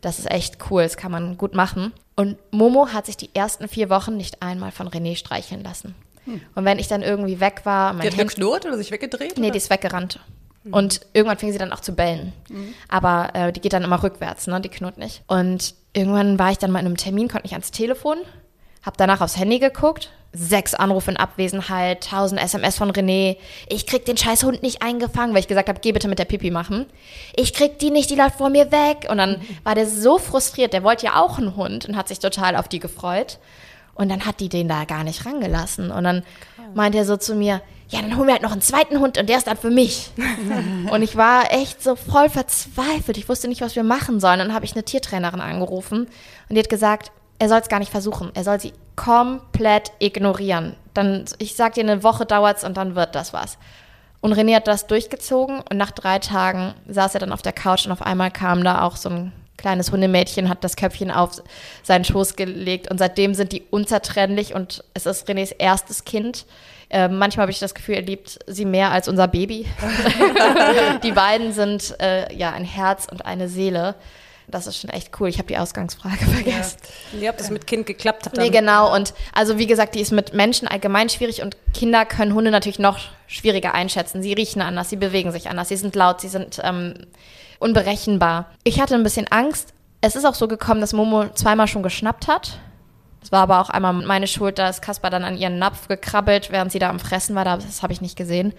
das 0.00 0.18
ist 0.18 0.30
echt 0.30 0.58
cool, 0.70 0.82
das 0.82 0.96
kann 0.96 1.12
man 1.12 1.36
gut 1.36 1.54
machen. 1.54 1.92
Und 2.16 2.36
Momo 2.50 2.88
hat 2.88 3.06
sich 3.06 3.16
die 3.16 3.30
ersten 3.34 3.68
vier 3.68 3.88
Wochen 3.90 4.16
nicht 4.16 4.42
einmal 4.42 4.72
von 4.72 4.88
René 4.88 5.16
streicheln 5.16 5.62
lassen. 5.62 5.94
Und 6.54 6.64
wenn 6.64 6.78
ich 6.78 6.88
dann 6.88 7.02
irgendwie 7.02 7.40
weg 7.40 7.62
war, 7.64 7.92
mein 7.92 8.02
Die 8.02 8.08
hat 8.08 8.28
geknurrt 8.28 8.66
oder 8.66 8.76
sich 8.76 8.90
weggedreht? 8.90 9.36
Nee, 9.36 9.46
oder? 9.46 9.52
die 9.52 9.58
ist 9.58 9.70
weggerannt. 9.70 10.20
Und 10.70 11.00
irgendwann 11.14 11.38
fing 11.38 11.52
sie 11.52 11.58
dann 11.58 11.72
auch 11.72 11.80
zu 11.80 11.94
bellen. 11.94 12.32
Aber 12.88 13.30
äh, 13.34 13.52
die 13.52 13.60
geht 13.60 13.72
dann 13.72 13.82
immer 13.82 14.02
rückwärts, 14.02 14.46
ne? 14.46 14.60
Die 14.60 14.68
knurrt 14.68 14.98
nicht. 14.98 15.22
Und 15.26 15.74
irgendwann 15.94 16.38
war 16.38 16.50
ich 16.50 16.58
dann 16.58 16.70
mal 16.70 16.80
in 16.80 16.86
einem 16.86 16.96
Termin, 16.98 17.28
konnte 17.28 17.46
nicht 17.46 17.54
ans 17.54 17.70
Telefon, 17.70 18.18
hab 18.84 18.96
danach 18.96 19.20
aufs 19.20 19.38
Handy 19.38 19.58
geguckt. 19.58 20.10
Sechs 20.32 20.74
Anrufe 20.74 21.10
in 21.10 21.16
Abwesenheit, 21.16 22.06
tausend 22.08 22.40
SMS 22.40 22.76
von 22.76 22.92
René. 22.92 23.36
Ich 23.68 23.84
krieg 23.84 24.04
den 24.04 24.16
scheiß 24.16 24.44
Hund 24.44 24.62
nicht 24.62 24.80
eingefangen, 24.80 25.34
weil 25.34 25.40
ich 25.40 25.48
gesagt 25.48 25.68
habe, 25.68 25.80
geh 25.80 25.90
bitte 25.90 26.06
mit 26.06 26.20
der 26.20 26.24
Pipi 26.24 26.52
machen. 26.52 26.86
Ich 27.34 27.52
krieg 27.52 27.80
die 27.80 27.90
nicht, 27.90 28.10
die 28.10 28.14
läuft 28.14 28.36
vor 28.36 28.48
mir 28.48 28.70
weg. 28.70 29.08
Und 29.10 29.18
dann 29.18 29.40
war 29.64 29.74
der 29.74 29.88
so 29.88 30.18
frustriert, 30.18 30.72
der 30.72 30.84
wollte 30.84 31.06
ja 31.06 31.20
auch 31.20 31.38
einen 31.38 31.56
Hund 31.56 31.86
und 31.86 31.96
hat 31.96 32.06
sich 32.06 32.20
total 32.20 32.54
auf 32.54 32.68
die 32.68 32.78
gefreut. 32.78 33.38
Und 33.94 34.08
dann 34.08 34.24
hat 34.24 34.40
die 34.40 34.48
den 34.48 34.68
da 34.68 34.84
gar 34.84 35.04
nicht 35.04 35.26
rangelassen. 35.26 35.90
Und 35.90 36.04
dann 36.04 36.22
meint 36.74 36.94
er 36.94 37.04
so 37.04 37.16
zu 37.16 37.34
mir, 37.34 37.60
ja, 37.88 38.00
dann 38.00 38.16
holen 38.16 38.28
wir 38.28 38.34
halt 38.34 38.42
noch 38.42 38.52
einen 38.52 38.60
zweiten 38.60 39.00
Hund 39.00 39.18
und 39.18 39.28
der 39.28 39.38
ist 39.38 39.46
dann 39.46 39.56
für 39.56 39.70
mich. 39.70 40.10
und 40.90 41.02
ich 41.02 41.16
war 41.16 41.52
echt 41.52 41.82
so 41.82 41.96
voll 41.96 42.28
verzweifelt. 42.28 43.18
Ich 43.18 43.28
wusste 43.28 43.48
nicht, 43.48 43.60
was 43.60 43.74
wir 43.74 43.82
machen 43.82 44.20
sollen. 44.20 44.38
Dann 44.38 44.54
habe 44.54 44.64
ich 44.64 44.72
eine 44.72 44.84
Tiertrainerin 44.84 45.40
angerufen 45.40 46.06
und 46.48 46.54
die 46.54 46.60
hat 46.60 46.68
gesagt, 46.68 47.10
er 47.40 47.48
soll 47.48 47.58
es 47.58 47.68
gar 47.68 47.80
nicht 47.80 47.90
versuchen. 47.90 48.30
Er 48.34 48.44
soll 48.44 48.60
sie 48.60 48.72
komplett 48.94 49.92
ignorieren. 49.98 50.76
Dann, 50.94 51.24
ich 51.38 51.56
sag 51.56 51.74
dir, 51.74 51.82
eine 51.82 52.02
Woche 52.02 52.26
dauert's 52.26 52.64
und 52.64 52.76
dann 52.76 52.94
wird 52.94 53.14
das 53.14 53.32
was. 53.32 53.58
Und 54.20 54.34
René 54.34 54.56
hat 54.56 54.68
das 54.68 54.86
durchgezogen 54.86 55.60
und 55.60 55.76
nach 55.76 55.90
drei 55.90 56.18
Tagen 56.18 56.74
saß 56.86 57.14
er 57.14 57.20
dann 57.20 57.32
auf 57.32 57.42
der 57.42 57.54
Couch 57.54 57.86
und 57.86 57.92
auf 57.92 58.02
einmal 58.02 58.30
kam 58.30 58.62
da 58.62 58.82
auch 58.82 58.96
so 58.96 59.08
ein 59.08 59.32
kleines 59.60 59.92
Hundemädchen, 59.92 60.48
hat 60.48 60.64
das 60.64 60.76
Köpfchen 60.76 61.10
auf 61.10 61.42
seinen 61.82 62.04
Schoß 62.04 62.34
gelegt 62.34 62.90
und 62.90 62.98
seitdem 62.98 63.34
sind 63.34 63.52
die 63.52 63.62
unzertrennlich 63.70 64.54
und 64.54 64.82
es 64.94 65.06
ist 65.06 65.28
Renés 65.28 65.54
erstes 65.56 66.04
Kind. 66.04 66.46
Äh, 66.88 67.08
manchmal 67.08 67.42
habe 67.42 67.52
ich 67.52 67.60
das 67.60 67.74
Gefühl, 67.74 67.96
er 67.96 68.02
liebt 68.02 68.40
sie 68.46 68.64
mehr 68.64 68.90
als 68.90 69.06
unser 69.06 69.28
Baby. 69.28 69.66
die 71.04 71.12
beiden 71.12 71.52
sind 71.52 71.94
äh, 72.00 72.34
ja 72.34 72.50
ein 72.52 72.64
Herz 72.64 73.06
und 73.10 73.24
eine 73.24 73.48
Seele. 73.48 73.94
Das 74.48 74.66
ist 74.66 74.80
schon 74.80 74.90
echt 74.90 75.20
cool. 75.20 75.28
Ich 75.28 75.38
habe 75.38 75.46
die 75.46 75.58
Ausgangsfrage 75.58 76.24
vergessen. 76.24 76.78
Wie 77.12 77.28
ob 77.28 77.36
das 77.36 77.50
mit 77.50 77.68
Kind 77.68 77.86
geklappt 77.86 78.26
hat. 78.26 78.36
Dann. 78.36 78.44
Nee, 78.44 78.50
genau. 78.50 78.92
Und 78.92 79.14
also 79.32 79.58
wie 79.58 79.66
gesagt, 79.66 79.94
die 79.94 80.00
ist 80.00 80.10
mit 80.10 80.34
Menschen 80.34 80.66
allgemein 80.66 81.08
schwierig 81.08 81.42
und 81.42 81.56
Kinder 81.74 82.04
können 82.04 82.34
Hunde 82.34 82.50
natürlich 82.50 82.80
noch 82.80 82.98
schwieriger 83.28 83.74
einschätzen. 83.74 84.22
Sie 84.22 84.32
riechen 84.32 84.60
anders, 84.60 84.90
sie 84.90 84.96
bewegen 84.96 85.30
sich 85.30 85.48
anders, 85.48 85.68
sie 85.68 85.76
sind 85.76 85.94
laut, 85.94 86.20
sie 86.20 86.28
sind 86.28 86.60
ähm, 86.64 86.94
unberechenbar. 87.60 88.46
Ich 88.64 88.80
hatte 88.80 88.96
ein 88.96 89.04
bisschen 89.04 89.28
Angst. 89.30 89.72
Es 90.00 90.16
ist 90.16 90.24
auch 90.24 90.34
so 90.34 90.48
gekommen, 90.48 90.80
dass 90.80 90.92
Momo 90.92 91.28
zweimal 91.34 91.68
schon 91.68 91.84
geschnappt 91.84 92.26
hat. 92.26 92.58
Es 93.22 93.30
war 93.30 93.42
aber 93.42 93.60
auch 93.60 93.70
einmal 93.70 93.92
meine 93.92 94.26
Schuld, 94.26 94.58
da 94.58 94.68
ist 94.68 94.80
Kaspar 94.82 95.10
dann 95.10 95.24
an 95.24 95.36
ihren 95.36 95.58
Napf 95.58 95.88
gekrabbelt, 95.88 96.50
während 96.50 96.72
sie 96.72 96.78
da 96.78 96.88
am 96.88 96.98
Fressen 96.98 97.36
war. 97.36 97.44
Das 97.44 97.82
habe 97.82 97.92
ich 97.92 98.00
nicht 98.00 98.16
gesehen. 98.16 98.54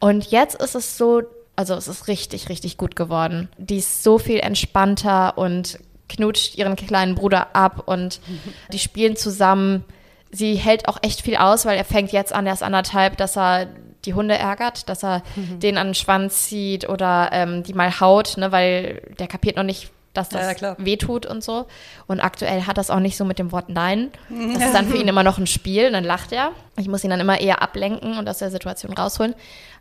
Und 0.00 0.30
jetzt 0.30 0.60
ist 0.60 0.74
es 0.74 0.96
so, 0.96 1.22
also 1.54 1.74
es 1.74 1.86
ist 1.86 2.08
richtig, 2.08 2.48
richtig 2.48 2.78
gut 2.78 2.96
geworden. 2.96 3.48
Die 3.58 3.76
ist 3.76 4.02
so 4.02 4.18
viel 4.18 4.40
entspannter 4.40 5.36
und 5.36 5.78
knutscht 6.08 6.56
ihren 6.56 6.76
kleinen 6.76 7.14
Bruder 7.14 7.54
ab 7.54 7.82
und 7.86 8.20
die 8.72 8.78
spielen 8.78 9.16
zusammen. 9.16 9.84
Sie 10.30 10.54
hält 10.56 10.88
auch 10.88 10.98
echt 11.02 11.20
viel 11.20 11.36
aus, 11.36 11.66
weil 11.66 11.76
er 11.76 11.84
fängt 11.84 12.10
jetzt 12.10 12.32
an, 12.32 12.46
er 12.46 12.54
ist 12.54 12.62
anderthalb, 12.62 13.18
dass 13.18 13.36
er 13.36 13.68
die 14.06 14.14
Hunde 14.14 14.36
ärgert, 14.36 14.88
dass 14.88 15.02
er 15.02 15.22
den 15.36 15.78
an 15.78 15.88
den 15.88 15.94
Schwanz 15.94 16.48
zieht 16.48 16.88
oder 16.88 17.30
ähm, 17.32 17.62
die 17.62 17.74
mal 17.74 18.00
haut, 18.00 18.36
ne, 18.36 18.52
weil 18.52 19.02
der 19.18 19.26
kapiert 19.26 19.56
noch 19.56 19.62
nicht, 19.62 19.90
dass 20.12 20.28
das 20.28 20.60
Ja, 20.60 20.76
wehtut 20.78 21.26
und 21.26 21.42
so. 21.42 21.66
Und 22.06 22.20
aktuell 22.20 22.66
hat 22.66 22.78
das 22.78 22.88
auch 22.90 23.00
nicht 23.00 23.16
so 23.16 23.24
mit 23.24 23.38
dem 23.40 23.50
Wort 23.50 23.68
Nein. 23.68 24.10
Das 24.30 24.66
ist 24.66 24.74
dann 24.74 24.86
für 24.86 24.96
ihn 25.00 25.08
immer 25.08 25.24
noch 25.24 25.38
ein 25.38 25.46
Spiel, 25.48 25.90
dann 25.90 26.04
lacht 26.04 26.30
er. 26.32 26.52
Ich 26.76 26.86
muss 26.88 27.02
ihn 27.02 27.10
dann 27.10 27.18
immer 27.20 27.40
eher 27.40 27.62
ablenken 27.62 28.16
und 28.16 28.28
aus 28.28 28.38
der 28.38 28.50
Situation 28.50 28.92
rausholen. 28.92 29.34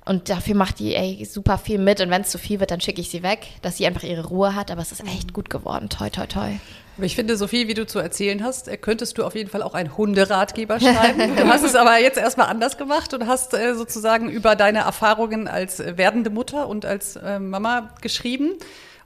Und 0.06 0.30
dafür 0.30 0.56
macht 0.56 0.80
die 0.80 0.96
ey, 0.96 1.24
super 1.24 1.58
viel 1.58 1.78
mit. 1.78 2.02
Und 2.02 2.10
wenn 2.10 2.24
es 2.24 2.30
zu 2.30 2.38
viel 2.40 2.60
wird, 2.60 2.72
dann 2.72 2.82
schicke 2.82 3.00
ich 3.00 3.10
sie 3.10 3.22
weg, 3.24 3.48
dass 3.62 3.78
sie 3.78 3.86
einfach 3.86 4.04
ihre 4.04 4.26
Ruhe 4.26 4.56
hat. 4.56 4.72
Aber 4.72 4.82
es 4.82 4.92
ist 4.92 5.04
echt 5.06 5.34
gut 5.34 5.50
geworden. 5.50 5.88
Toi, 5.90 6.10
toi, 6.10 6.26
toi. 6.26 6.50
Ich 7.02 7.16
finde, 7.16 7.38
so 7.38 7.48
viel, 7.48 7.68
wie 7.68 7.74
du 7.74 7.88
zu 7.88 8.00
erzählen 8.00 8.44
hast, 8.44 8.68
äh, 8.68 8.78
könntest 8.78 9.18
du 9.18 9.24
auf 9.24 9.36
jeden 9.36 9.50
Fall 9.50 9.64
auch 9.64 9.74
einen 9.74 9.98
Hunderatgeber 9.98 10.80
schreiben. 10.80 11.36
Du 11.44 11.48
hast 11.48 11.64
es 11.64 11.76
aber 11.76 12.00
jetzt 12.00 12.18
erstmal 12.18 12.48
anders 12.48 12.78
gemacht 12.78 13.14
und 13.14 13.28
hast 13.28 13.54
äh, 13.54 13.74
sozusagen 13.74 14.30
über 14.30 14.56
deine 14.56 14.80
Erfahrungen 14.80 15.48
als 15.48 15.80
werdende 15.80 16.30
Mutter 16.30 16.68
und 16.68 16.86
als 16.86 17.16
äh, 17.16 17.40
Mama 17.40 17.90
geschrieben. 18.02 18.52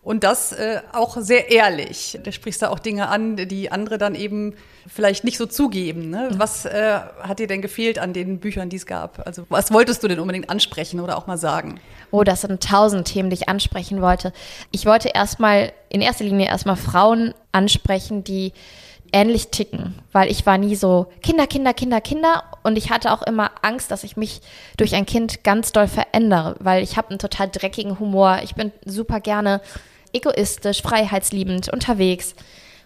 Und 0.08 0.24
das 0.24 0.54
äh, 0.54 0.80
auch 0.94 1.18
sehr 1.20 1.52
ehrlich. 1.52 2.18
Du 2.24 2.32
sprichst 2.32 2.62
da 2.62 2.70
auch 2.70 2.80
Dinge 2.80 3.10
an, 3.10 3.36
die 3.36 3.74
andere 3.74 3.98
dann 3.98 4.16
eben 4.16 4.56
vielleicht 4.88 5.26
nicht 5.26 5.38
so 5.38 5.46
zugeben. 5.46 6.10
Ne? 6.10 6.30
Was 6.38 6.64
äh, 6.64 7.02
hat 7.20 7.40
dir 7.40 7.48
denn 7.48 7.62
gefehlt 7.62 8.00
an 8.00 8.14
den 8.14 8.40
Büchern, 8.40 8.70
die 8.70 8.78
es 8.78 8.86
gab? 8.86 9.28
Also 9.28 9.46
was 9.50 9.70
wolltest 9.74 10.02
du 10.02 10.08
denn 10.08 10.22
unbedingt 10.22 10.50
ansprechen 10.50 11.02
oder 11.02 11.18
auch 11.18 11.28
mal 11.28 11.38
sagen? 11.38 11.82
Oh, 12.10 12.24
das 12.24 12.40
sind 12.40 12.64
tausend 12.64 13.06
Themen, 13.06 13.30
die 13.30 13.34
ich 13.34 13.50
ansprechen 13.50 14.02
wollte. 14.02 14.32
Ich 14.72 14.86
wollte 14.86 15.10
erstmal, 15.10 15.74
in 15.90 16.00
erster 16.00 16.24
Linie 16.24 16.46
erstmal 16.46 16.78
Frauen 16.78 17.34
ansprechen, 17.52 18.24
die 18.24 18.54
ähnlich 19.12 19.50
ticken, 19.50 19.94
weil 20.14 20.32
ich 20.32 20.46
war 20.46 20.58
nie 20.58 20.78
so 20.78 21.08
Kinder, 21.22 21.48
Kinder, 21.48 21.74
Kinder, 21.74 22.00
Kinder 22.00 22.44
und 22.64 22.78
ich 22.78 22.92
hatte 22.92 23.12
auch 23.12 23.24
immer 23.24 23.52
Angst, 23.62 23.92
dass 23.92 24.06
ich 24.06 24.16
mich 24.16 24.40
durch 24.78 24.96
ein 24.96 25.06
Kind 25.06 25.44
ganz 25.44 25.74
doll 25.74 25.90
verändere, 25.90 26.56
weil 26.60 26.82
ich 26.82 26.96
habe 26.96 27.10
einen 27.10 27.20
total 27.20 27.50
dreckigen 27.50 28.00
Humor. 28.00 28.40
Ich 28.44 28.56
bin 28.56 28.72
super 28.86 29.20
gerne 29.20 29.60
egoistisch, 30.18 30.82
freiheitsliebend 30.82 31.72
unterwegs 31.72 32.36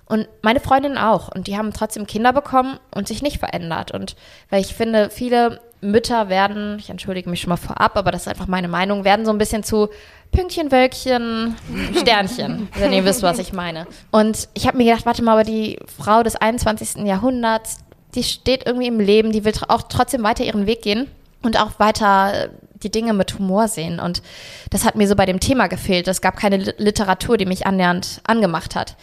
und 0.06 0.28
meine 0.41 0.60
Freundinnen 0.60 0.98
auch 0.98 1.34
und 1.34 1.48
die 1.48 1.58
haben 1.58 1.74
trotzdem 1.74 2.06
Kinder 2.06 2.34
bekommen 2.34 2.80
und 2.94 3.08
sich 3.08 3.22
nicht 3.22 3.39
verändert 3.39 3.91
und 3.91 4.15
weil 4.50 4.62
ich 4.62 4.74
finde, 4.74 5.10
viele 5.10 5.60
Mütter 5.82 6.30
werden, 6.30 6.78
ich 6.80 6.89
entschuldige 6.89 7.30
mich 7.30 7.41
schon 7.41 7.50
mal 7.50 7.58
vorab, 7.58 7.98
aber 7.98 8.12
das 8.12 8.24
ist 8.24 8.28
einfach 8.28 8.48
meine 8.48 8.67
Meinung, 8.67 9.04
werden 9.04 9.26
so 9.26 9.32
ein 9.32 9.38
bisschen 9.38 9.63
zu 9.63 9.89
Pünktchen, 10.32 10.72
Wölkchen, 10.72 11.56
Sternchen, 12.00 12.70
wenn 12.78 12.94
ihr 12.94 13.04
wisst, 13.04 13.24
was 13.24 13.39
ich 13.39 13.52
meine. 13.52 13.88
Und 14.12 14.48
ich 14.54 14.67
habe 14.67 14.78
mir 14.78 14.86
gedacht, 14.86 15.06
warte 15.06 15.24
mal, 15.24 15.34
aber 15.34 15.44
die 15.44 15.80
Frau 15.98 16.24
des 16.24 16.36
21. 16.36 17.06
Jahrhunderts, 17.06 17.78
die 18.13 18.24
steht 18.24 18.65
irgendwie 18.65 18.88
im 18.88 19.00
Leben, 19.00 19.32
die 19.32 19.44
will 19.44 19.54
auch 19.67 19.84
trotzdem 19.84 20.24
weiter 20.24 20.44
ihren 20.44 20.67
Weg 20.67 20.84
gehen 20.84 21.08
und 21.41 21.60
auch 21.60 21.80
weiter 21.80 22.50
die 22.84 22.91
Dinge 22.91 23.13
mit 23.13 23.38
Humor 23.38 23.67
sehen. 23.67 24.00
Und 24.00 24.22
das 24.70 24.86
hat 24.86 24.96
mir 24.96 25.08
so 25.08 25.15
bei 25.15 25.26
dem 25.26 25.39
Thema 25.39 25.67
gefehlt. 25.67 26.08
Es 26.08 26.22
gab 26.22 26.38
keine 26.38 26.58
Literatur, 26.58 27.38
die 27.38 27.46
mich 27.46 27.65
annähernd 27.65 28.22
angemacht 28.24 28.76
hat. 28.76 28.96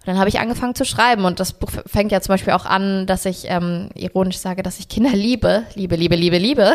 Und 0.00 0.12
dann 0.12 0.18
habe 0.18 0.28
ich 0.28 0.38
angefangen 0.38 0.76
zu 0.76 0.84
schreiben 0.84 1.24
und 1.24 1.40
das 1.40 1.52
Buch 1.52 1.70
fängt 1.84 2.12
ja 2.12 2.20
zum 2.20 2.34
Beispiel 2.34 2.52
auch 2.52 2.64
an, 2.64 3.06
dass 3.06 3.24
ich 3.24 3.46
ähm, 3.48 3.88
ironisch 3.94 4.38
sage, 4.38 4.62
dass 4.62 4.78
ich 4.78 4.88
Kinder 4.88 5.10
liebe, 5.10 5.64
liebe, 5.74 5.96
liebe, 5.96 6.14
liebe, 6.14 6.38
liebe. 6.38 6.74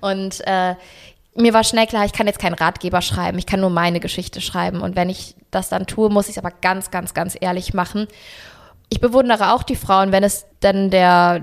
Und 0.00 0.40
äh, 0.46 0.74
mir 1.34 1.52
war 1.52 1.62
schnell 1.62 1.86
klar, 1.86 2.06
ich 2.06 2.12
kann 2.12 2.26
jetzt 2.26 2.38
keinen 2.38 2.54
Ratgeber 2.54 3.02
schreiben, 3.02 3.38
ich 3.38 3.44
kann 3.44 3.60
nur 3.60 3.68
meine 3.68 4.00
Geschichte 4.00 4.40
schreiben. 4.40 4.80
Und 4.80 4.96
wenn 4.96 5.10
ich 5.10 5.34
das 5.50 5.68
dann 5.68 5.86
tue, 5.86 6.08
muss 6.08 6.28
ich 6.28 6.36
es 6.36 6.38
aber 6.38 6.52
ganz, 6.62 6.90
ganz, 6.90 7.12
ganz 7.12 7.36
ehrlich 7.38 7.74
machen. 7.74 8.06
Ich 8.88 9.00
bewundere 9.00 9.52
auch 9.52 9.62
die 9.62 9.76
Frauen, 9.76 10.12
wenn 10.12 10.22
es 10.22 10.46
dann 10.60 10.90
der 10.90 11.42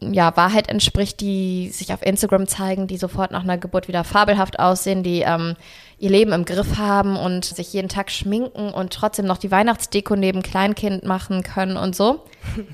ja, 0.00 0.36
Wahrheit 0.36 0.68
entspricht, 0.68 1.20
die 1.20 1.68
sich 1.70 1.92
auf 1.92 2.04
Instagram 2.04 2.46
zeigen, 2.46 2.86
die 2.86 2.96
sofort 2.96 3.30
nach 3.30 3.42
einer 3.42 3.58
Geburt 3.58 3.88
wieder 3.88 4.04
fabelhaft 4.04 4.58
aussehen, 4.58 5.02
die 5.02 5.20
ähm, 5.20 5.56
ihr 5.98 6.10
Leben 6.10 6.32
im 6.32 6.44
Griff 6.44 6.78
haben 6.78 7.16
und 7.16 7.44
sich 7.44 7.72
jeden 7.72 7.88
Tag 7.88 8.10
schminken 8.10 8.70
und 8.70 8.92
trotzdem 8.92 9.26
noch 9.26 9.36
die 9.36 9.50
Weihnachtsdeko 9.50 10.16
neben 10.16 10.42
Kleinkind 10.42 11.04
machen 11.04 11.42
können 11.42 11.76
und 11.76 11.94
so. 11.94 12.24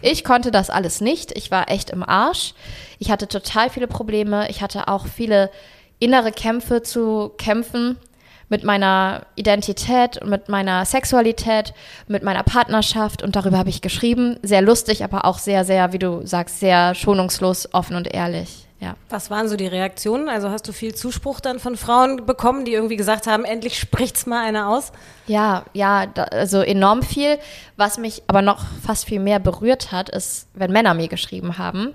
Ich 0.02 0.22
konnte 0.22 0.50
das 0.50 0.70
alles 0.70 1.00
nicht. 1.00 1.37
Ich 1.37 1.50
war 1.50 1.68
echt 1.68 1.90
im 1.90 2.02
Arsch. 2.02 2.55
Ich 2.98 3.11
hatte 3.11 3.26
total 3.26 3.70
viele 3.70 3.88
Probleme. 3.88 4.48
Ich 4.48 4.62
hatte 4.62 4.87
auch 4.88 5.07
viele 5.07 5.50
innere 5.98 6.31
Kämpfe 6.31 6.83
zu 6.83 7.33
kämpfen 7.37 7.96
mit 8.48 8.64
meiner 8.64 9.26
Identität 9.35 10.18
und 10.18 10.30
mit 10.30 10.48
meiner 10.48 10.85
Sexualität, 10.85 11.74
mit 12.06 12.22
meiner 12.22 12.42
Partnerschaft 12.42 13.22
und 13.22 13.37
darüber 13.37 13.59
habe 13.59 13.70
ich 13.70 13.82
geschrieben. 13.82 14.38
Sehr 14.42 14.62
lustig, 14.62 15.02
aber 15.04 15.24
auch 15.24 15.38
sehr, 15.38 15.64
sehr, 15.64 15.92
wie 15.92 15.98
du 15.98 16.26
sagst, 16.26 16.61
sehr 16.61 16.94
schonungslos, 16.94 17.68
offen 17.72 17.96
und 17.96 18.12
ehrlich. 18.12 18.66
Ja. 18.78 18.94
Was 19.09 19.30
waren 19.30 19.48
so 19.48 19.56
die 19.56 19.66
Reaktionen? 19.66 20.28
Also 20.28 20.50
hast 20.50 20.68
du 20.68 20.72
viel 20.72 20.94
Zuspruch 20.94 21.40
dann 21.40 21.59
von 21.59 21.76
Frauen 21.76 22.26
bekommen, 22.26 22.66
die 22.66 22.74
irgendwie 22.74 22.96
gesagt 22.96 23.26
haben, 23.26 23.46
endlich 23.46 23.78
spricht's 23.78 24.26
mal 24.26 24.44
einer 24.44 24.68
aus? 24.68 24.92
Ja, 25.26 25.64
ja, 25.72 26.04
da, 26.04 26.24
also 26.24 26.61
enorm 26.61 27.02
viel. 27.02 27.38
Was 27.76 27.96
mich 27.96 28.22
aber 28.26 28.42
noch 28.42 28.64
fast 28.87 29.06
viel 29.06 29.18
mehr 29.18 29.38
berührt 29.38 29.92
hat, 29.92 30.11
ist, 30.11 30.48
wenn 30.52 30.72
Männer 30.72 30.92
mir 30.92 31.09
geschrieben 31.09 31.56
haben, 31.56 31.94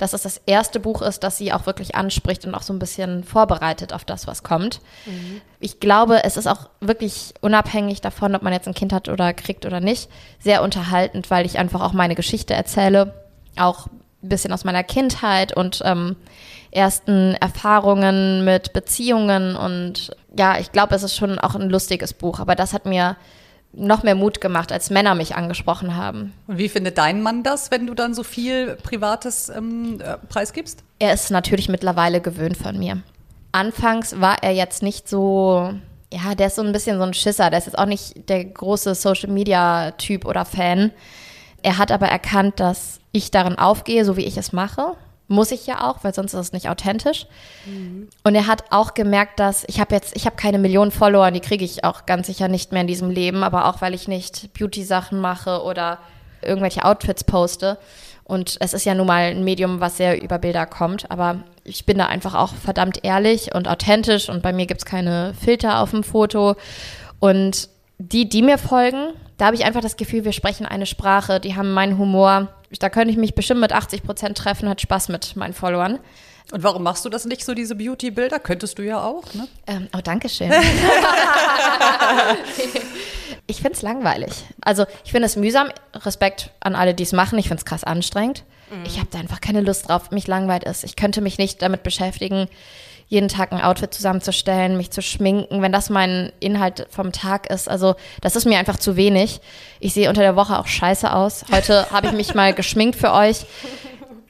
dass 0.00 0.14
es 0.14 0.22
das 0.22 0.40
erste 0.46 0.80
Buch 0.80 1.02
ist, 1.02 1.20
das 1.20 1.36
sie 1.36 1.52
auch 1.52 1.66
wirklich 1.66 1.94
anspricht 1.94 2.46
und 2.46 2.54
auch 2.54 2.62
so 2.62 2.72
ein 2.72 2.78
bisschen 2.78 3.22
vorbereitet 3.22 3.92
auf 3.92 4.04
das, 4.04 4.26
was 4.26 4.42
kommt. 4.42 4.80
Mhm. 5.04 5.42
Ich 5.60 5.78
glaube, 5.78 6.24
es 6.24 6.38
ist 6.38 6.46
auch 6.46 6.70
wirklich 6.80 7.34
unabhängig 7.42 8.00
davon, 8.00 8.34
ob 8.34 8.42
man 8.42 8.54
jetzt 8.54 8.66
ein 8.66 8.74
Kind 8.74 8.92
hat 8.92 9.08
oder 9.10 9.34
kriegt 9.34 9.66
oder 9.66 9.80
nicht, 9.80 10.08
sehr 10.38 10.62
unterhaltend, 10.62 11.30
weil 11.30 11.44
ich 11.44 11.58
einfach 11.58 11.82
auch 11.82 11.92
meine 11.92 12.14
Geschichte 12.14 12.54
erzähle, 12.54 13.14
auch 13.58 13.88
ein 14.22 14.28
bisschen 14.28 14.52
aus 14.54 14.64
meiner 14.64 14.84
Kindheit 14.84 15.54
und 15.54 15.82
ähm, 15.84 16.16
ersten 16.70 17.34
Erfahrungen 17.34 18.44
mit 18.44 18.72
Beziehungen 18.72 19.54
und 19.56 20.16
ja, 20.36 20.58
ich 20.58 20.72
glaube, 20.72 20.94
es 20.94 21.02
ist 21.02 21.16
schon 21.16 21.38
auch 21.38 21.54
ein 21.56 21.68
lustiges 21.68 22.14
Buch, 22.14 22.40
aber 22.40 22.54
das 22.54 22.72
hat 22.72 22.86
mir 22.86 23.16
noch 23.72 24.02
mehr 24.02 24.14
Mut 24.14 24.40
gemacht, 24.40 24.72
als 24.72 24.90
Männer 24.90 25.14
mich 25.14 25.36
angesprochen 25.36 25.96
haben. 25.96 26.32
Und 26.46 26.58
wie 26.58 26.68
findet 26.68 26.98
dein 26.98 27.22
Mann 27.22 27.42
das, 27.42 27.70
wenn 27.70 27.86
du 27.86 27.94
dann 27.94 28.14
so 28.14 28.22
viel 28.22 28.76
Privates 28.82 29.48
ähm, 29.48 30.00
äh, 30.00 30.16
preisgibst? 30.28 30.82
Er 30.98 31.12
ist 31.12 31.30
natürlich 31.30 31.68
mittlerweile 31.68 32.20
gewöhnt 32.20 32.56
von 32.56 32.78
mir. 32.78 33.02
Anfangs 33.52 34.20
war 34.20 34.42
er 34.42 34.52
jetzt 34.52 34.82
nicht 34.82 35.08
so, 35.08 35.72
ja, 36.12 36.34
der 36.34 36.48
ist 36.48 36.56
so 36.56 36.62
ein 36.62 36.72
bisschen 36.72 36.98
so 36.98 37.04
ein 37.04 37.14
Schisser. 37.14 37.50
Der 37.50 37.58
ist 37.58 37.66
jetzt 37.66 37.78
auch 37.78 37.86
nicht 37.86 38.28
der 38.28 38.44
große 38.44 38.94
Social-Media-Typ 38.94 40.24
oder 40.24 40.44
Fan. 40.44 40.90
Er 41.62 41.78
hat 41.78 41.92
aber 41.92 42.06
erkannt, 42.06 42.58
dass 42.58 43.00
ich 43.12 43.30
darin 43.30 43.58
aufgehe, 43.58 44.04
so 44.04 44.16
wie 44.16 44.24
ich 44.24 44.36
es 44.36 44.52
mache 44.52 44.96
muss 45.30 45.52
ich 45.52 45.64
ja 45.66 45.88
auch, 45.88 46.02
weil 46.02 46.12
sonst 46.12 46.34
ist 46.34 46.40
es 46.40 46.52
nicht 46.52 46.68
authentisch. 46.68 47.26
Mhm. 47.64 48.08
Und 48.24 48.34
er 48.34 48.48
hat 48.48 48.64
auch 48.70 48.94
gemerkt, 48.94 49.38
dass 49.38 49.64
ich 49.68 49.78
habe 49.78 49.94
jetzt, 49.94 50.16
ich 50.16 50.26
habe 50.26 50.34
keine 50.34 50.58
Millionen 50.58 50.90
Follower, 50.90 51.30
die 51.30 51.40
kriege 51.40 51.64
ich 51.64 51.84
auch 51.84 52.04
ganz 52.04 52.26
sicher 52.26 52.48
nicht 52.48 52.72
mehr 52.72 52.80
in 52.80 52.88
diesem 52.88 53.10
Leben, 53.10 53.44
aber 53.44 53.66
auch 53.66 53.80
weil 53.80 53.94
ich 53.94 54.08
nicht 54.08 54.52
Beauty-Sachen 54.58 55.20
mache 55.20 55.62
oder 55.62 55.98
irgendwelche 56.42 56.84
Outfits 56.84 57.22
poste. 57.22 57.78
Und 58.24 58.56
es 58.58 58.74
ist 58.74 58.84
ja 58.84 58.94
nun 58.94 59.06
mal 59.06 59.22
ein 59.22 59.44
Medium, 59.44 59.80
was 59.80 59.98
sehr 59.98 60.20
über 60.20 60.38
Bilder 60.38 60.66
kommt, 60.66 61.10
aber 61.12 61.44
ich 61.62 61.86
bin 61.86 61.98
da 61.98 62.06
einfach 62.06 62.34
auch 62.34 62.54
verdammt 62.54 63.04
ehrlich 63.04 63.54
und 63.54 63.68
authentisch 63.68 64.28
und 64.28 64.42
bei 64.42 64.52
mir 64.52 64.66
gibt 64.66 64.80
es 64.80 64.84
keine 64.84 65.34
Filter 65.34 65.78
auf 65.78 65.90
dem 65.90 66.02
Foto. 66.02 66.56
Und 67.20 67.68
die, 67.98 68.28
die 68.28 68.42
mir 68.42 68.58
folgen, 68.58 69.12
da 69.36 69.46
habe 69.46 69.56
ich 69.56 69.64
einfach 69.64 69.80
das 69.80 69.96
Gefühl, 69.96 70.24
wir 70.24 70.32
sprechen 70.32 70.66
eine 70.66 70.86
Sprache, 70.86 71.38
die 71.38 71.54
haben 71.54 71.72
meinen 71.72 71.98
Humor 71.98 72.48
da 72.78 72.88
könnte 72.88 73.10
ich 73.10 73.16
mich 73.16 73.34
bestimmt 73.34 73.60
mit 73.60 73.72
80 73.72 74.02
Prozent 74.02 74.38
treffen, 74.38 74.68
hat 74.68 74.80
Spaß 74.80 75.08
mit 75.08 75.34
meinen 75.36 75.54
Followern. 75.54 75.98
Und 76.52 76.62
warum 76.62 76.82
machst 76.82 77.04
du 77.04 77.08
das 77.08 77.24
nicht 77.26 77.44
so, 77.44 77.54
diese 77.54 77.74
Beauty-Bilder? 77.76 78.38
Könntest 78.40 78.78
du 78.78 78.82
ja 78.82 79.02
auch, 79.02 79.34
ne? 79.34 79.46
Ähm, 79.66 79.88
oh, 79.96 80.00
danke 80.02 80.28
schön. 80.28 80.50
ich 83.46 83.58
finde 83.58 83.74
es 83.74 83.82
langweilig. 83.82 84.32
Also 84.60 84.86
ich 85.04 85.12
finde 85.12 85.26
es 85.26 85.36
mühsam. 85.36 85.68
Respekt 85.94 86.50
an 86.60 86.74
alle, 86.74 86.94
die 86.94 87.04
es 87.04 87.12
machen. 87.12 87.38
Ich 87.38 87.46
finde 87.48 87.60
es 87.60 87.64
krass 87.64 87.84
anstrengend. 87.84 88.44
Mhm. 88.70 88.84
Ich 88.84 88.98
habe 88.98 89.08
da 89.10 89.20
einfach 89.20 89.40
keine 89.40 89.60
Lust 89.60 89.88
drauf. 89.88 90.10
Mich 90.10 90.26
langweilt 90.26 90.64
es. 90.64 90.82
Ich 90.82 90.96
könnte 90.96 91.20
mich 91.20 91.38
nicht 91.38 91.62
damit 91.62 91.84
beschäftigen, 91.84 92.48
jeden 93.10 93.28
Tag 93.28 93.52
ein 93.52 93.60
Outfit 93.60 93.92
zusammenzustellen, 93.92 94.76
mich 94.76 94.92
zu 94.92 95.02
schminken, 95.02 95.62
wenn 95.62 95.72
das 95.72 95.90
mein 95.90 96.32
Inhalt 96.38 96.86
vom 96.90 97.10
Tag 97.10 97.50
ist. 97.50 97.68
Also 97.68 97.96
das 98.20 98.36
ist 98.36 98.44
mir 98.44 98.58
einfach 98.58 98.78
zu 98.78 98.96
wenig. 98.96 99.40
Ich 99.80 99.94
sehe 99.94 100.08
unter 100.08 100.22
der 100.22 100.36
Woche 100.36 100.58
auch 100.58 100.68
scheiße 100.68 101.12
aus. 101.12 101.44
Heute 101.50 101.90
habe 101.90 102.06
ich 102.06 102.12
mich 102.12 102.34
mal 102.36 102.54
geschminkt 102.54 102.96
für 102.96 103.12
euch. 103.12 103.46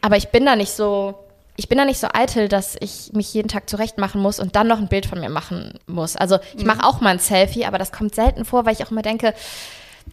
Aber 0.01 0.17
ich 0.17 0.29
bin 0.29 0.47
da 0.47 0.57
nicht 0.57 0.73
so, 0.73 1.15
ich 1.57 1.69
bin 1.69 1.77
da 1.77 1.85
nicht 1.85 2.01
so 2.01 2.09
eitel, 2.11 2.49
dass 2.49 2.75
ich 2.81 3.13
mich 3.13 3.35
jeden 3.35 3.49
Tag 3.49 3.69
zurecht 3.69 3.99
machen 3.99 4.23
muss 4.23 4.41
und 4.41 4.57
dann 4.57 4.67
noch 4.67 4.79
ein 4.79 4.89
Bild 4.89 5.05
von 5.05 5.21
mir 5.21 5.29
machen 5.29 5.79
muss. 5.87 6.17
Also 6.17 6.39
ich 6.57 6.65
mache 6.65 6.83
auch 6.83 7.03
mal 7.03 7.11
ein 7.11 7.19
Selfie, 7.19 7.67
aber 7.67 7.77
das 7.77 7.93
kommt 7.93 8.15
selten 8.15 8.47
vor, 8.47 8.65
weil 8.65 8.73
ich 8.73 8.83
auch 8.83 8.91
immer 8.91 9.03
denke, 9.03 9.35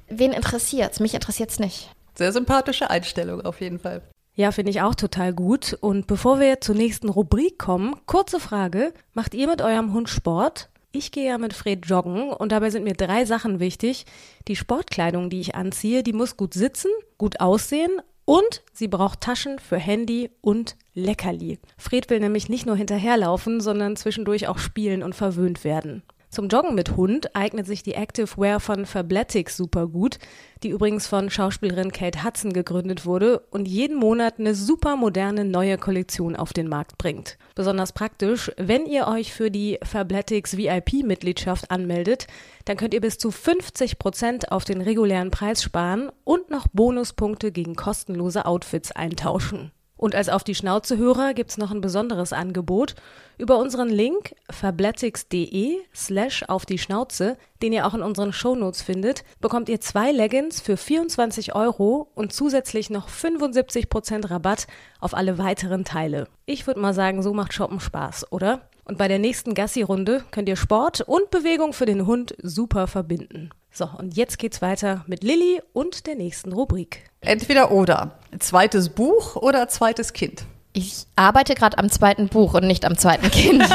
wen 0.09 0.33
interessiert's? 0.33 0.99
Mich 0.99 1.13
interessiert's 1.13 1.57
nicht. 1.57 1.89
Sehr 2.15 2.33
sympathische 2.33 2.89
Einstellung 2.89 3.45
auf 3.45 3.61
jeden 3.61 3.79
Fall. 3.79 4.01
Ja, 4.37 4.51
finde 4.51 4.69
ich 4.69 4.81
auch 4.81 4.93
total 4.93 5.33
gut. 5.33 5.75
Und 5.81 6.05
bevor 6.05 6.39
wir 6.39 6.61
zur 6.61 6.75
nächsten 6.75 7.09
Rubrik 7.09 7.57
kommen, 7.57 7.95
kurze 8.05 8.39
Frage. 8.39 8.93
Macht 9.15 9.33
ihr 9.33 9.47
mit 9.47 9.63
eurem 9.63 9.93
Hund 9.93 10.09
Sport? 10.09 10.69
Ich 10.91 11.11
gehe 11.11 11.25
ja 11.25 11.39
mit 11.39 11.53
Fred 11.53 11.87
joggen 11.87 12.29
und 12.29 12.51
dabei 12.51 12.69
sind 12.69 12.83
mir 12.83 12.93
drei 12.93 13.25
Sachen 13.25 13.59
wichtig. 13.59 14.05
Die 14.47 14.55
Sportkleidung, 14.55 15.31
die 15.31 15.39
ich 15.39 15.55
anziehe, 15.55 16.03
die 16.03 16.13
muss 16.13 16.37
gut 16.37 16.53
sitzen, 16.53 16.91
gut 17.17 17.39
aussehen 17.39 17.99
und 18.25 18.63
sie 18.73 18.87
braucht 18.87 19.21
Taschen 19.21 19.57
für 19.57 19.77
Handy 19.77 20.29
und 20.41 20.75
Leckerli. 20.93 21.57
Fred 21.75 22.09
will 22.11 22.19
nämlich 22.19 22.47
nicht 22.47 22.67
nur 22.67 22.75
hinterherlaufen, 22.75 23.59
sondern 23.59 23.95
zwischendurch 23.95 24.47
auch 24.47 24.59
spielen 24.59 25.01
und 25.01 25.15
verwöhnt 25.15 25.63
werden. 25.63 26.03
Zum 26.29 26.49
Joggen 26.49 26.75
mit 26.75 26.97
Hund 26.97 27.35
eignet 27.35 27.65
sich 27.65 27.83
die 27.83 27.93
Active 27.93 28.37
Wear 28.37 28.59
von 28.59 28.85
Fabletics 28.85 29.55
super 29.55 29.87
gut, 29.87 30.19
die 30.61 30.69
übrigens 30.69 31.07
von 31.07 31.29
Schauspielerin 31.29 31.91
Kate 31.91 32.23
Hudson 32.23 32.51
gegründet 32.51 33.05
wurde 33.05 33.39
und 33.49 33.65
jeden 33.65 33.95
Monat 33.95 34.37
eine 34.37 34.53
super 34.53 34.97
moderne 34.97 35.45
neue 35.45 35.77
Kollektion 35.77 36.35
auf 36.35 36.51
den 36.51 36.67
Markt 36.67 36.97
bringt. 36.97 37.37
Besonders 37.55 37.93
praktisch, 37.93 38.51
wenn 38.57 38.85
ihr 38.85 39.07
euch 39.07 39.31
für 39.31 39.49
die 39.49 39.79
Fabletics 39.83 40.57
VIP-Mitgliedschaft 40.57 41.71
anmeldet, 41.71 42.27
dann 42.65 42.75
könnt 42.75 42.93
ihr 42.93 43.01
bis 43.01 43.17
zu 43.17 43.31
50 43.31 43.97
Prozent 43.97 44.51
auf 44.51 44.65
den 44.65 44.81
regulären 44.81 45.31
Preis 45.31 45.63
sparen 45.63 46.11
und 46.25 46.49
noch 46.49 46.67
Bonuspunkte 46.73 47.53
gegen 47.53 47.75
kostenlose 47.75 48.45
Outfits 48.45 48.91
eintauschen. 48.91 49.71
Und 49.97 50.15
als 50.15 50.29
auf 50.29 50.43
die 50.43 50.55
Schnauze 50.55 50.97
Hörer 50.97 51.33
gibt's 51.33 51.57
noch 51.57 51.71
ein 51.71 51.81
besonderes 51.81 52.31
Angebot. 52.31 52.95
Über 53.39 53.57
unseren 53.57 53.89
Link 53.89 54.35
fabletics.de 54.49 55.77
slash 55.93 56.43
auf 56.47 56.65
die 56.65 56.77
Schnauze, 56.77 57.37
den 57.61 57.73
ihr 57.73 57.85
auch 57.85 57.93
in 57.93 58.01
unseren 58.01 58.31
Shownotes 58.31 58.81
findet, 58.81 59.23
bekommt 59.41 59.69
ihr 59.69 59.81
zwei 59.81 60.11
Leggings 60.11 60.61
für 60.61 60.77
24 60.77 61.55
Euro 61.55 62.09
und 62.15 62.31
zusätzlich 62.31 62.89
noch 62.89 63.09
75% 63.09 64.29
Rabatt 64.29 64.67
auf 64.99 65.13
alle 65.13 65.37
weiteren 65.37 65.83
Teile. 65.83 66.27
Ich 66.45 66.67
würde 66.67 66.79
mal 66.79 66.93
sagen, 66.93 67.21
so 67.23 67.33
macht 67.33 67.53
Shoppen 67.53 67.79
Spaß, 67.79 68.31
oder? 68.31 68.61
Und 68.85 68.97
bei 68.97 69.07
der 69.07 69.19
nächsten 69.19 69.53
Gassi-Runde 69.53 70.23
könnt 70.31 70.47
ihr 70.47 70.55
Sport 70.55 71.01
und 71.01 71.29
Bewegung 71.29 71.73
für 71.73 71.85
den 71.85 72.05
Hund 72.05 72.35
super 72.41 72.87
verbinden. 72.87 73.49
So, 73.77 73.87
und 73.95 74.17
jetzt 74.17 74.39
geht's 74.39 74.63
weiter 74.63 75.03
mit 75.05 75.23
Lilly 75.23 75.61
und 75.71 76.07
der 76.07 76.15
nächsten 76.15 76.51
Rubrik. 76.51 77.11
Entweder 77.21 77.69
oder. 77.69 78.17
Zweites 78.39 78.89
Buch 78.89 79.35
oder 79.35 79.67
zweites 79.67 80.13
Kind. 80.13 80.45
Ich 80.73 81.05
arbeite 81.15 81.53
gerade 81.53 81.77
am 81.77 81.91
zweiten 81.91 82.27
Buch 82.27 82.55
und 82.55 82.65
nicht 82.65 82.85
am 82.85 82.97
zweiten 82.97 83.29
Kind. 83.29 83.63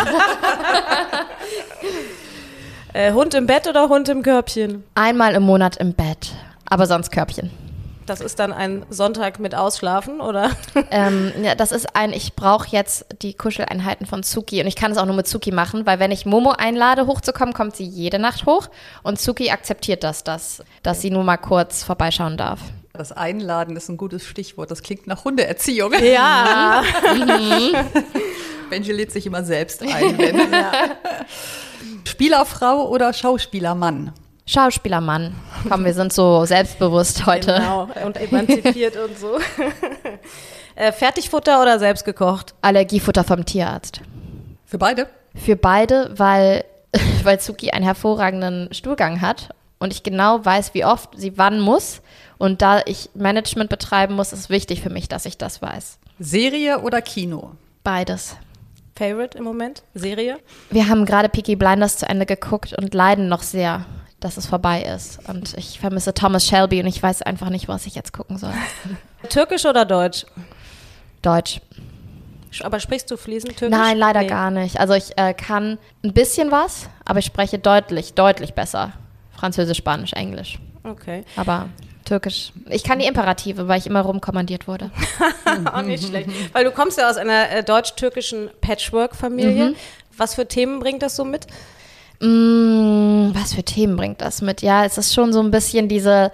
Äh, 2.95 3.15
Hund 3.15 3.33
im 3.33 3.47
Bett 3.47 3.67
oder 3.67 3.89
Hund 3.89 4.11
im 4.11 4.23
Körbchen? 4.23 4.85
Einmal 4.95 5.35
im 5.35 5.45
Monat 5.45 5.79
im 5.79 5.95
Bett, 5.95 6.35
aber 6.67 6.87
sonst 6.87 7.11
Körbchen. 7.11 7.51
Das 8.07 8.21
ist 8.21 8.39
dann 8.39 8.53
ein 8.53 8.85
Sonntag 8.91 9.39
mit 9.39 9.55
Ausschlafen, 9.55 10.21
oder? 10.21 10.51
ähm, 10.91 11.33
ja, 11.43 11.55
das 11.55 11.73
ist 11.73 11.95
ein, 11.95 12.13
ich 12.13 12.35
brauche 12.35 12.69
jetzt 12.71 13.07
die 13.23 13.35
Kuscheleinheiten 13.35 14.07
von 14.07 14.23
Zuki 14.23 14.61
und 14.61 14.67
ich 14.67 14.77
kann 14.77 14.93
es 14.93 14.99
auch 14.99 15.07
nur 15.07 15.17
mit 15.17 15.27
Zuki 15.27 15.53
machen, 15.53 15.87
weil 15.87 15.99
wenn 15.99 16.11
ich 16.11 16.27
Momo 16.27 16.51
einlade, 16.51 17.07
hochzukommen, 17.07 17.55
kommt 17.55 17.77
sie 17.77 17.85
jede 17.85 18.19
Nacht 18.19 18.47
hoch 18.47 18.69
und 19.03 19.21
Zuki 19.21 19.51
akzeptiert 19.51 20.03
das, 20.05 20.25
dass, 20.25 20.63
dass 20.83 21.01
sie 21.01 21.11
nur 21.11 21.25
mal 21.25 21.37
kurz 21.37 21.85
vorbeischauen 21.85 22.37
darf. 22.37 22.61
Das 22.93 23.11
Einladen 23.11 23.75
ist 23.77 23.89
ein 23.89 23.97
gutes 23.97 24.27
Stichwort. 24.27 24.71
Das 24.71 24.83
klingt 24.83 25.07
nach 25.07 25.25
Hundeerziehung. 25.25 25.95
Ja. 26.03 26.83
Benji 28.71 28.93
lädt 28.93 29.13
sich 29.13 29.25
immer 29.25 29.45
selbst 29.45 29.83
ein. 29.83 30.19
Wenn. 30.19 30.37
Ja. 30.53 30.73
Spielerfrau 32.05 32.89
oder 32.89 33.13
Schauspielermann? 33.13 34.13
Schauspielermann. 34.47 35.34
Komm, 35.68 35.84
wir 35.84 35.95
sind 35.95 36.12
so 36.12 36.45
selbstbewusst 36.45 37.26
heute. 37.26 37.55
Genau, 37.55 37.88
und 38.05 38.16
emanzipiert 38.16 38.97
und 38.97 39.18
so. 39.18 39.38
äh, 40.74 40.93
Fertigfutter 40.93 41.62
oder 41.62 41.78
selbst 41.78 42.05
gekocht? 42.05 42.55
Allergiefutter 42.61 43.24
vom 43.24 43.45
Tierarzt. 43.45 44.01
Für 44.64 44.78
beide? 44.78 45.09
Für 45.34 45.57
beide, 45.57 46.11
weil, 46.16 46.64
weil 47.22 47.40
Zuki 47.40 47.70
einen 47.70 47.84
hervorragenden 47.84 48.72
Stuhlgang 48.72 49.20
hat 49.20 49.51
und 49.78 49.93
ich 49.93 50.03
genau 50.03 50.45
weiß, 50.45 50.74
wie 50.74 50.84
oft 50.84 51.11
sie 51.16 51.38
wann 51.38 51.61
muss. 51.61 52.03
Und 52.38 52.62
da 52.62 52.82
ich 52.86 53.11
Management 53.14 53.70
betreiben 53.70 54.14
muss, 54.14 54.32
ist 54.32 54.40
es 54.40 54.51
wichtig 54.51 54.82
für 54.82 54.90
mich, 54.90 55.09
dass 55.09 55.26
ich 55.26 55.38
das 55.38 55.62
weiß. 55.62 55.99
Serie 56.18 56.80
oder 56.80 57.03
Kino? 57.03 57.53
Beides. 57.84 58.36
Favorite 58.97 59.38
im 59.38 59.45
Moment? 59.45 59.82
Serie? 59.95 60.38
Wir 60.70 60.88
haben 60.88 61.05
gerade 61.05 61.28
Peaky 61.28 61.57
Blinders 61.57 61.97
zu 61.97 62.09
Ende 62.09 62.26
geguckt 62.26 62.74
und 62.78 62.95
leiden 62.95 63.28
noch 63.28 63.43
sehr, 63.43 63.86
dass 64.25 64.37
es 64.37 64.47
vorbei 64.47 64.83
ist. 64.83 65.18
Und 65.29 65.55
ich 65.57 65.81
vermisse 65.81 66.14
Thomas 66.14 66.47
Shelby 66.47 66.81
und 66.81 66.87
ich 66.87 67.03
weiß 67.03 67.23
einfach 67.23 67.51
nicht, 67.51 67.68
was 67.68 67.87
ich 67.87 67.95
jetzt 67.95 68.12
gucken 68.12 68.39
soll. 68.39 68.55
Türkisch 69.29 69.64
oder 69.64 69.85
Deutsch? 69.85 70.27
Deutsch. 71.23 71.61
Aber 72.62 72.81
sprichst 72.81 73.11
du 73.11 73.16
fließend 73.16 73.57
Türkisch? 73.57 73.79
Nein, 73.79 73.97
leider 73.97 74.20
nee. 74.20 74.27
gar 74.27 74.51
nicht. 74.51 74.79
Also 74.79 74.95
ich 74.95 75.16
äh, 75.16 75.33
kann 75.33 75.79
ein 76.05 76.12
bisschen 76.12 76.51
was, 76.51 76.89
aber 77.05 77.18
ich 77.18 77.25
spreche 77.25 77.59
deutlich, 77.59 78.14
deutlich 78.14 78.55
besser. 78.55 78.93
Französisch, 79.35 79.79
Spanisch, 79.79 80.12
Englisch. 80.12 80.59
Okay. 80.85 81.25
Aber 81.37 81.68
Türkisch. 82.05 82.53
Ich 82.68 82.85
kann 82.85 82.99
die 82.99 83.07
Imperative, 83.07 83.68
weil 83.68 83.79
ich 83.79 83.87
immer 83.87 84.01
rumkommandiert 84.01 84.68
wurde. 84.68 84.91
Auch 85.73 85.83
nicht 85.83 86.07
schlecht. 86.07 86.29
Weil 86.53 86.64
du 86.64 86.70
kommst 86.70 86.99
ja 86.99 87.09
aus 87.09 87.16
einer 87.16 87.51
äh, 87.51 87.64
deutsch-türkischen 87.64 88.51
Patchwork-Familie. 88.61 89.70
Mhm. 89.70 89.77
Was 90.16 90.35
für 90.35 90.47
Themen 90.47 90.81
bringt 90.81 91.03
das 91.03 91.16
so 91.16 91.25
mit? 91.25 91.47
Mm, 92.23 93.35
was 93.35 93.55
für 93.55 93.64
Themen 93.64 93.97
bringt 93.97 94.20
das 94.20 94.43
mit? 94.43 94.62
Ja, 94.62 94.85
es 94.85 94.97
ist 94.97 95.12
schon 95.12 95.33
so 95.33 95.41
ein 95.41 95.51
bisschen 95.51 95.89
diese 95.89 96.31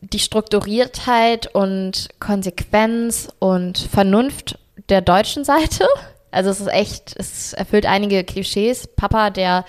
die 0.00 0.18
Strukturiertheit 0.18 1.52
und 1.54 2.08
Konsequenz 2.20 3.28
und 3.38 3.78
Vernunft 3.78 4.58
der 4.88 5.00
deutschen 5.00 5.44
Seite. 5.44 5.86
Also 6.30 6.50
es 6.50 6.60
ist 6.60 6.68
echt, 6.68 7.14
es 7.16 7.52
erfüllt 7.52 7.86
einige 7.86 8.24
Klischees. 8.24 8.86
Papa, 8.86 9.30
der 9.30 9.64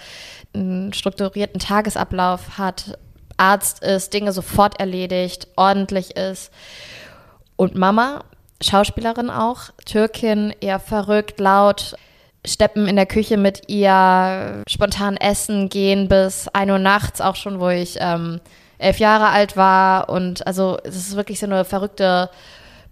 einen 0.54 0.94
strukturierten 0.94 1.60
Tagesablauf 1.60 2.58
hat, 2.58 2.98
Arzt 3.38 3.84
ist, 3.84 4.14
Dinge 4.14 4.32
sofort 4.32 4.80
erledigt, 4.80 5.48
ordentlich 5.56 6.16
ist. 6.16 6.52
Und 7.56 7.76
Mama, 7.76 8.24
Schauspielerin 8.62 9.30
auch, 9.30 9.70
Türkin, 9.86 10.54
eher 10.62 10.80
verrückt, 10.80 11.40
laut, 11.40 11.96
steppen 12.46 12.88
in 12.88 12.96
der 12.96 13.06
Küche 13.06 13.38
mit 13.38 13.64
ihr, 13.68 14.64
spontan 14.68 15.18
essen 15.18 15.70
gehen 15.70 16.08
bis 16.08 16.48
1 16.50 16.72
Uhr 16.72 16.80
nachts, 16.80 17.22
auch 17.22 17.36
schon, 17.36 17.60
wo 17.60 17.70
ich 17.70 17.98
ähm, 18.00 18.40
elf 18.78 19.00
Jahre 19.00 19.28
alt 19.28 19.58
war. 19.58 20.10
Und 20.10 20.46
also 20.48 20.78
es 20.84 20.96
ist 20.96 21.16
wirklich 21.16 21.40
so 21.40 21.46
eine 21.46 21.66
verrückte, 21.66 22.30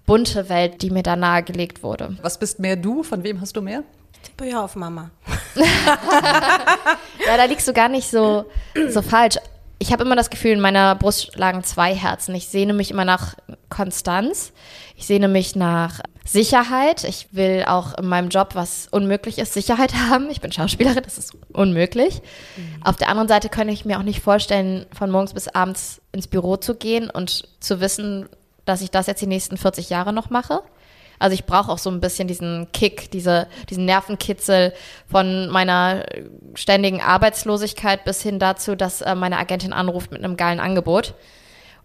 bunte 0.06 0.50
Welt, 0.50 0.82
die 0.82 0.90
mir 0.90 1.04
da 1.04 1.16
nahegelegt 1.16 1.84
wurde. 1.84 2.18
Was 2.22 2.38
bist 2.38 2.60
mehr 2.60 2.76
du? 2.76 3.04
Von 3.04 3.24
wem 3.24 3.42
hast 3.42 3.56
du 3.56 3.62
mehr? 3.62 3.84
tippe 4.24 4.50
ja 4.50 4.64
auf 4.64 4.76
Mama. 4.76 5.12
ja, 5.56 7.38
da 7.38 7.46
liegst 7.46 7.68
du 7.68 7.74
gar 7.74 7.90
nicht 7.90 8.10
so, 8.10 8.46
so 8.90 9.02
falsch 9.02 9.38
ich 9.80 9.92
habe 9.92 10.04
immer 10.04 10.16
das 10.16 10.30
Gefühl, 10.30 10.52
in 10.52 10.60
meiner 10.60 10.96
Brust 10.96 11.36
lagen 11.36 11.64
zwei 11.64 11.94
Herzen. 11.94 12.34
Ich 12.36 12.48
sehne 12.48 12.74
mich 12.74 12.92
immer 12.92 13.06
nach 13.06 13.36
Konstanz. 13.70 14.54
Ich 14.96 15.06
sehne 15.06 15.28
mich 15.28 15.56
nach 15.56 16.00
Sicherheit. 16.26 17.04
Ich 17.04 17.28
will 17.32 17.66
auch 17.68 17.98
in 17.98 18.06
meinem 18.06 18.30
Job, 18.30 18.52
was 18.54 18.88
unmöglich 18.92 19.40
ist, 19.40 19.54
Sicherheit 19.54 19.94
haben. 20.10 20.30
Ich 20.30 20.42
bin 20.42 20.52
Schauspielerin, 20.52 21.04
das 21.04 21.18
ist 21.18 21.36
unmöglich. 21.52 22.22
Mhm. 22.56 22.84
Auf 22.84 22.96
der 22.96 23.10
anderen 23.10 23.28
Seite 23.28 23.50
könnte 23.50 23.74
ich 23.74 23.86
mir 23.86 23.98
auch 23.98 24.04
nicht 24.04 24.22
vorstellen, 24.22 24.86
von 24.98 25.12
morgens 25.12 25.34
bis 25.34 25.48
abends 25.50 26.02
ins 26.12 26.28
Büro 26.28 26.58
zu 26.58 26.76
gehen 26.76 27.10
und 27.10 27.48
zu 27.60 27.82
wissen, 27.82 28.30
dass 28.66 28.82
ich 28.82 28.92
das 28.92 29.08
jetzt 29.08 29.22
die 29.22 29.28
nächsten 29.28 29.58
40 29.58 29.90
Jahre 29.90 30.14
noch 30.14 30.30
mache. 30.30 30.62
Also 31.24 31.36
ich 31.36 31.46
brauche 31.46 31.72
auch 31.72 31.78
so 31.78 31.90
ein 31.90 32.02
bisschen 32.02 32.28
diesen 32.28 32.70
Kick, 32.74 33.10
diese, 33.12 33.48
diesen 33.70 33.86
Nervenkitzel 33.86 34.74
von 35.10 35.48
meiner 35.48 36.04
ständigen 36.54 37.00
Arbeitslosigkeit 37.00 38.04
bis 38.04 38.22
hin 38.22 38.40
dazu, 38.40 38.76
dass 38.76 39.00
äh, 39.00 39.16
meine 39.16 39.38
Agentin 39.38 39.72
anruft 39.72 40.12
mit 40.12 40.22
einem 40.22 40.36
geilen 40.36 40.60
Angebot. 40.60 41.14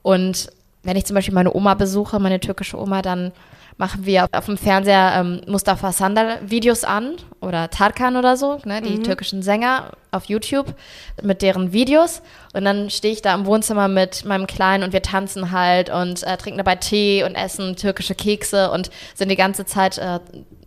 Und 0.03 0.51
wenn 0.83 0.97
ich 0.97 1.07
zum 1.07 1.15
Beispiel 1.15 1.35
meine 1.35 1.55
Oma 1.55 1.75
besuche, 1.75 2.19
meine 2.19 2.41
türkische 2.41 2.81
Oma, 2.81 3.01
dann 3.01 3.31
machen 3.79 4.05
wir 4.05 4.29
auf 4.33 4.47
dem 4.47 4.59
Fernseher 4.59 5.13
ähm, 5.17 5.41
Mustafa 5.47 5.93
Sandal 5.93 6.39
Videos 6.43 6.83
an 6.85 7.15
oder 7.41 7.71
Tarkan 7.71 8.17
oder 8.17 8.37
so, 8.37 8.59
ne, 8.65 8.83
die 8.83 8.99
mhm. 8.99 9.05
türkischen 9.05 9.43
Sänger 9.43 9.93
auf 10.11 10.25
YouTube 10.25 10.75
mit 11.23 11.43
deren 11.43 11.73
Videos. 11.73 12.21
Und 12.53 12.65
dann 12.65 12.91
stehe 12.91 13.15
ich 13.15 13.23
da 13.23 13.35
im 13.35 13.47
Wohnzimmer 13.47 13.87
mit 13.87 14.25
meinem 14.25 14.49
Kleinen 14.49 14.83
und 14.83 14.93
wir 14.93 15.03
tanzen 15.03 15.53
halt 15.53 15.91
und 15.91 16.25
äh, 16.25 16.37
trinken 16.37 16.59
dabei 16.59 16.75
Tee 16.75 17.23
und 17.23 17.37
essen 17.37 17.77
türkische 17.77 18.17
Kekse 18.17 18.71
und 18.73 18.91
sind 19.15 19.31
die 19.31 19.37
ganze 19.37 19.65
Zeit 19.65 19.97
äh, 19.97 20.19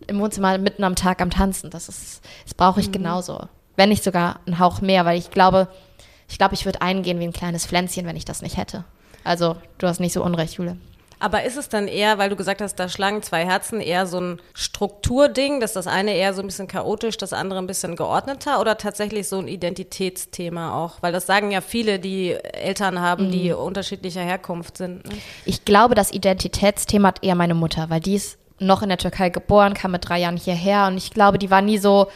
im 0.07 0.20
Wohnzimmer 0.20 0.57
mitten 0.57 0.86
am 0.86 0.95
Tag 0.95 1.22
am 1.22 1.30
Tanzen. 1.30 1.70
Das 1.70 1.89
ist, 1.89 2.22
das 2.45 2.53
brauche 2.53 2.80
ich 2.80 2.88
mhm. 2.88 2.93
genauso. 2.93 3.41
Wenn 3.76 3.89
nicht 3.89 4.05
sogar 4.05 4.39
einen 4.45 4.57
Hauch 4.57 4.80
mehr, 4.80 5.05
weil 5.05 5.18
ich 5.18 5.32
glaube, 5.32 5.68
ich 6.30 6.38
glaube, 6.38 6.53
ich 6.53 6.64
würde 6.64 6.82
eingehen 6.82 7.20
wie 7.20 7.26
ein 7.26 7.34
kleines 7.34 7.66
Pflänzchen, 7.66 8.05
wenn 8.05 8.16
ich 8.16 8.26
das 8.26 8.41
nicht 8.41 8.55
hätte. 8.55 8.86
Also, 9.26 9.57
du 9.78 9.88
hast 9.88 9.99
nicht 9.99 10.14
so 10.14 10.24
unrecht, 10.24 10.53
Jule. 10.53 10.78
Aber 11.22 11.43
ist 11.43 11.55
es 11.55 11.69
dann 11.69 11.88
eher, 11.88 12.17
weil 12.17 12.32
du 12.32 12.36
gesagt 12.36 12.61
hast, 12.61 12.76
da 12.76 12.89
schlagen 12.89 13.22
zwei 13.22 13.45
Herzen, 13.45 13.80
eher 13.80 14.07
so 14.07 14.19
ein 14.19 14.41
Strukturding, 14.55 15.59
dass 15.59 15.74
das 15.74 15.86
eine 15.86 16.15
eher 16.15 16.34
so 16.34 16.41
ein 16.41 16.47
bisschen 16.47 16.67
chaotisch, 16.67 17.15
das 17.15 17.32
andere 17.32 17.59
ein 17.59 17.67
bisschen 17.67 17.95
geordneter 17.95 18.59
oder 18.59 18.76
tatsächlich 18.76 19.30
so 19.30 19.38
ein 19.38 19.47
Identitätsthema 19.47 20.84
auch? 20.84 20.95
Weil 21.01 21.13
das 21.13 21.28
sagen 21.28 21.51
ja 21.51 21.61
viele, 21.61 21.99
die 21.99 22.32
Eltern 22.32 22.99
haben, 22.99 23.28
mhm. 23.28 23.32
die 23.34 23.51
unterschiedlicher 23.51 24.22
Herkunft 24.22 24.78
sind. 24.78 25.05
Ne? 25.05 25.11
Ich 25.45 25.63
glaube, 25.63 25.93
das 25.93 26.11
Identitätsthema 26.11 27.09
hat 27.09 27.24
eher 27.24 27.36
meine 27.36 27.53
Mutter, 27.53 27.91
weil 27.91 27.99
die 27.99 28.15
ist 28.15 28.39
noch 28.57 28.82
in 28.82 28.89
der 28.89 28.97
Türkei 28.97 29.30
geboren, 29.30 29.76
kam 29.76 29.91
mit 29.91 30.09
drei 30.09 30.19
Jahren 30.19 30.38
hierher 30.38 30.88
und 30.88 30.97
ich 30.97 31.11
glaube, 31.11 31.38
die 31.38 31.51
war 31.51 31.61
nie 31.61 31.78
so 31.78 32.07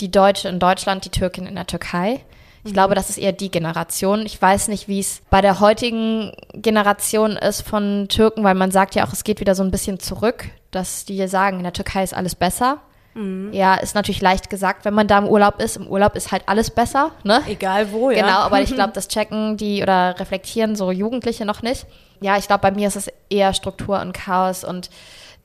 die 0.00 0.10
Deutsche 0.10 0.48
in 0.48 0.60
Deutschland, 0.60 1.04
die 1.04 1.10
Türkin 1.10 1.46
in 1.46 1.56
der 1.56 1.66
Türkei. 1.66 2.20
Ich 2.66 2.72
glaube, 2.72 2.94
das 2.94 3.10
ist 3.10 3.18
eher 3.18 3.32
die 3.32 3.50
Generation. 3.50 4.26
Ich 4.26 4.40
weiß 4.40 4.68
nicht, 4.68 4.88
wie 4.88 5.00
es 5.00 5.20
bei 5.30 5.40
der 5.40 5.60
heutigen 5.60 6.32
Generation 6.52 7.32
ist 7.32 7.62
von 7.62 8.06
Türken, 8.08 8.44
weil 8.44 8.54
man 8.54 8.70
sagt 8.70 8.94
ja 8.94 9.06
auch, 9.06 9.12
es 9.12 9.24
geht 9.24 9.40
wieder 9.40 9.54
so 9.54 9.62
ein 9.62 9.70
bisschen 9.70 10.00
zurück, 10.00 10.46
dass 10.70 11.04
die 11.04 11.26
sagen, 11.28 11.58
in 11.58 11.64
der 11.64 11.72
Türkei 11.72 12.02
ist 12.02 12.14
alles 12.14 12.34
besser. 12.34 12.78
Mhm. 13.14 13.52
Ja, 13.52 13.76
ist 13.76 13.94
natürlich 13.94 14.20
leicht 14.20 14.50
gesagt, 14.50 14.84
wenn 14.84 14.92
man 14.92 15.08
da 15.08 15.18
im 15.18 15.26
Urlaub 15.26 15.60
ist. 15.60 15.76
Im 15.76 15.86
Urlaub 15.88 16.16
ist 16.16 16.32
halt 16.32 16.42
alles 16.46 16.70
besser, 16.70 17.12
ne? 17.24 17.42
Egal 17.46 17.90
wo, 17.90 18.10
ja. 18.10 18.20
Genau, 18.20 18.40
aber 18.40 18.60
ich 18.60 18.70
glaube, 18.74 18.92
das 18.92 19.08
checken 19.08 19.56
die 19.56 19.82
oder 19.82 20.20
reflektieren 20.20 20.76
so 20.76 20.90
Jugendliche 20.90 21.46
noch 21.46 21.62
nicht. 21.62 21.86
Ja, 22.20 22.36
ich 22.36 22.46
glaube, 22.46 22.62
bei 22.62 22.70
mir 22.70 22.88
ist 22.88 22.96
es 22.96 23.10
eher 23.30 23.54
Struktur 23.54 24.00
und 24.00 24.12
Chaos 24.12 24.64
und 24.64 24.90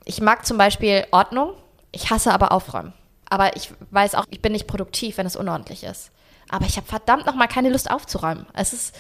ich 0.04 0.22
mag 0.22 0.46
zum 0.46 0.58
Beispiel 0.58 1.06
Ordnung. 1.12 1.54
Ich 1.92 2.10
hasse 2.10 2.34
aber 2.34 2.52
Aufräumen. 2.52 2.94
Aber 3.30 3.56
ich 3.56 3.72
weiß 3.92 4.16
auch, 4.16 4.26
ich 4.30 4.42
bin 4.42 4.52
nicht 4.52 4.68
produktiv, 4.68 5.18
wenn 5.18 5.26
es 5.26 5.38
unordentlich 5.38 5.84
ist. 5.84 6.12
Aber 6.52 6.66
ich 6.66 6.78
habe 6.78 6.86
verdammt 6.86 7.26
noch 7.26 7.36
mal 7.36 7.48
keine 7.48 7.70
Lust 7.70 7.90
aufzuräumen. 7.90 8.46
Es 8.54 8.74
ist 8.74 8.96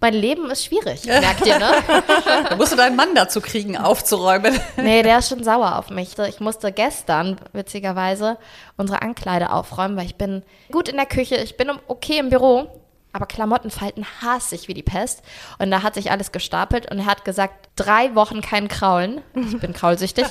mein 0.00 0.14
Leben 0.14 0.50
ist 0.50 0.64
schwierig, 0.64 1.04
merkt 1.06 1.46
ihr, 1.46 1.58
ne? 1.58 1.70
da 2.48 2.56
musst 2.56 2.72
du 2.72 2.76
deinen 2.76 2.96
Mann 2.96 3.14
dazu 3.14 3.40
kriegen, 3.40 3.76
aufzuräumen. 3.78 4.58
nee, 4.76 5.02
der 5.02 5.18
ist 5.18 5.30
schon 5.30 5.42
sauer 5.42 5.78
auf 5.78 5.90
mich. 5.90 6.18
Ich 6.18 6.38
musste 6.40 6.70
gestern, 6.70 7.38
witzigerweise, 7.52 8.36
unsere 8.76 9.02
Ankleide 9.02 9.50
aufräumen, 9.50 9.96
weil 9.96 10.06
ich 10.06 10.16
bin 10.16 10.42
gut 10.70 10.88
in 10.88 10.96
der 10.96 11.06
Küche, 11.06 11.36
ich 11.36 11.56
bin 11.56 11.70
okay 11.88 12.18
im 12.18 12.28
Büro, 12.28 12.68
aber 13.12 13.24
Klamottenfalten 13.24 14.04
hasse 14.20 14.54
ich 14.54 14.68
wie 14.68 14.74
die 14.74 14.82
Pest. 14.82 15.22
Und 15.58 15.70
da 15.70 15.82
hat 15.82 15.94
sich 15.94 16.10
alles 16.10 16.32
gestapelt 16.32 16.90
und 16.90 16.98
er 16.98 17.06
hat 17.06 17.24
gesagt, 17.24 17.70
drei 17.74 18.14
Wochen 18.14 18.42
kein 18.42 18.68
Kraulen. 18.68 19.22
Ich 19.34 19.58
bin 19.58 19.72
kraulsüchtig. 19.72 20.26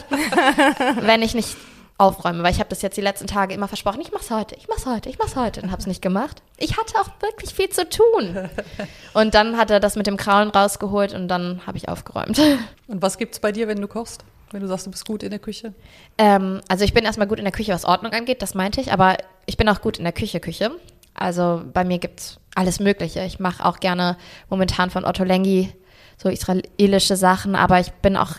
wenn 1.01 1.24
ich 1.24 1.34
nicht 1.34 1.58
aufräume, 1.97 2.43
weil 2.43 2.51
ich 2.51 2.59
habe 2.59 2.69
das 2.69 2.81
jetzt 2.81 2.97
die 2.97 3.01
letzten 3.01 3.27
Tage 3.27 3.53
immer 3.53 3.67
versprochen, 3.67 4.01
ich 4.01 4.11
mach's 4.11 4.29
heute, 4.29 4.55
ich 4.55 4.67
mach's 4.67 4.85
heute, 4.85 5.09
ich 5.09 5.17
mach's 5.17 5.35
heute 5.35 5.61
und 5.61 5.71
habe 5.71 5.79
es 5.79 5.87
nicht 5.87 6.01
gemacht. 6.01 6.41
Ich 6.57 6.77
hatte 6.77 6.99
auch 6.99 7.07
wirklich 7.21 7.53
viel 7.53 7.69
zu 7.69 7.87
tun. 7.87 8.49
Und 9.13 9.33
dann 9.33 9.57
hat 9.57 9.71
er 9.71 9.79
das 9.79 9.95
mit 9.95 10.07
dem 10.07 10.17
Kraulen 10.17 10.49
rausgeholt 10.49 11.13
und 11.13 11.29
dann 11.29 11.61
habe 11.65 11.77
ich 11.77 11.87
aufgeräumt. 11.87 12.39
Und 12.87 13.01
was 13.01 13.17
gibt's 13.17 13.39
bei 13.39 13.51
dir, 13.51 13.67
wenn 13.67 13.79
du 13.79 13.87
kochst? 13.87 14.25
Wenn 14.51 14.61
du 14.61 14.67
sagst, 14.67 14.85
du 14.85 14.91
bist 14.91 15.05
gut 15.05 15.23
in 15.23 15.31
der 15.31 15.39
Küche? 15.39 15.73
Ähm, 16.17 16.61
also 16.67 16.85
ich 16.85 16.93
bin 16.93 17.05
erstmal 17.05 17.27
gut 17.27 17.39
in 17.39 17.45
der 17.45 17.51
Küche, 17.51 17.73
was 17.73 17.85
Ordnung 17.85 18.13
angeht, 18.13 18.41
das 18.41 18.53
meinte 18.53 18.79
ich, 18.79 18.91
aber 18.91 19.17
ich 19.45 19.57
bin 19.57 19.67
auch 19.69 19.81
gut 19.81 19.97
in 19.97 20.03
der 20.03 20.13
Küche, 20.13 20.39
Küche. 20.39 20.71
Also 21.13 21.63
bei 21.73 21.83
mir 21.83 21.97
gibt's 21.97 22.39
alles 22.55 22.79
Mögliche. 22.79 23.23
Ich 23.23 23.39
mache 23.39 23.65
auch 23.65 23.79
gerne 23.79 24.17
momentan 24.49 24.89
von 24.89 25.05
Otto 25.05 25.23
Lengi 25.23 25.73
so 26.17 26.29
israelische 26.29 27.15
Sachen, 27.15 27.55
aber 27.55 27.79
ich 27.79 27.91
bin 27.93 28.15
auch 28.15 28.33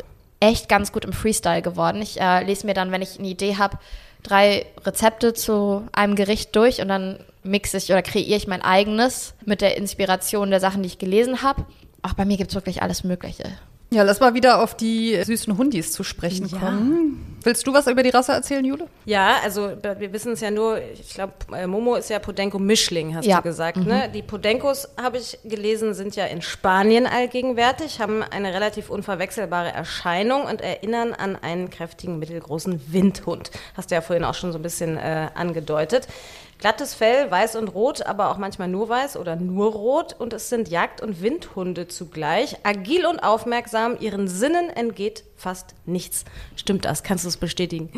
echt 0.49 0.68
ganz 0.68 0.92
gut 0.92 1.05
im 1.05 1.12
Freestyle 1.12 1.62
geworden. 1.62 2.01
Ich 2.03 2.20
äh, 2.20 2.44
lese 2.44 2.66
mir 2.66 2.74
dann, 2.74 2.92
wenn 2.92 3.03
ich 3.03 3.18
eine 3.18 3.28
Idee 3.28 3.57
habe, 3.57 3.78
drei 4.22 4.66
Rezepte 4.84 5.34
zu 5.34 5.86
einem 5.92 6.16
Gericht 6.16 6.55
durch 6.57 6.80
und 6.80 6.88
dann 6.88 7.18
mixe 7.42 7.76
ich 7.76 7.90
oder 7.90 8.03
kreiere 8.03 8.36
ich 8.36 8.47
mein 8.47 8.62
eigenes 8.62 9.34
mit 9.44 9.61
der 9.61 9.76
Inspiration 9.76 10.51
der 10.51 10.61
Sachen, 10.61 10.82
die 10.82 10.88
ich 10.88 10.99
gelesen 10.99 11.42
habe. 11.42 11.64
Auch 12.03 12.14
bei 12.14 12.24
mir 12.24 12.36
gibt 12.36 12.51
es 12.51 12.55
wirklich 12.55 12.82
alles 12.82 13.05
Mögliche. 13.05 13.44
Ja, 13.97 14.03
lass 14.03 14.20
mal 14.20 14.34
wieder 14.34 14.62
auf 14.62 14.74
die 14.76 15.18
süßen 15.24 15.57
Hundis 15.57 15.90
zu 15.90 16.05
sprechen 16.05 16.47
Ja. 16.49 16.59
kommen. 16.59 17.38
Willst 17.44 17.66
du 17.66 17.72
was 17.72 17.86
über 17.86 18.03
die 18.03 18.11
Rasse 18.11 18.32
erzählen, 18.32 18.62
Jule? 18.62 18.88
Ja, 19.07 19.36
also 19.42 19.70
wir 19.99 20.12
wissen 20.12 20.32
es 20.32 20.40
ja 20.42 20.51
nur, 20.51 20.78
ich 20.92 21.14
glaube, 21.14 21.32
Momo 21.66 21.94
ist 21.94 22.11
ja 22.11 22.18
Podenco-Mischling, 22.18 23.14
hast 23.16 23.24
Ja. 23.24 23.38
du 23.38 23.44
gesagt. 23.44 23.78
Ne? 23.78 24.11
Die 24.12 24.20
Podencos, 24.20 24.86
habe 25.01 25.16
ich 25.16 25.38
gelesen, 25.44 25.94
sind 25.94 26.14
ja 26.14 26.26
in 26.26 26.42
Spanien 26.42 27.07
allgegenwärtig, 27.07 27.99
haben 28.01 28.22
eine 28.22 28.53
relativ 28.53 28.90
unverwechselbare 28.90 29.72
Erscheinung 29.72 30.42
und 30.42 30.61
erinnern 30.61 31.14
an 31.14 31.34
einen 31.36 31.70
kräftigen, 31.70 32.18
mittelgroßen 32.18 32.92
Windhund. 32.92 33.51
Hast 33.78 33.90
du 33.90 33.94
ja 33.94 34.03
vorhin 34.03 34.24
auch 34.26 34.34
schon 34.34 34.53
so 34.53 34.59
ein 34.59 34.62
bisschen 34.62 34.99
äh, 34.99 35.28
angedeutet. 35.34 36.07
Glattes 36.59 36.94
Fell, 36.94 37.30
weiß 37.30 37.57
und 37.57 37.68
rot, 37.68 38.02
aber 38.07 38.30
auch 38.30 38.38
manchmal 38.38 38.68
nur 38.68 38.88
weiß 38.88 39.18
oder 39.18 39.36
nur 39.36 39.72
rot. 39.72 40.16
Und 40.18 40.32
es 40.32 40.48
sind 40.48 40.68
Jagd- 40.68 41.02
und 41.02 41.20
Windhunde 41.20 41.86
zugleich. 41.86 42.57
Agil 42.62 43.04
und 43.04 43.20
aufmerksam, 43.20 43.96
ihren 44.00 44.26
Sinnen 44.26 44.70
entgeht 44.70 45.24
fast 45.36 45.74
nichts. 45.84 46.24
Stimmt 46.57 46.86
das? 46.86 47.02
Kannst 47.02 47.24
du 47.24 47.28
es 47.28 47.36
bestätigen? 47.36 47.90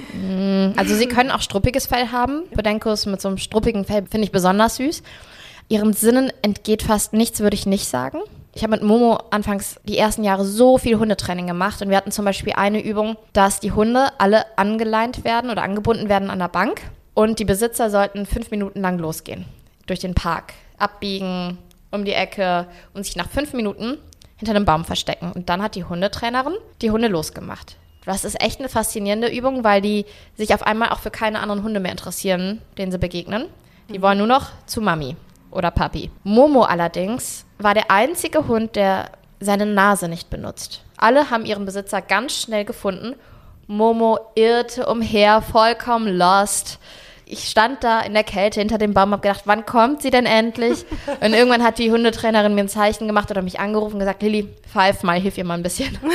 Also 0.77 0.95
sie 0.97 1.07
können 1.07 1.31
auch 1.31 1.41
struppiges 1.41 1.87
Fell 1.87 2.11
haben. 2.11 2.49
Podencos 2.51 3.07
mit 3.07 3.21
so 3.21 3.29
einem 3.29 3.39
struppigen 3.39 3.85
Fell 3.85 4.05
finde 4.11 4.25
ich 4.25 4.33
besonders 4.33 4.77
süß. 4.77 5.03
Ihren 5.69 5.93
Sinnen 5.93 6.33
entgeht 6.43 6.83
fast 6.83 7.13
nichts, 7.13 7.41
würde 7.41 7.55
ich 7.55 7.67
nicht 7.67 7.87
sagen. 7.87 8.19
Ich 8.55 8.63
habe 8.65 8.73
mit 8.73 8.83
Momo 8.83 9.21
anfangs 9.31 9.79
die 9.85 9.99
ersten 9.99 10.25
Jahre 10.25 10.45
so 10.45 10.79
viel 10.79 10.99
Hundetraining 10.99 11.47
gemacht 11.47 11.81
und 11.81 11.91
wir 11.91 11.97
hatten 11.97 12.11
zum 12.11 12.25
Beispiel 12.25 12.55
eine 12.57 12.83
Übung, 12.83 13.17
dass 13.33 13.61
die 13.61 13.71
Hunde 13.71 14.09
alle 14.19 14.47
angeleint 14.57 15.23
werden 15.23 15.51
oder 15.51 15.63
angebunden 15.63 16.09
werden 16.09 16.29
an 16.29 16.41
der 16.41 16.49
Bank 16.49 16.81
und 17.19 17.41
die 17.41 17.45
Besitzer 17.45 17.91
sollten 17.91 18.27
fünf 18.27 18.53
Minuten 18.53 18.81
lang 18.81 18.97
losgehen 19.01 19.45
durch 19.89 19.99
den 19.99 20.15
Park, 20.15 20.53
abbiegen, 20.79 21.59
um 21.91 22.05
die 22.05 22.13
Ecke 22.13 22.69
und 22.95 23.05
sich 23.05 23.17
nach 23.17 23.29
fünf 23.29 23.55
Minuten 23.55 23.99
hinter 24.37 24.55
einem 24.55 24.65
Baum 24.65 24.85
verstecken. 24.85 25.33
Und 25.33 25.49
dann 25.49 25.61
hat 25.61 25.75
die 25.75 25.83
Hundetrainerin 25.83 26.55
die 26.81 26.93
Hunde 26.93 27.09
losgemacht. 27.09 27.77
Das 28.05 28.25
ist 28.25 28.41
echt 28.41 28.61
eine 28.61 28.69
faszinierende 28.69 29.27
Übung, 29.27 29.65
weil 29.65 29.81
die 29.83 30.07
sich 30.37 30.55
auf 30.55 30.63
einmal 30.63 30.91
auch 30.91 31.01
für 31.01 31.11
keine 31.11 31.41
anderen 31.41 31.65
Hunde 31.65 31.81
mehr 31.81 31.91
interessieren, 31.91 32.63
denen 32.79 32.93
sie 32.93 32.99
begegnen. 32.99 33.47
Die 33.89 34.01
wollen 34.01 34.19
nur 34.19 34.29
noch 34.29 34.51
zu 34.67 34.81
Mami 34.81 35.17
oder 35.51 35.73
Papi. 35.73 36.13
Momo 36.23 36.63
allerdings 36.63 37.45
war 37.59 37.75
der 37.75 37.91
einzige 37.91 38.47
Hund, 38.47 38.77
der 38.77 39.11
seine 39.41 39.67
Nase 39.67 40.09
nicht 40.09 40.31
benutzt. 40.31 40.85
Alle 40.97 41.31
haben 41.31 41.47
ihren 41.47 41.65
Besitzer 41.65 42.01
ganz 42.01 42.35
schnell 42.35 42.65
gefunden. 42.65 43.17
Momo 43.67 44.21
irrte 44.37 44.87
umher, 44.87 45.43
vollkommen 45.43 46.17
lost. 46.17 46.79
Ich 47.31 47.49
stand 47.49 47.85
da 47.85 48.01
in 48.01 48.15
der 48.15 48.25
Kälte 48.25 48.61
hinter 48.61 48.79
dem 48.79 48.95
Baum, 48.95 49.13
hab 49.13 49.23
gedacht, 49.23 49.43
wann 49.45 49.67
kommt 49.67 50.01
sie 50.03 50.11
denn 50.11 50.27
endlich? 50.27 50.87
Und 51.21 51.35
irgendwann 51.35 51.63
hat 51.63 51.79
die 51.79 51.91
Hundetrainerin 51.91 52.55
mir 52.55 52.63
ein 52.63 52.69
Zeichen 52.69 53.07
gemacht 53.07 53.31
oder 53.31 53.43
mich 53.43 53.61
angerufen 53.61 53.95
und 53.95 54.01
gesagt, 54.01 54.23
Lilly, 54.23 54.49
pfeif 54.73 55.03
mal, 55.03 55.21
hilf 55.21 55.37
ihr 55.37 55.45
mal 55.45 55.55
ein 55.55 55.63
bisschen. 55.63 55.99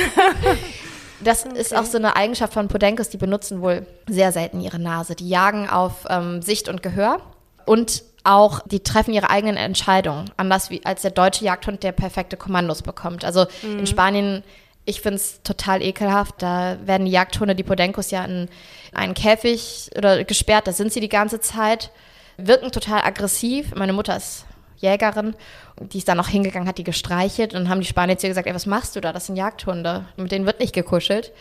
Das 1.20 1.44
ist 1.44 1.74
auch 1.74 1.84
so 1.84 1.96
eine 1.96 2.16
Eigenschaft 2.16 2.52
von 2.52 2.68
Podencos, 2.68 3.08
die 3.08 3.16
benutzen 3.16 3.62
wohl 3.62 3.86
sehr 4.06 4.30
selten 4.30 4.60
ihre 4.60 4.78
Nase. 4.78 5.14
Die 5.14 5.28
jagen 5.28 5.70
auf 5.70 6.04
ähm, 6.10 6.42
Sicht 6.42 6.68
und 6.68 6.82
Gehör 6.82 7.18
und 7.64 8.02
auch, 8.24 8.60
die 8.66 8.80
treffen 8.80 9.14
ihre 9.14 9.30
eigenen 9.30 9.56
Entscheidungen, 9.56 10.30
anders 10.36 10.70
wie 10.70 10.84
als 10.84 11.02
der 11.02 11.12
deutsche 11.12 11.44
Jagdhund, 11.44 11.82
der 11.82 11.92
perfekte 11.92 12.36
Kommandos 12.36 12.82
bekommt. 12.82 13.24
Also 13.24 13.46
in 13.62 13.86
Spanien, 13.86 14.42
ich 14.84 15.00
finde 15.00 15.16
es 15.16 15.42
total 15.42 15.82
ekelhaft, 15.82 16.36
da 16.38 16.76
werden 16.84 17.06
die 17.06 17.12
Jagdhunde, 17.12 17.54
die 17.54 17.62
Podencos 17.62 18.10
ja 18.10 18.24
in 18.24 18.48
einen 18.92 19.14
Käfig 19.14 19.90
oder 19.96 20.24
gesperrt, 20.24 20.66
da 20.66 20.72
sind 20.72 20.92
sie 20.92 21.00
die 21.00 21.08
ganze 21.08 21.40
Zeit, 21.40 21.90
wirken 22.36 22.70
total 22.70 23.02
aggressiv. 23.02 23.74
Meine 23.74 23.92
Mutter 23.92 24.16
ist 24.16 24.44
Jägerin, 24.76 25.34
die 25.80 25.98
ist 25.98 26.08
dann 26.08 26.18
noch 26.18 26.28
hingegangen, 26.28 26.68
hat 26.68 26.78
die 26.78 26.84
gestreichelt 26.84 27.54
und 27.54 27.68
haben 27.68 27.80
die 27.80 27.86
Spanier 27.86 28.18
zu 28.18 28.26
ihr 28.26 28.30
gesagt, 28.30 28.46
ey, 28.46 28.54
was 28.54 28.66
machst 28.66 28.94
du 28.96 29.00
da? 29.00 29.12
Das 29.12 29.26
sind 29.26 29.36
Jagdhunde. 29.36 30.04
Mit 30.16 30.32
denen 30.32 30.46
wird 30.46 30.60
nicht 30.60 30.74
gekuschelt. 30.74 31.32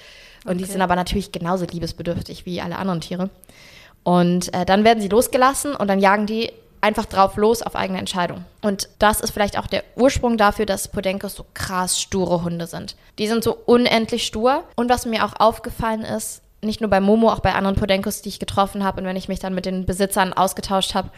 Und 0.46 0.58
die 0.60 0.66
sind 0.66 0.82
aber 0.82 0.96
natürlich 0.96 1.32
genauso 1.32 1.66
liebesbedürftig 1.66 2.46
wie 2.46 2.62
alle 2.62 2.78
anderen 2.78 3.02
Tiere. 3.02 3.30
Und 4.04 4.54
äh, 4.54 4.66
dann 4.66 4.84
werden 4.84 5.02
sie 5.02 5.08
losgelassen 5.08 5.76
und 5.76 5.88
dann 5.88 6.00
jagen 6.00 6.26
die 6.26 6.52
einfach 6.84 7.06
drauf 7.06 7.38
los 7.38 7.62
auf 7.62 7.76
eigene 7.76 7.98
Entscheidung. 7.98 8.44
Und 8.62 8.90
das 9.00 9.22
ist 9.22 9.32
vielleicht 9.32 9.58
auch 9.58 9.68
der 9.68 9.84
Ursprung 9.96 10.38
dafür, 10.38 10.66
dass 10.66 10.90
Podencos 10.90 11.36
so 11.36 11.46
krass 11.54 12.00
sture 12.00 12.44
Hunde 12.44 12.68
sind. 12.68 12.98
Die 13.18 13.28
sind 13.28 13.44
so 13.44 13.58
unendlich 13.66 14.26
stur. 14.26 14.66
Und 14.76 14.90
was 14.90 15.06
mir 15.06 15.24
auch 15.26 15.40
aufgefallen 15.40 16.02
ist, 16.02 16.42
nicht 16.62 16.82
nur 16.82 16.90
bei 16.90 17.00
Momo, 17.00 17.32
auch 17.32 17.40
bei 17.40 17.54
anderen 17.54 17.78
Podencos, 17.78 18.22
die 18.22 18.30
ich 18.30 18.40
getroffen 18.40 18.84
habe 18.84 19.02
und 19.02 19.08
wenn 19.08 19.16
ich 19.16 19.30
mich 19.30 19.40
dann 19.40 19.56
mit 19.56 19.66
den 19.66 19.86
Besitzern 19.86 20.34
ausgetauscht 20.34 20.94
habe, 20.94 21.10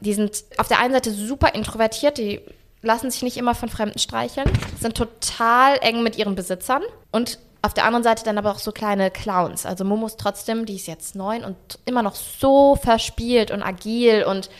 die 0.00 0.12
sind 0.12 0.44
auf 0.58 0.68
der 0.68 0.80
einen 0.80 0.92
Seite 0.92 1.10
super 1.10 1.54
introvertiert, 1.54 2.18
die 2.18 2.40
lassen 2.82 3.10
sich 3.10 3.22
nicht 3.22 3.36
immer 3.36 3.54
von 3.54 3.68
Fremden 3.68 3.98
streicheln, 3.98 4.50
sind 4.78 4.96
total 4.96 5.78
eng 5.80 6.02
mit 6.02 6.16
ihren 6.16 6.34
Besitzern 6.34 6.82
und 7.10 7.38
auf 7.62 7.74
der 7.74 7.84
anderen 7.84 8.04
Seite 8.04 8.24
dann 8.24 8.38
aber 8.38 8.52
auch 8.52 8.58
so 8.58 8.70
kleine 8.70 9.10
Clowns. 9.10 9.66
Also 9.66 9.84
Momo 9.84 10.06
ist 10.06 10.20
trotzdem, 10.20 10.66
die 10.66 10.76
ist 10.76 10.86
jetzt 10.86 11.16
neun 11.16 11.44
und 11.44 11.56
immer 11.84 12.02
noch 12.02 12.14
so 12.14 12.76
verspielt 12.76 13.50
und 13.50 13.62
agil 13.62 14.24
und 14.24 14.50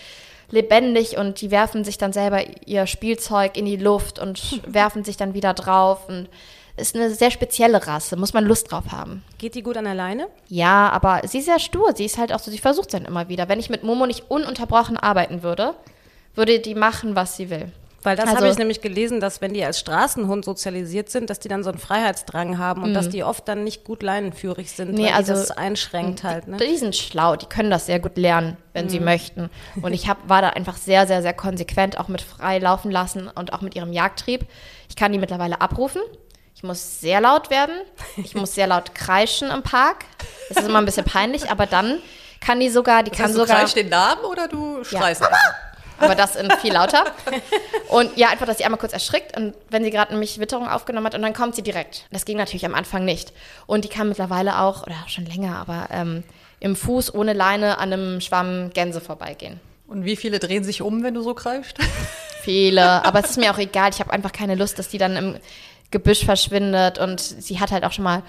lebendig 0.51 1.17
und 1.17 1.41
die 1.41 1.51
werfen 1.51 1.85
sich 1.85 1.99
dann 1.99 2.13
selber 2.13 2.43
ihr 2.67 2.87
Spielzeug 2.87 3.57
in 3.57 3.67
die 3.67 3.77
Luft 3.77 4.19
und 4.19 4.61
werfen 4.73 5.05
sich 5.05 5.17
dann 5.17 5.35
wieder 5.35 5.55
drauf 5.55 6.09
und 6.09 6.29
ist 6.77 6.95
eine 6.95 7.11
sehr 7.11 7.31
spezielle 7.31 7.87
Rasse, 7.87 8.17
muss 8.17 8.35
man 8.35 8.45
Lust 8.45 8.71
drauf 8.71 8.85
haben. 8.93 9.23
Geht 9.39 9.55
die 9.55 9.63
gut 9.63 9.79
an 9.79 9.87
alleine? 9.87 10.29
Ja, 10.49 10.91
aber 10.91 11.23
sie 11.27 11.39
ist 11.39 11.47
sehr 11.47 11.59
stur. 11.59 11.95
Sie 11.95 12.05
ist 12.05 12.19
halt 12.19 12.33
auch 12.33 12.39
so, 12.39 12.51
sie 12.51 12.59
versucht 12.59 12.89
es 12.89 12.93
dann 12.93 13.07
immer 13.07 13.29
wieder. 13.29 13.49
Wenn 13.49 13.59
ich 13.59 13.71
mit 13.71 13.83
Momo 13.83 14.07
nicht 14.07 14.31
ununterbrochen 14.31 14.99
arbeiten 14.99 15.43
würde, 15.43 15.75
würde 16.35 16.61
die 16.61 16.75
machen, 16.75 17.17
was 17.17 17.37
sie 17.37 17.49
will. 17.49 17.73
Weil 18.07 18.15
das 18.17 18.27
Also- 18.27 18.37
habe 18.37 18.49
ich 18.49 18.57
nämlich 18.57 18.81
gelesen, 18.83 19.19
dass 19.19 19.41
wenn 19.41 19.53
die 19.53 19.65
als 19.65 19.81
Straßenhund 19.81 20.45
sozialisiert 20.45 21.11
sind, 21.11 21.29
dass 21.29 21.41
die 21.41 21.49
dann 21.49 21.65
so 21.65 21.71
einen 21.71 21.79
Freiheitsdrang 21.81 22.57
haben 22.57 22.85
und 22.85 22.95
dass 22.95 23.09
die 23.09 23.25
oft 23.25 23.49
dann 23.49 23.65
nicht 23.65 23.83
gut 23.83 24.03
leinenführig 24.05 24.71
sind, 24.71 24.93
Nee, 24.95 25.07
weil 25.07 25.13
also- 25.15 25.33
die 25.33 25.41
das 25.41 25.51
einschränkt 25.51 26.23
halt. 26.23 26.47
Ne? 26.47 26.57
Die 26.57 26.77
sind 26.77 26.95
schlau, 26.95 27.35
die 27.35 27.47
können 27.47 27.69
das 27.69 27.87
sehr 27.87 27.99
gut 27.99 28.17
lernen, 28.17 28.57
wenn 28.75 28.89
sie 28.89 29.01
möchten. 29.01 29.51
Und 29.83 29.93
ich 29.93 30.09
hab, 30.09 30.29
war 30.29 30.41
da 30.41 30.51
einfach 30.51 30.77
sehr, 30.77 31.09
sehr, 31.09 31.21
sehr 31.21 31.33
konsequent, 31.35 31.99
auch 31.99 32.07
mit 32.07 32.23
frei 32.23 32.59
laufen 32.61 32.93
lassen 32.93 33.27
und 33.29 33.53
auch 33.53 33.61
mit 33.61 33.75
ihrem 33.75 33.93
Jagdtrieb. 33.93 34.47
Ich 34.89 34.95
kann 34.95 35.11
die 35.11 35.19
mittlerweile 35.19 35.61
abrufen. 35.61 36.01
Ich 36.55 36.63
muss 36.63 37.01
sehr 37.01 37.21
laut 37.21 37.51
werden. 37.51 37.75
Ich 38.19 38.37
muss 38.37 38.55
sehr 38.55 38.69
laut 38.69 38.95
kreischen 38.95 39.51
im 39.51 39.65
Park. 39.65 40.05
Das 40.49 40.59
ist 40.63 40.69
immer 40.69 40.79
ein 40.79 40.85
bisschen 40.87 41.05
peinlich, 41.05 41.51
aber 41.51 41.67
dann 41.67 41.99
kann 42.41 42.61
die 42.61 42.69
sogar, 42.69 43.03
die 43.03 43.11
Das 43.11 43.19
kann 43.19 43.27
heißt, 43.27 43.35
du 43.37 43.41
sogar. 43.41 43.57
kreischst 43.57 43.77
den 43.77 43.89
Namen 43.89 44.25
oder 44.25 44.47
du 44.47 44.85
schreist 44.85 45.23
einfach? 45.25 45.55
Aber 45.99 46.15
das 46.15 46.37
in 46.37 46.51
viel 46.61 46.73
lauter. 46.73 47.05
Und 47.89 48.17
ja, 48.17 48.29
einfach, 48.29 48.47
dass 48.47 48.59
sie 48.59 48.65
einmal 48.65 48.79
kurz 48.81 48.93
erschrickt 48.93 49.37
und 49.37 49.55
wenn 49.71 49.85
sie 49.85 49.91
gerade 49.91 50.13
nämlich 50.13 50.39
Witterung 50.39 50.69
aufgenommen 50.69 51.07
hat 51.07 51.15
und 51.15 51.23
dann 51.23 51.35
kommt 51.35 51.55
sie 51.55 51.63
direkt. 51.63 52.07
Das 52.11 52.25
ging 52.25 52.37
natürlich 52.37 52.67
am 52.67 52.75
Anfang 52.75 53.05
nicht. 53.05 53.33
Und 53.67 53.85
die 53.85 53.89
kann 53.89 54.09
mittlerweile 54.09 54.61
auch, 54.61 54.83
oder 54.83 54.97
schon 55.07 55.27
länger, 55.27 55.57
aber 55.57 55.89
ähm, 55.91 56.23
im 56.61 56.77
Fuß 56.77 57.15
ohne 57.15 57.33
Leine 57.33 57.79
an 57.79 57.93
einem 57.93 58.21
Schwamm 58.21 58.71
Gänse 58.73 59.01
vorbeigehen. 59.01 59.61
Und 59.87 60.05
wie 60.05 60.17
viele 60.17 60.39
drehen 60.39 60.65
sich 60.65 60.83
um, 60.83 61.03
wenn 61.03 61.15
du 61.15 61.23
so 61.23 61.35
kreischst? 61.35 61.79
Viele, 62.43 63.05
aber 63.05 63.21
es 63.21 63.31
ist 63.31 63.39
mir 63.39 63.53
auch 63.53 63.59
egal. 63.59 63.91
Ich 63.93 64.01
habe 64.01 64.13
einfach 64.13 64.33
keine 64.33 64.55
Lust, 64.55 64.79
dass 64.79 64.89
die 64.89 64.99
dann 64.99 65.17
im 65.17 65.37
Gebüsch 65.91 66.25
verschwindet. 66.25 66.99
Und 66.99 67.21
sie 67.21 67.59
hat 67.59 67.73
halt 67.73 67.85
auch 67.85 67.93
schon 67.93 68.05
mal, 68.05 68.23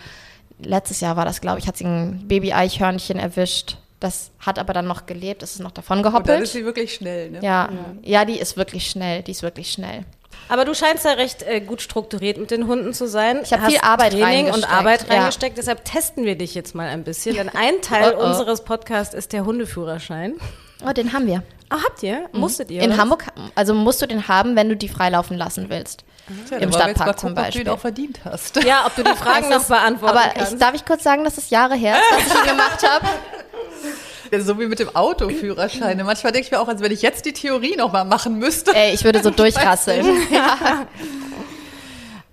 letztes 0.59 1.01
Jahr 1.01 1.15
war 1.15 1.25
das, 1.25 1.41
glaube 1.41 1.59
ich, 1.59 1.67
hat 1.67 1.77
sie 1.77 1.85
ein 1.85 2.27
Baby-Eichhörnchen 2.27 3.19
erwischt. 3.19 3.77
Das 3.99 4.31
hat 4.39 4.59
aber 4.59 4.73
dann 4.73 4.85
noch 4.85 5.05
gelebt, 5.07 5.41
es 5.41 5.53
ist 5.53 5.59
noch 5.59 5.71
davon 5.71 5.97
Und 5.97 6.03
dann 6.03 6.13
gehoppelt. 6.13 6.41
ist 6.43 6.53
sie 6.53 6.65
wirklich 6.65 6.93
schnell, 6.93 7.31
ne? 7.31 7.39
Ja, 7.41 7.69
ja, 8.03 8.25
die 8.25 8.37
ist 8.39 8.55
wirklich 8.55 8.87
schnell, 8.89 9.23
die 9.23 9.31
ist 9.31 9.41
wirklich 9.41 9.71
schnell. 9.71 10.05
Aber 10.49 10.65
du 10.65 10.73
scheinst 10.75 11.03
ja 11.03 11.11
recht 11.13 11.41
äh, 11.43 11.59
gut 11.61 11.81
strukturiert 11.81 12.37
mit 12.37 12.51
den 12.51 12.67
Hunden 12.67 12.93
zu 12.93 13.07
sein. 13.07 13.39
Ich 13.43 13.51
hab 13.51 13.61
Hast 13.61 13.71
viel 13.71 13.79
Arbeit 13.81 14.13
Training 14.13 14.45
und 14.45 14.51
reingesteckt, 14.63 14.71
Arbeit 14.73 15.07
ja. 15.09 15.15
reingesteckt. 15.15 15.57
Deshalb 15.57 15.83
testen 15.83 16.25
wir 16.25 16.37
dich 16.37 16.53
jetzt 16.53 16.75
mal 16.75 16.87
ein 16.87 17.03
bisschen. 17.03 17.35
Denn 17.35 17.49
ein 17.49 17.73
Teil 17.81 18.13
Oh, 18.15 18.21
oh. 18.21 18.25
unseres 18.27 18.63
Podcasts 18.63 19.13
ist 19.15 19.33
der 19.33 19.45
Hundeführerschein. 19.45 20.35
Oh, 20.87 20.93
den 20.93 21.11
haben 21.11 21.25
wir. 21.27 21.43
Ah, 21.69 21.79
habt 21.83 22.03
ihr? 22.03 22.29
Musstet 22.31 22.71
ihr? 22.71 22.81
In 22.81 22.91
oder? 22.91 23.01
Hamburg, 23.01 23.25
also 23.55 23.73
musst 23.73 24.01
du 24.01 24.05
den 24.05 24.27
haben, 24.27 24.55
wenn 24.55 24.69
du 24.69 24.77
die 24.77 24.87
freilaufen 24.87 25.35
lassen 25.37 25.69
willst. 25.69 26.05
Tja, 26.47 26.57
Im 26.57 26.71
Stadtpark 26.71 27.19
zum 27.19 27.29
gucken, 27.29 27.29
Ob 27.29 27.35
du 27.35 27.41
Beispiel. 27.43 27.61
ihn 27.61 27.69
auch 27.69 27.79
verdient 27.79 28.19
hast. 28.25 28.63
Ja, 28.63 28.85
ob 28.85 28.95
du 28.95 29.03
die 29.03 29.11
Fragen 29.15 29.49
noch 29.49 29.63
beantworten 29.65 30.17
Aber 30.17 30.29
kannst. 30.33 30.53
ich, 30.53 30.59
darf 30.59 30.73
ich 30.75 30.85
kurz 30.85 31.03
sagen, 31.03 31.23
dass 31.23 31.37
es 31.37 31.49
Jahre 31.49 31.75
her 31.75 31.95
ist, 31.95 32.11
dass 32.27 32.27
ich 32.37 32.41
ihn 32.43 32.49
gemacht 32.49 32.83
habe? 32.87 33.05
Ja, 34.29 34.41
so 34.41 34.59
wie 34.59 34.65
mit 34.65 34.79
dem 34.79 34.93
Autoführerschein. 34.93 36.03
Manchmal 36.05 36.33
denke 36.33 36.47
ich 36.47 36.51
mir 36.51 36.59
auch, 36.59 36.67
als 36.67 36.81
wenn 36.81 36.91
ich 36.91 37.01
jetzt 37.01 37.23
die 37.25 37.31
Theorie 37.31 37.77
noch 37.77 37.93
mal 37.93 38.03
machen 38.03 38.37
müsste. 38.37 38.75
Ey, 38.75 38.93
ich 38.93 39.05
würde 39.05 39.23
so 39.23 39.29
durchrasseln. 39.31 40.05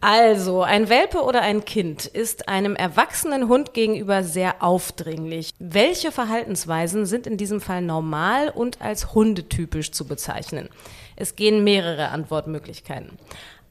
Also, 0.01 0.63
ein 0.63 0.89
Welpe 0.89 1.23
oder 1.23 1.41
ein 1.43 1.65
Kind 1.65 2.05
ist 2.05 2.49
einem 2.49 2.77
erwachsenen 2.77 3.49
Hund 3.49 3.73
gegenüber 3.73 4.23
sehr 4.23 4.57
aufdringlich. 4.63 5.51
Welche 5.61 6.13
Verhaltensweisen 6.13 7.07
sind 7.07 7.27
in 7.29 7.37
diesem 7.37 7.61
Fall 7.61 7.81
normal 7.81 8.51
und 8.51 8.83
als 8.83 9.15
hundetypisch 9.15 9.93
zu 9.93 10.05
bezeichnen? 10.05 10.69
Es 11.17 11.37
gehen 11.37 11.65
mehrere 11.65 12.09
Antwortmöglichkeiten. 12.09 13.19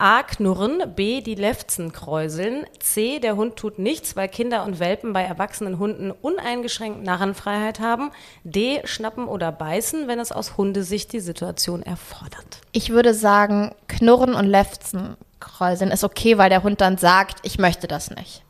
A. 0.04 0.22
Knurren, 0.22 0.84
B. 0.97 1.22
Die 1.22 1.34
Lefzen 1.34 1.93
kräuseln, 1.93 2.66
C. 2.80 3.20
Der 3.20 3.38
Hund 3.38 3.56
tut 3.56 3.80
nichts, 3.80 4.18
weil 4.18 4.28
Kinder 4.28 4.66
und 4.66 4.80
Welpen 4.80 5.14
bei 5.14 5.24
erwachsenen 5.24 5.80
Hunden 5.80 6.12
uneingeschränkt 6.12 7.06
Narrenfreiheit 7.06 7.80
haben, 7.80 8.12
D. 8.43 8.82
Schnappen 8.84 9.30
oder 9.30 9.54
beißen, 9.54 10.10
wenn 10.10 10.20
es 10.20 10.34
aus 10.34 10.58
Hundesicht 10.58 11.14
die 11.14 11.22
Situation 11.22 11.84
erfordert. 11.84 12.60
Ich 12.74 12.89
würde 12.89 13.14
sagen, 13.14 13.74
Knurren 13.88 14.34
und 14.34 14.45
Lefzen 14.45 15.16
kräuseln 15.39 15.89
ist 15.89 16.04
okay, 16.04 16.38
weil 16.38 16.49
der 16.49 16.64
Hund 16.64 16.82
dann 16.82 16.97
sagt, 16.97 17.38
ich 17.43 17.58
möchte 17.58 17.88
das 17.88 18.12
nicht. 18.12 18.43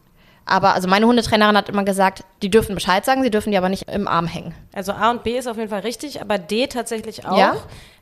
Aber 0.46 0.74
also 0.74 0.88
meine 0.88 1.06
Hundetrainerin 1.06 1.56
hat 1.56 1.70
immer 1.70 1.84
gesagt, 1.84 2.24
die 2.42 2.50
dürfen 2.50 2.74
Bescheid 2.74 3.06
sagen, 3.06 3.22
sie 3.22 3.30
dürfen 3.30 3.52
die 3.52 3.58
aber 3.58 3.70
nicht 3.70 3.90
im 3.90 4.08
Arm 4.08 4.26
hängen. 4.26 4.56
Also 4.74 4.92
A 4.92 5.12
und 5.12 5.24
B 5.24 5.38
ist 5.38 5.48
auf 5.48 5.58
jeden 5.58 5.70
Fall 5.70 5.82
richtig, 5.82 6.20
aber 6.20 6.40
D 6.40 6.66
tatsächlich 6.66 7.28
auch. 7.28 7.38
Ja? 7.38 7.56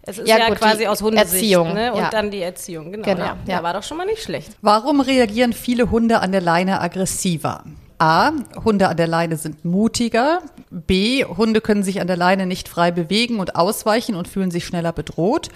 Es 0.04 0.18
ist 0.18 0.28
Ja, 0.28 0.38
ja, 0.38 0.50
gut, 0.50 0.58
quasi 0.58 0.88
aus 0.88 1.02
Hundesicht. 1.02 1.34
Erziehung, 1.34 1.74
Ne? 1.74 1.94
Und 1.94 2.00
ja. 2.00 2.10
dann 2.10 2.32
die 2.32 2.42
Erziehung, 2.42 2.92
genau. 2.92 3.04
Genau, 3.06 3.20
ja. 3.26 3.38
ja. 3.46 3.56
ja, 3.58 3.64
war 3.64 3.74
doch 3.74 3.84
schon 3.84 3.98
mal 3.98 4.06
nicht 4.06 4.24
schlecht. 4.24 4.52
Warum 4.62 5.02
reagieren 5.02 5.54
viele 5.54 5.92
Hunde 5.92 6.20
an 6.20 6.32
der 6.32 6.42
Leine 6.42 6.82
aggressiver? 6.82 7.64
A. 8.00 8.32
Hunde 8.66 8.90
an 8.90 8.98
der 8.98 9.06
Leine 9.06 9.38
sind 9.38 9.64
mutiger. 9.64 10.42
B. 10.72 11.24
Hunde 11.24 11.62
können 11.62 11.84
sich 11.84 12.02
an 12.02 12.08
der 12.08 12.18
Leine 12.18 12.48
nicht 12.48 12.68
frei 12.68 12.90
bewegen 12.90 13.40
und 13.40 13.56
ausweichen 13.56 14.16
und 14.16 14.28
fühlen 14.28 14.50
sich 14.50 14.66
schneller 14.66 14.92
bedroht. 14.92 15.50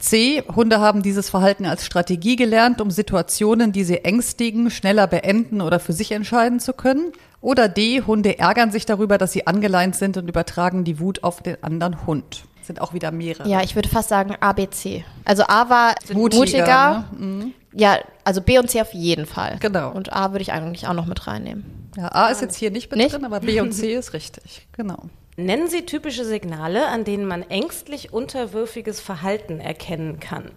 C. 0.00 0.42
Hunde 0.54 0.80
haben 0.80 1.02
dieses 1.02 1.30
Verhalten 1.30 1.64
als 1.64 1.86
Strategie 1.86 2.34
gelernt, 2.34 2.80
um 2.80 2.90
Situationen, 2.90 3.70
die 3.70 3.84
sie 3.84 4.04
ängstigen, 4.04 4.70
schneller 4.70 5.06
beenden 5.06 5.60
oder 5.60 5.78
für 5.78 5.92
sich 5.92 6.10
entscheiden 6.10 6.58
zu 6.58 6.72
können. 6.72 7.12
Oder 7.40 7.68
D. 7.68 8.02
Hunde 8.02 8.38
ärgern 8.38 8.72
sich 8.72 8.84
darüber, 8.84 9.16
dass 9.16 9.32
sie 9.32 9.46
angeleint 9.46 9.94
sind 9.94 10.16
und 10.16 10.28
übertragen 10.28 10.82
die 10.82 10.98
Wut 10.98 11.22
auf 11.22 11.40
den 11.40 11.62
anderen 11.62 12.04
Hund. 12.04 12.42
Sind 12.66 12.80
auch 12.80 12.92
wieder 12.94 13.12
mehrere. 13.12 13.48
Ja, 13.48 13.62
ich 13.62 13.74
würde 13.76 13.88
fast 13.88 14.08
sagen 14.08 14.34
A, 14.40 14.52
B, 14.52 14.68
C. 14.68 15.04
Also 15.24 15.44
A 15.46 15.70
war 15.70 15.94
Mutiger, 16.12 16.38
mutiger. 16.38 17.04
ne? 17.18 17.52
Ja, 17.72 17.98
also 18.24 18.40
B 18.40 18.58
und 18.58 18.68
C 18.68 18.80
auf 18.80 18.92
jeden 18.92 19.26
Fall. 19.26 19.58
Genau. 19.60 19.92
Und 19.92 20.12
A 20.12 20.32
würde 20.32 20.42
ich 20.42 20.52
eigentlich 20.52 20.88
auch 20.88 20.94
noch 20.94 21.06
mit 21.06 21.26
reinnehmen. 21.26 21.90
Ja, 21.96 22.08
A 22.08 22.28
ist 22.28 22.40
jetzt 22.42 22.56
hier 22.56 22.70
nicht 22.70 22.90
mit 22.90 22.98
Nicht? 22.98 23.14
drin, 23.14 23.24
aber 23.24 23.40
B 23.40 23.60
und 23.60 23.72
C 23.72 23.94
ist 23.94 24.12
richtig. 24.14 24.66
Genau. 24.72 24.96
Nennen 25.36 25.68
Sie 25.68 25.82
typische 25.86 26.24
Signale, 26.24 26.88
an 26.88 27.04
denen 27.04 27.26
man 27.26 27.42
ängstlich 27.42 28.12
unterwürfiges 28.12 29.00
Verhalten 29.00 29.60
erkennen 29.60 30.18
kann. 30.18 30.50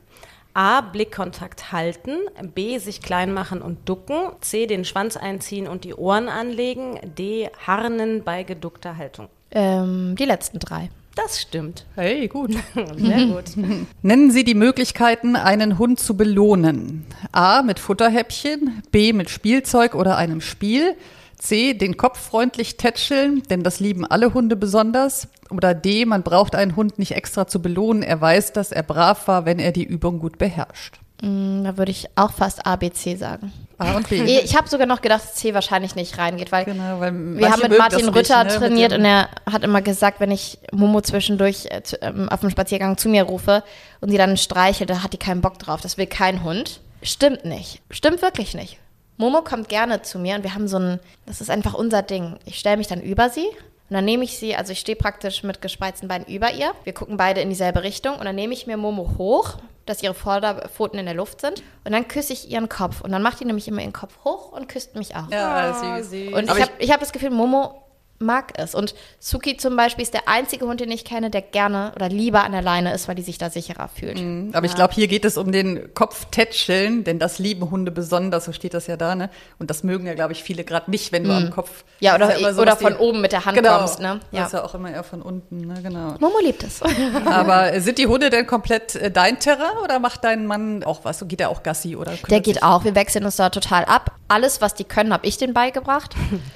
A. 0.54 0.82
Blickkontakt 0.82 1.72
halten. 1.72 2.18
B. 2.56 2.80
Sich 2.80 3.02
klein 3.02 3.34
machen 3.34 3.62
und 3.62 3.88
ducken. 3.88 4.32
C. 4.42 4.66
Den 4.66 4.84
Schwanz 4.84 5.16
einziehen 5.16 5.68
und 5.68 5.84
die 5.84 5.94
Ohren 5.94 6.28
anlegen. 6.28 7.00
D. 7.04 7.50
Harnen 7.68 8.24
bei 8.24 8.44
geduckter 8.44 8.98
Haltung. 8.98 9.28
Ähm, 9.52 10.16
die 10.18 10.26
letzten 10.26 10.60
drei. 10.60 10.90
Das 11.16 11.42
stimmt. 11.42 11.86
Hey, 11.96 12.28
gut. 12.28 12.54
Sehr 12.98 13.26
gut. 13.26 13.46
Nennen 14.02 14.32
Sie 14.32 14.44
die 14.44 14.54
Möglichkeiten, 14.56 15.36
einen 15.36 15.78
Hund 15.78 16.00
zu 16.00 16.16
belohnen. 16.16 17.06
A. 17.32 17.62
Mit 17.62 17.80
Futterhäppchen, 17.80 18.82
B. 18.92 19.12
mit 19.14 19.30
Spielzeug 19.30 19.96
oder 19.96 20.18
einem 20.18 20.40
Spiel, 20.42 20.96
C. 21.38 21.74
Den 21.74 21.98
Kopf 21.98 22.20
freundlich 22.20 22.78
tätscheln, 22.78 23.44
denn 23.50 23.64
das 23.64 23.80
lieben 23.80 24.06
alle 24.06 24.34
Hunde 24.34 24.56
besonders. 24.56 25.28
Oder 25.50 25.74
D. 25.74 26.06
Man 26.06 26.24
braucht 26.24 26.56
einen 26.56 26.76
Hund 26.76 27.00
nicht 27.00 27.14
extra 27.14 27.48
zu 27.48 27.62
belohnen, 27.62 28.04
er 28.04 28.20
weiß, 28.22 28.54
dass 28.54 28.72
er 28.72 28.84
brav 28.84 29.28
war, 29.28 29.46
wenn 29.46 29.60
er 29.60 29.72
die 29.72 29.86
Übung 29.86 30.20
gut 30.20 30.38
beherrscht. 30.38 31.00
Hm, 31.22 31.64
Da 31.64 31.78
würde 31.78 31.92
ich 31.92 32.08
auch 32.16 32.32
fast 32.32 32.66
A, 32.66 32.76
B, 32.76 32.92
C 32.92 33.16
sagen. 33.16 33.52
A 33.80 33.94
und 33.96 34.08
B. 34.10 34.22
Ich 34.22 34.56
habe 34.56 34.68
sogar 34.70 34.86
noch 34.86 35.02
gedacht, 35.02 35.24
dass 35.24 35.36
C 35.36 35.54
wahrscheinlich 35.54 35.96
nicht 35.96 36.18
reingeht, 36.18 36.52
weil 36.52 36.66
Genau, 36.66 37.00
weil 37.00 37.12
wir 37.14 37.50
haben 37.52 37.62
mit 37.62 37.78
Martin 37.78 38.10
Rütter 38.10 38.44
nicht, 38.44 38.54
ne, 38.54 38.60
trainiert 38.60 38.94
und 38.94 39.06
er 39.06 39.30
hat 39.52 39.64
immer 39.64 39.82
gesagt, 39.82 40.20
wenn 40.20 40.32
ich 40.32 40.60
Momo 40.72 41.02
zwischendurch 41.02 41.66
äh, 41.72 41.82
zu- 41.82 42.02
ähm, 42.02 42.30
auf 42.30 42.42
dem 42.42 42.50
Spaziergang 42.50 42.98
zu 42.98 43.10
mir 43.10 43.24
rufe 43.24 43.64
und 44.02 44.10
sie 44.10 44.18
dann 44.18 44.38
streichelt, 44.38 44.90
da 44.90 45.02
hat 45.04 45.14
die 45.14 45.18
keinen 45.18 45.42
Bock 45.42 45.58
drauf. 45.60 45.82
Das 45.82 45.98
will 45.98 46.08
kein 46.08 46.44
Hund. 46.44 46.82
Stimmt 47.02 47.46
nicht. 47.46 47.82
Stimmt 47.90 48.22
wirklich 48.22 48.54
nicht. 48.54 48.78
Momo 49.18 49.42
kommt 49.42 49.70
gerne 49.70 50.02
zu 50.02 50.20
mir 50.20 50.36
und 50.36 50.44
wir 50.44 50.54
haben 50.56 50.68
so 50.68 50.78
ein, 50.78 51.00
das 51.26 51.42
ist 51.42 51.50
einfach 51.50 51.74
unser 51.74 52.02
Ding. 52.02 52.38
Ich 52.46 52.58
stelle 52.60 52.78
mich 52.78 52.88
dann 52.88 53.02
über 53.02 53.30
sie 53.30 53.46
und 53.90 53.96
dann 53.96 54.06
nehme 54.06 54.24
ich 54.24 54.38
sie, 54.38 54.56
also 54.56 54.72
ich 54.72 54.80
stehe 54.80 54.96
praktisch 54.96 55.42
mit 55.42 55.62
gespreizten 55.62 56.08
Beinen 56.08 56.28
über 56.28 56.54
ihr. 56.54 56.74
Wir 56.84 56.94
gucken 56.94 57.18
beide 57.18 57.42
in 57.42 57.50
dieselbe 57.50 57.82
Richtung 57.82 58.16
und 58.16 58.26
dann 58.26 58.36
nehme 58.36 58.54
ich 58.54 58.68
mir 58.68 58.78
Momo 58.78 59.16
hoch, 59.18 59.56
dass 59.88 60.04
ihre 60.04 60.14
Vorderpfoten 60.14 61.00
in 61.00 61.06
der 61.08 61.16
Luft 61.16 61.42
sind 61.42 61.64
und 61.84 61.92
dann 61.92 62.08
küsse 62.08 62.34
ich 62.34 62.52
ihren 62.52 62.70
Kopf 62.70 63.02
und 63.02 63.12
dann 63.12 63.24
macht 63.24 63.40
die 63.40 63.46
nämlich 63.46 63.68
immer 63.68 63.82
ihren 63.82 63.94
Kopf 63.94 64.14
hoch 64.24 64.52
und 64.52 64.70
küsst 64.70 64.96
mich 64.96 65.16
auch. 65.16 65.32
Ja, 65.32 65.74
süß. 66.04 66.34
Und 66.34 66.44
ich 66.44 66.62
habe 66.62 66.72
ich 66.78 66.92
hab 66.92 67.00
das 67.00 67.12
Gefühl, 67.12 67.32
Momo 67.32 67.82
mag 68.20 68.54
es. 68.58 68.76
Und 68.76 68.94
Suki 69.20 69.58
zum 69.58 69.76
Beispiel 69.76 70.04
ist 70.04 70.14
der 70.14 70.28
einzige 70.28 70.66
Hund, 70.66 70.80
den 70.82 70.92
ich 70.92 71.06
kenne, 71.06 71.30
der 71.30 71.42
gerne 71.42 71.94
oder 71.96 72.10
lieber 72.10 72.44
an 72.44 72.52
der 72.52 72.62
Leine 72.62 72.94
ist, 72.94 73.08
weil 73.08 73.16
die 73.16 73.22
sich 73.22 73.38
da 73.38 73.50
sicherer 73.50 73.88
fühlt. 73.88 74.20
Aber 74.54 74.66
ich 74.66 74.76
glaube, 74.76 74.94
hier 74.94 75.08
geht 75.08 75.26
es 75.26 75.38
um 75.38 75.52
den 75.52 75.94
Kopftätscheln, 75.94 77.04
denn 77.04 77.20
das 77.20 77.40
lieben 77.40 77.72
Hunde 77.72 77.92
besonders, 77.92 78.46
so 78.46 78.52
steht 78.52 78.74
das 78.74 78.88
ja 78.88 78.98
da, 78.98 79.16
ne? 79.16 79.30
Und 79.58 79.70
das 79.70 79.84
mögen 79.84 80.06
ja, 80.06 80.14
glaube 80.14 80.34
ich, 80.34 80.44
viele 80.44 80.64
gerade 80.64 80.92
nicht, 80.92 81.12
wenn 81.12 81.24
du 81.24 81.32
am 81.32 81.50
Kopf. 81.50 81.70
Mhm. 81.70 81.90
Ja, 82.02 82.16
oder- 82.16 82.34
ist 82.36 82.40
immer 82.42 82.60
oder 82.60 82.76
von 82.76 82.96
oben 82.98 83.22
mit 83.22 83.32
der 83.32 83.46
Hand 83.46 83.58
genau, 83.58 83.80
kommst, 83.80 84.00
ne? 84.00 84.08
Ja. 84.08 84.20
Ja. 84.32 84.40
Das 84.40 84.48
ist 84.48 84.54
ja 84.54 84.64
auch 84.64 84.76
immer 84.76 84.92
eher 84.92 85.04
von 85.04 85.22
unten, 85.22 85.62
ne? 85.68 85.76
Genau. 85.82 86.16
Momo 86.20 86.40
liebt 86.44 86.64
es. 86.64 86.82
Aber 87.26 87.80
sind 87.82 87.98
die 87.98 88.08
Hunde 88.08 88.30
denn 88.30 88.46
komplett 88.48 88.96
äh, 88.96 89.12
dein 89.12 89.40
Terrain 89.40 89.78
oder 89.84 90.00
macht 90.00 90.24
dein 90.24 90.46
Mann 90.46 90.84
auch 90.84 91.04
was? 91.04 91.24
Geht 91.28 91.42
er 91.42 91.50
auch 91.50 91.64
Gassi 91.64 91.96
oder? 91.96 92.14
Der 92.30 92.42
geht 92.42 92.64
auch. 92.64 92.84
Wir 92.84 92.96
wechseln 92.96 93.26
uns 93.26 93.36
da 93.38 93.50
total 93.50 93.86
ab. 93.86 94.12
Alles, 94.28 94.62
was 94.62 94.76
die 94.76 94.84
können, 94.84 95.12
habe 95.14 95.26
ich 95.26 95.38
denen 95.38 95.54
beigebracht. 95.54 96.16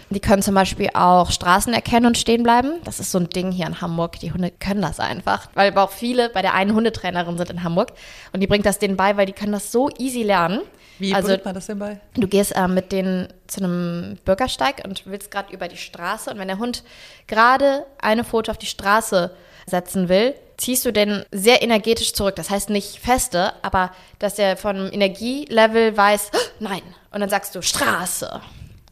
Die 0.09 0.19
können 0.19 0.41
zum 0.43 0.53
Beispiel 0.55 0.89
auch 0.93 1.31
Straßen 1.31 1.52
erkennen 1.73 2.05
und 2.07 2.17
stehen 2.17 2.43
bleiben. 2.43 2.73
Das 2.83 2.99
ist 2.99 3.11
so 3.11 3.19
ein 3.19 3.29
Ding 3.29 3.51
hier 3.51 3.67
in 3.67 3.81
Hamburg. 3.81 4.19
Die 4.19 4.31
Hunde 4.31 4.51
können 4.51 4.81
das 4.81 4.99
einfach. 4.99 5.47
Weil 5.53 5.71
aber 5.71 5.83
auch 5.83 5.91
viele 5.91 6.29
bei 6.29 6.41
der 6.41 6.53
einen 6.53 6.73
Hundetrainerin 6.73 7.37
sind 7.37 7.49
in 7.49 7.63
Hamburg. 7.63 7.93
Und 8.31 8.39
die 8.39 8.47
bringt 8.47 8.65
das 8.65 8.79
denen 8.79 8.97
bei, 8.97 9.17
weil 9.17 9.25
die 9.25 9.33
können 9.33 9.51
das 9.51 9.71
so 9.71 9.89
easy 9.97 10.23
lernen. 10.23 10.61
Wie 10.99 11.13
also 11.13 11.29
bringt 11.29 11.45
man 11.45 11.55
das 11.55 11.65
denn 11.67 11.79
bei? 11.79 11.99
Du 12.15 12.27
gehst 12.27 12.55
äh, 12.55 12.67
mit 12.67 12.91
denen 12.91 13.27
zu 13.47 13.63
einem 13.63 14.17
Bürgersteig 14.25 14.81
und 14.85 15.05
willst 15.05 15.31
gerade 15.31 15.53
über 15.53 15.67
die 15.67 15.77
Straße. 15.77 16.29
Und 16.31 16.39
wenn 16.39 16.47
der 16.47 16.59
Hund 16.59 16.83
gerade 17.27 17.85
eine 18.01 18.23
Pfote 18.23 18.51
auf 18.51 18.57
die 18.57 18.65
Straße 18.67 19.31
setzen 19.65 20.09
will, 20.09 20.35
ziehst 20.57 20.85
du 20.85 20.93
den 20.93 21.23
sehr 21.31 21.61
energetisch 21.61 22.13
zurück. 22.13 22.35
Das 22.35 22.49
heißt 22.49 22.69
nicht 22.69 22.99
feste, 22.99 23.53
aber 23.63 23.91
dass 24.19 24.37
er 24.39 24.55
vom 24.57 24.91
Energielevel 24.91 25.95
weiß, 25.97 26.31
"Oh, 26.33 26.37
nein. 26.59 26.81
Und 27.11 27.19
dann 27.19 27.29
sagst 27.29 27.55
du 27.55 27.61
Straße. 27.61 28.41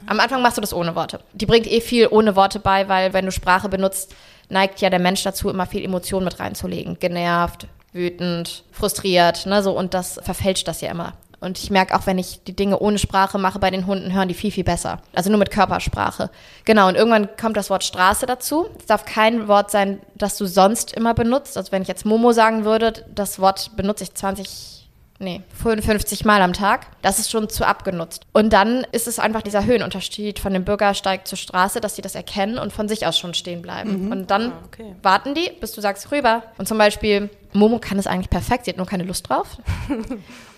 Am 0.07 0.19
Anfang 0.19 0.41
machst 0.41 0.57
du 0.57 0.61
das 0.61 0.73
ohne 0.73 0.95
Worte. 0.95 1.19
Die 1.33 1.45
bringt 1.45 1.67
eh 1.67 1.81
viel 1.81 2.07
ohne 2.09 2.35
Worte 2.35 2.59
bei, 2.59 2.87
weil 2.89 3.13
wenn 3.13 3.25
du 3.25 3.31
Sprache 3.31 3.69
benutzt, 3.69 4.13
neigt 4.49 4.81
ja 4.81 4.89
der 4.89 4.99
Mensch 4.99 5.23
dazu, 5.23 5.49
immer 5.49 5.65
viel 5.65 5.83
Emotion 5.83 6.23
mit 6.23 6.39
reinzulegen. 6.39 6.99
Genervt, 6.99 7.67
wütend, 7.93 8.63
frustriert, 8.71 9.45
ne, 9.45 9.63
so. 9.63 9.77
Und 9.77 9.93
das 9.93 10.19
verfälscht 10.23 10.67
das 10.67 10.81
ja 10.81 10.91
immer. 10.91 11.13
Und 11.41 11.57
ich 11.57 11.71
merke 11.71 11.95
auch, 11.95 12.05
wenn 12.05 12.19
ich 12.19 12.43
die 12.43 12.55
Dinge 12.55 12.77
ohne 12.77 12.99
Sprache 12.99 13.39
mache 13.39 13.57
bei 13.57 13.71
den 13.71 13.87
Hunden, 13.87 14.13
hören 14.13 14.27
die 14.27 14.35
viel, 14.35 14.51
viel 14.51 14.63
besser. 14.63 15.01
Also 15.15 15.31
nur 15.31 15.39
mit 15.39 15.49
Körpersprache. 15.49 16.29
Genau, 16.65 16.87
und 16.87 16.95
irgendwann 16.95 17.35
kommt 17.35 17.57
das 17.57 17.71
Wort 17.71 17.83
Straße 17.83 18.27
dazu. 18.27 18.67
Es 18.77 18.85
darf 18.85 19.05
kein 19.05 19.47
Wort 19.47 19.71
sein, 19.71 20.01
das 20.13 20.37
du 20.37 20.45
sonst 20.45 20.93
immer 20.93 21.15
benutzt. 21.15 21.57
Also 21.57 21.71
wenn 21.71 21.81
ich 21.81 21.87
jetzt 21.87 22.05
Momo 22.05 22.31
sagen 22.31 22.63
würde, 22.63 22.93
das 23.13 23.39
Wort 23.39 23.75
benutze 23.75 24.03
ich 24.03 24.13
20, 24.13 24.80
nee, 25.21 25.41
55 25.61 26.25
Mal 26.25 26.41
am 26.41 26.53
Tag. 26.53 26.87
Das 27.01 27.19
ist 27.19 27.31
schon 27.31 27.49
zu 27.49 27.65
abgenutzt. 27.65 28.25
Und 28.33 28.51
dann 28.51 28.85
ist 28.91 29.07
es 29.07 29.19
einfach 29.19 29.41
dieser 29.41 29.65
Höhenunterschied 29.65 30.39
von 30.39 30.53
dem 30.53 30.65
Bürgersteig 30.65 31.27
zur 31.27 31.37
Straße, 31.37 31.79
dass 31.79 31.95
die 31.95 32.01
das 32.01 32.15
erkennen 32.15 32.57
und 32.57 32.73
von 32.73 32.89
sich 32.89 33.05
aus 33.07 33.17
schon 33.17 33.33
stehen 33.33 33.61
bleiben. 33.61 34.11
Und 34.11 34.31
dann 34.31 34.51
okay. 34.65 34.95
warten 35.01 35.33
die, 35.35 35.51
bis 35.59 35.71
du 35.71 35.81
sagst 35.81 36.11
rüber. 36.11 36.43
Und 36.57 36.67
zum 36.67 36.77
Beispiel, 36.77 37.29
Momo 37.53 37.79
kann 37.79 37.97
es 37.99 38.07
eigentlich 38.07 38.29
perfekt, 38.29 38.65
sie 38.65 38.71
hat 38.71 38.77
nur 38.77 38.87
keine 38.87 39.03
Lust 39.03 39.29
drauf. 39.29 39.57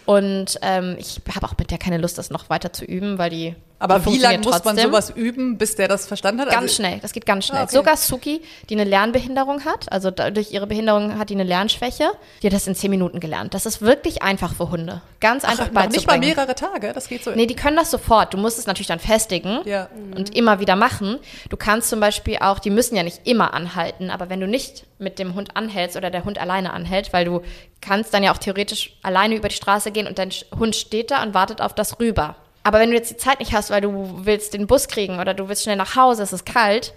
Und 0.06 0.60
ähm, 0.62 0.96
ich 1.00 1.22
habe 1.34 1.46
auch 1.46 1.58
mit 1.58 1.72
der 1.72 1.78
keine 1.78 1.98
Lust, 1.98 2.18
das 2.18 2.30
noch 2.30 2.50
weiter 2.50 2.74
zu 2.74 2.86
üben, 2.86 3.18
weil 3.18 3.30
die. 3.30 3.56
Aber 3.84 4.06
wie 4.06 4.18
lange 4.18 4.40
muss 4.40 4.64
man 4.64 4.78
sowas 4.78 5.10
üben, 5.10 5.58
bis 5.58 5.76
der 5.76 5.88
das 5.88 6.08
verstanden 6.08 6.42
hat? 6.42 6.50
Ganz 6.50 6.62
Also- 6.64 6.76
schnell, 6.76 7.00
das 7.02 7.12
geht 7.14 7.26
ganz 7.26 7.46
schnell. 7.46 7.60
Ah, 7.60 7.64
okay. 7.64 7.76
Sogar 7.76 7.98
Suki, 7.98 8.42
die 8.70 8.76
eine 8.76 8.86
Lernbehinderung 8.86 9.66
hat, 9.66 9.92
also 9.92 10.10
durch 10.12 10.52
ihre 10.52 10.68
Behinderung 10.68 11.18
hat 11.20 11.30
die 11.30 11.34
eine 11.36 11.44
Lernschwäche, 11.44 12.06
die 12.42 12.48
hat 12.48 12.54
das 12.54 12.66
in 12.68 12.76
zehn 12.76 12.90
Minuten 12.90 13.20
gelernt. 13.20 13.54
Das 13.54 13.66
ist 13.66 13.82
wirklich 13.82 14.22
einfach 14.24 14.54
für 14.56 14.70
Hunde. 14.70 15.02
Ganz 15.20 15.44
einfach 15.44 15.68
Ach, 15.70 15.74
noch 15.74 15.90
nicht 15.90 16.08
mal 16.08 16.18
beizubringen. 16.18 16.36
mehrere 16.36 16.56
Tage, 16.56 16.94
das 16.94 17.08
geht 17.08 17.24
so. 17.24 17.32
Nee, 17.32 17.46
die 17.46 17.56
können 17.56 17.76
das 17.76 17.92
sofort. 17.92 18.34
Du 18.34 18.38
musst 18.38 18.58
es 18.58 18.68
natürlich 18.68 18.88
dann 18.88 19.00
festigen 19.00 19.60
Ja. 19.66 19.90
und 20.16 20.36
immer 20.36 20.60
wieder 20.60 20.76
machen. 20.76 21.20
Du 21.50 21.58
kannst 21.58 21.90
zum 21.90 22.00
Beispiel 22.00 22.38
auch, 22.40 22.60
die 22.60 22.70
müssen 22.70 22.96
ja 22.96 23.04
nicht 23.04 23.22
immer 23.28 23.54
anhalten, 23.54 24.10
aber 24.10 24.30
wenn 24.30 24.40
du 24.40 24.48
nicht 24.48 24.86
mit 25.00 25.20
dem 25.20 25.36
Hund 25.36 25.56
anhältst 25.58 25.98
oder 25.98 26.10
der 26.10 26.24
Hund 26.24 26.38
alleine 26.40 26.72
anhält, 26.72 27.12
weil 27.12 27.26
du 27.26 27.42
kannst 27.82 28.14
dann 28.14 28.24
ja 28.24 28.32
auch 28.34 28.38
theoretisch 28.38 28.94
alleine 29.04 29.36
über 29.36 29.50
die 29.50 29.56
Straße 29.56 29.92
gehen 29.92 30.08
und 30.08 30.18
dein 30.18 30.30
Hund 30.58 30.76
steht 30.76 31.12
da 31.12 31.22
und 31.24 31.34
wartet 31.34 31.60
auf 31.60 31.74
das 31.76 32.00
rüber. 32.00 32.38
Aber 32.64 32.80
wenn 32.80 32.90
du 32.90 32.96
jetzt 32.96 33.12
die 33.12 33.18
Zeit 33.18 33.40
nicht 33.40 33.54
hast, 33.54 33.70
weil 33.70 33.82
du 33.82 34.26
willst 34.26 34.54
den 34.54 34.68
Bus 34.68 34.88
kriegen 34.88 35.20
oder 35.20 35.34
du 35.34 35.50
willst 35.50 35.64
schnell 35.64 35.76
nach 35.76 35.96
Hause, 35.96 36.24
es 36.24 36.34
ist 36.34 36.46
kalt, 36.46 36.94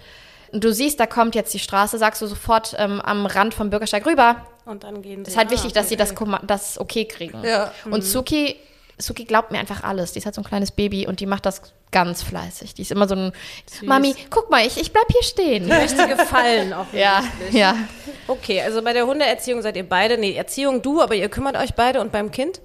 Und 0.52 0.62
du 0.62 0.72
siehst, 0.72 1.00
da 1.00 1.06
kommt 1.06 1.34
jetzt 1.34 1.52
die 1.54 1.58
Straße, 1.58 1.98
sagst 1.98 2.22
du 2.22 2.26
sofort 2.26 2.74
ähm, 2.78 3.00
am 3.00 3.26
Rand 3.26 3.52
vom 3.52 3.70
Bürgersteig 3.70 4.06
rüber. 4.06 4.46
Und 4.64 4.84
dann 4.84 5.02
gehen 5.02 5.24
sie. 5.24 5.28
Es 5.28 5.28
ist 5.30 5.36
halt 5.36 5.48
ah, 5.48 5.52
wichtig, 5.52 5.72
dass 5.72 5.88
sie 5.88 5.96
das, 5.96 6.12
okay. 6.12 6.38
Das 6.46 6.78
okay 6.78 7.04
kriegen. 7.04 7.42
Ja. 7.44 7.72
Und 7.90 8.02
Suki, 8.02 8.56
Suki 8.98 9.24
glaubt 9.24 9.50
mir 9.50 9.58
einfach 9.58 9.82
alles. 9.82 10.12
Die 10.12 10.20
ist 10.20 10.24
halt 10.24 10.34
so 10.34 10.40
ein 10.40 10.44
kleines 10.44 10.70
Baby 10.70 11.06
und 11.06 11.20
die 11.20 11.26
macht 11.26 11.46
das 11.46 11.62
ganz 11.92 12.22
fleißig. 12.22 12.74
Die 12.74 12.82
ist 12.82 12.90
immer 12.90 13.08
so 13.08 13.14
ein, 13.14 13.32
Mami, 13.82 14.14
guck 14.30 14.50
mal, 14.50 14.66
ich, 14.66 14.80
ich 14.80 14.92
bleib 14.92 15.06
hier 15.10 15.22
stehen. 15.22 15.68
Möchte 15.68 16.08
gefallen 16.08 16.70
ja, 16.92 17.18
offensichtlich. 17.18 17.54
ja. 17.54 17.76
Okay, 18.28 18.60
also 18.60 18.82
bei 18.82 18.92
der 18.92 19.06
Hundeerziehung 19.06 19.62
seid 19.62 19.76
ihr 19.76 19.88
beide, 19.88 20.18
nee, 20.18 20.34
Erziehung 20.34 20.82
du, 20.82 21.00
aber 21.00 21.14
ihr 21.14 21.28
kümmert 21.28 21.56
euch 21.56 21.74
beide 21.74 22.00
und 22.00 22.12
beim 22.12 22.30
Kind? 22.30 22.60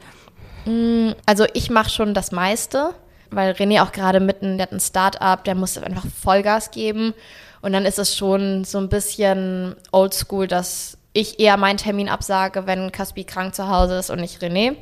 Also 1.26 1.46
ich 1.54 1.70
mache 1.70 1.90
schon 1.90 2.14
das 2.14 2.32
meiste, 2.32 2.94
weil 3.30 3.54
René 3.54 3.82
auch 3.82 3.92
gerade 3.92 4.20
mitten, 4.20 4.58
der 4.58 4.68
hat 4.68 4.74
ein 4.74 4.80
Start-up, 4.80 5.44
der 5.44 5.56
muss 5.56 5.78
einfach 5.78 6.06
Vollgas 6.22 6.72
geben. 6.72 7.14
Und 7.62 7.74
dann 7.74 7.86
ist 7.86 8.00
es 8.00 8.16
schon 8.16 8.64
so 8.64 8.78
ein 8.80 8.90
bisschen 8.90 9.76
oldschool, 9.92 10.48
dass 10.48 10.98
ich 11.14 11.40
eher 11.40 11.58
meinen 11.58 11.78
Termin 11.78 12.10
absage, 12.10 12.66
wenn 12.68 12.92
Caspi 12.92 13.24
krank 13.24 13.54
zu 13.54 13.68
Hause 13.68 13.98
ist 13.98 14.10
und 14.10 14.20
nicht 14.20 14.42
René. 14.42 14.76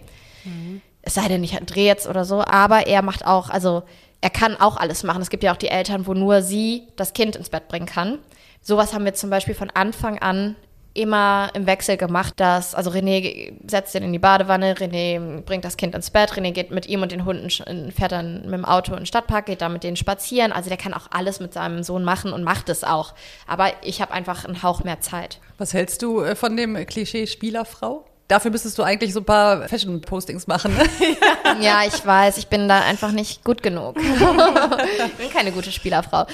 Es 1.01 1.13
sei 1.15 1.27
denn, 1.27 1.43
ich 1.43 1.51
drehe 1.51 1.85
jetzt 1.85 2.07
oder 2.07 2.25
so. 2.25 2.41
Aber 2.41 2.87
er 2.87 3.01
macht 3.01 3.25
auch, 3.25 3.49
also 3.49 3.83
er 4.21 4.29
kann 4.29 4.59
auch 4.59 4.77
alles 4.77 5.03
machen. 5.03 5.21
Es 5.21 5.29
gibt 5.29 5.43
ja 5.43 5.53
auch 5.53 5.57
die 5.57 5.69
Eltern, 5.69 6.07
wo 6.07 6.13
nur 6.13 6.41
sie 6.41 6.83
das 6.95 7.13
Kind 7.13 7.35
ins 7.35 7.49
Bett 7.49 7.67
bringen 7.67 7.85
kann. 7.85 8.19
Sowas 8.61 8.93
haben 8.93 9.05
wir 9.05 9.13
zum 9.13 9.29
Beispiel 9.29 9.55
von 9.55 9.69
Anfang 9.69 10.19
an 10.19 10.55
immer 10.93 11.49
im 11.53 11.67
Wechsel 11.67 11.97
gemacht, 11.97 12.33
dass, 12.37 12.73
also 12.73 12.89
René 12.89 13.53
setzt 13.69 13.95
ihn 13.95 14.03
in 14.03 14.11
die 14.11 14.19
Badewanne, 14.19 14.73
René 14.73 15.41
bringt 15.41 15.63
das 15.63 15.77
Kind 15.77 15.95
ins 15.95 16.09
Bett, 16.09 16.31
René 16.33 16.51
geht 16.51 16.71
mit 16.71 16.87
ihm 16.87 17.01
und 17.01 17.11
den 17.11 17.25
Hunden, 17.25 17.49
fährt 17.91 18.11
dann 18.11 18.41
mit 18.43 18.53
dem 18.53 18.65
Auto 18.65 18.93
in 18.93 18.99
den 18.99 19.05
Stadtpark, 19.05 19.45
geht 19.45 19.61
da 19.61 19.69
mit 19.69 19.83
denen 19.83 19.97
spazieren. 19.97 20.51
Also 20.51 20.69
der 20.69 20.77
kann 20.77 20.93
auch 20.93 21.07
alles 21.11 21.39
mit 21.39 21.53
seinem 21.53 21.83
Sohn 21.83 22.03
machen 22.03 22.33
und 22.33 22.43
macht 22.43 22.69
es 22.69 22.83
auch. 22.83 23.13
Aber 23.47 23.71
ich 23.83 24.01
habe 24.01 24.13
einfach 24.13 24.45
einen 24.45 24.63
Hauch 24.63 24.83
mehr 24.83 24.99
Zeit. 24.99 25.39
Was 25.57 25.73
hältst 25.73 26.01
du 26.01 26.21
äh, 26.21 26.35
von 26.35 26.57
dem 26.57 26.75
Klischee 26.85 27.27
Spielerfrau? 27.27 28.05
Dafür 28.29 28.51
müsstest 28.51 28.77
du 28.77 28.83
eigentlich 28.83 29.11
so 29.11 29.21
ein 29.21 29.25
paar 29.25 29.67
Fashion-Postings 29.67 30.47
machen. 30.47 30.75
Ne? 30.77 30.83
Ja, 31.61 31.81
ich 31.85 32.05
weiß, 32.05 32.37
ich 32.37 32.47
bin 32.47 32.69
da 32.69 32.81
einfach 32.81 33.11
nicht 33.11 33.43
gut 33.43 33.63
genug. 33.63 33.97
ich 33.99 35.13
bin 35.15 35.29
keine 35.33 35.51
gute 35.51 35.71
Spielerfrau. 35.71 36.27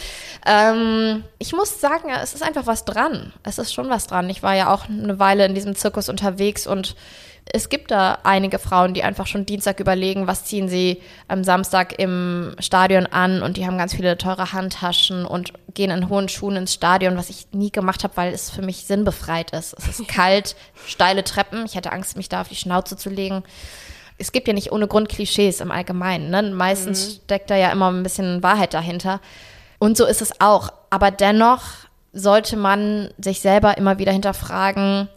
Ähm, 0.46 1.24
ich 1.40 1.54
muss 1.54 1.80
sagen, 1.80 2.10
es 2.22 2.34
ist 2.34 2.44
einfach 2.44 2.68
was 2.68 2.84
dran. 2.84 3.32
Es 3.44 3.58
ist 3.58 3.74
schon 3.74 3.90
was 3.90 4.08
dran. 4.08 4.30
Ich 4.30 4.44
war 4.44 4.54
ja 4.56 4.74
auch 4.74 4.90
eine 4.90 5.18
Weile 5.20 5.46
in 5.46 5.56
diesem 5.56 5.74
Zirkus 5.74 6.10
unterwegs 6.10 6.68
und 6.68 6.96
es 7.52 7.70
gibt 7.70 7.92
da 7.92 8.20
einige 8.24 8.60
Frauen, 8.60 8.94
die 8.94 9.04
einfach 9.04 9.28
schon 9.28 9.46
Dienstag 9.46 9.80
überlegen, 9.80 10.28
was 10.28 10.46
ziehen 10.46 10.68
sie 10.68 11.02
am 11.28 11.44
Samstag 11.44 11.98
im 12.00 12.56
Stadion 12.60 13.06
an 13.06 13.42
und 13.42 13.58
die 13.58 13.66
haben 13.66 13.78
ganz 13.78 13.94
viele 13.94 14.18
teure 14.18 14.52
Handtaschen 14.52 15.26
und 15.26 15.54
gehen 15.74 15.92
in 15.92 16.10
hohen 16.10 16.28
Schuhen 16.28 16.56
ins 16.56 16.74
Stadion, 16.74 17.18
was 17.18 17.30
ich 17.30 17.48
nie 17.52 17.72
gemacht 17.72 18.04
habe, 18.04 18.18
weil 18.18 18.34
es 18.34 18.50
für 18.50 18.62
mich 18.62 18.86
sinnbefreit 18.86 19.52
ist. 19.52 19.76
Es 19.78 20.00
ist 20.00 20.08
kalt, 20.08 20.56
steile 20.88 21.24
Treppen. 21.24 21.66
Ich 21.66 21.78
hatte 21.78 21.92
Angst, 21.92 22.18
mich 22.18 22.30
da 22.30 22.42
auf 22.42 22.50
die 22.50 22.56
Schnauze 22.56 22.98
zu 22.98 23.10
legen 23.10 23.44
es 24.18 24.32
gibt 24.32 24.48
ja 24.48 24.54
nicht 24.54 24.72
ohne 24.72 24.88
Grund 24.88 25.10
Klischees 25.10 25.60
im 25.60 25.72
Allgemeinen. 25.72 26.30
Ne? 26.30 26.42
Meistens 26.44 27.20
steckt 27.26 27.50
da 27.50 27.56
ja 27.56 27.72
immer 27.72 27.92
ein 27.92 28.04
bisschen 28.04 28.44
Wahrheit 28.44 28.74
dahinter. 28.74 29.20
Und 29.78 29.98
so 29.98 30.06
ist 30.06 30.22
es 30.22 30.40
auch. 30.40 30.72
Aber 30.90 31.12
dennoch 31.12 31.64
sollte 32.14 32.56
man 32.56 33.10
sich 33.18 33.42
selber 33.42 33.78
immer 33.78 34.00
wieder 34.00 34.14
hinterfragen, 34.14 35.10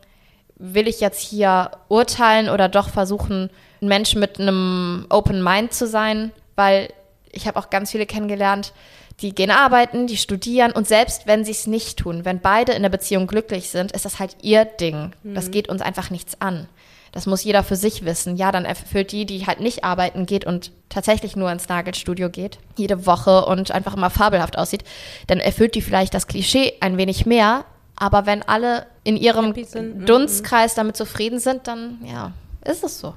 will 0.59 0.89
ich 0.89 1.01
jetzt 1.01 1.21
hier 1.21 1.71
urteilen 1.89 2.49
oder 2.49 2.69
doch 2.69 2.89
versuchen, 2.89 3.51
ein 3.81 3.89
Mensch 3.89 4.15
mit 4.15 4.41
einem 4.41 5.07
Open 5.09 5.43
Mind 5.43 5.73
zu 5.73 5.87
sein? 5.87 6.33
Weil 6.57 6.93
ich 7.31 7.47
habe 7.47 7.59
auch 7.59 7.71
ganz 7.71 7.93
viele 7.93 8.07
kennengelernt, 8.07 8.73
die 9.21 9.35
gehen 9.35 9.51
arbeiten, 9.51 10.07
die 10.07 10.17
studieren 10.17 10.73
und 10.73 10.87
selbst 10.87 11.27
wenn 11.27 11.45
sie 11.45 11.51
es 11.51 11.67
nicht 11.67 11.99
tun, 11.99 12.25
wenn 12.25 12.41
beide 12.41 12.73
in 12.73 12.83
der 12.83 12.89
Beziehung 12.89 13.27
glücklich 13.27 13.71
sind, 13.71 13.93
ist 13.93 14.05
das 14.05 14.21
halt 14.21 14.37
ihr 14.43 14.65
Ding. 14.65 15.13
Das 15.25 15.51
geht 15.51 15.69
uns 15.69 15.83
einfach 15.83 16.11
nichts 16.11 16.41
an. 16.41 16.69
Das 17.13 17.27
muss 17.27 17.43
jeder 17.43 17.65
für 17.65 17.77
sich 17.77 18.05
wissen. 18.05 18.37
Ja, 18.37 18.53
dann 18.53 18.65
erfüllt 18.65 19.13
die, 19.13 19.27
die 19.27 19.47
halt 19.47 19.61
nicht 19.61 19.83
arbeiten 19.83 20.27
geht 20.27 20.45
und 20.45 20.73
tatsächlich 20.89 21.37
nur 21.37 21.51
ins 21.51 21.69
Nagelstudio 21.69 22.31
geht, 22.31 22.59
jede 22.77 23.07
Woche 23.07 23.47
und 23.47 23.71
einfach 23.71 23.97
immer 23.97 24.11
fabelhaft 24.11 24.59
aussieht, 24.59 24.85
dann 25.27 25.41
erfüllt 25.41 25.75
die 25.75 25.83
vielleicht 25.83 26.15
das 26.15 26.27
Klischee 26.27 26.75
ein 26.81 26.97
wenig 26.97 27.27
mehr. 27.27 27.65
Aber 27.97 28.27
wenn 28.27 28.43
alle 28.43 28.87
in 29.09 29.17
ihrem 29.17 29.55
sind, 29.65 30.01
mhm. 30.01 30.05
Dunstkreis 30.05 30.75
damit 30.75 30.95
zufrieden 30.95 31.39
sind, 31.39 31.67
dann 31.67 31.97
ja, 32.05 32.33
ist 32.63 32.85
es 32.85 33.01
so. 33.01 33.15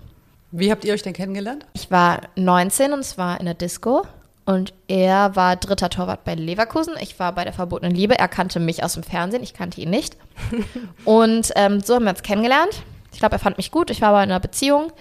Wie 0.51 0.71
habt 0.71 0.85
ihr 0.85 0.93
euch 0.93 1.01
denn 1.01 1.11
kennengelernt? 1.11 1.65
Ich 1.73 1.91
war 1.91 2.21
19 2.37 2.93
und 2.93 3.03
zwar 3.03 3.41
in 3.41 3.45
der 3.45 3.55
Disco. 3.55 4.03
Und 4.45 4.73
er 4.87 5.35
war 5.35 5.57
dritter 5.57 5.89
Torwart 5.89 6.23
bei 6.23 6.33
Leverkusen. 6.35 6.93
Ich 7.01 7.19
war 7.19 7.33
bei 7.33 7.43
der 7.43 7.51
verbotenen 7.51 7.93
Liebe. 7.93 8.17
Er 8.17 8.29
kannte 8.29 8.61
mich 8.61 8.85
aus 8.85 8.93
dem 8.93 9.03
Fernsehen. 9.03 9.43
Ich 9.43 9.53
kannte 9.53 9.81
ihn 9.81 9.89
nicht. 9.89 10.15
und 11.03 11.51
ähm, 11.55 11.81
so 11.81 11.95
haben 11.95 12.05
wir 12.05 12.11
uns 12.11 12.23
kennengelernt. 12.23 12.83
Ich 13.11 13.19
glaube, 13.19 13.35
er 13.35 13.39
fand 13.39 13.57
mich 13.57 13.69
gut. 13.69 13.89
Ich 13.89 13.99
war 13.99 14.09
aber 14.09 14.23
in 14.23 14.31
einer 14.31 14.39
Beziehung. 14.39 14.93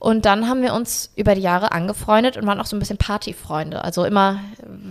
Und 0.00 0.26
dann 0.26 0.48
haben 0.48 0.62
wir 0.62 0.74
uns 0.74 1.12
über 1.14 1.36
die 1.36 1.42
Jahre 1.42 1.70
angefreundet 1.70 2.36
und 2.36 2.46
waren 2.46 2.60
auch 2.60 2.66
so 2.66 2.74
ein 2.74 2.80
bisschen 2.80 2.98
Partyfreunde. 2.98 3.84
Also 3.84 4.04
immer, 4.04 4.40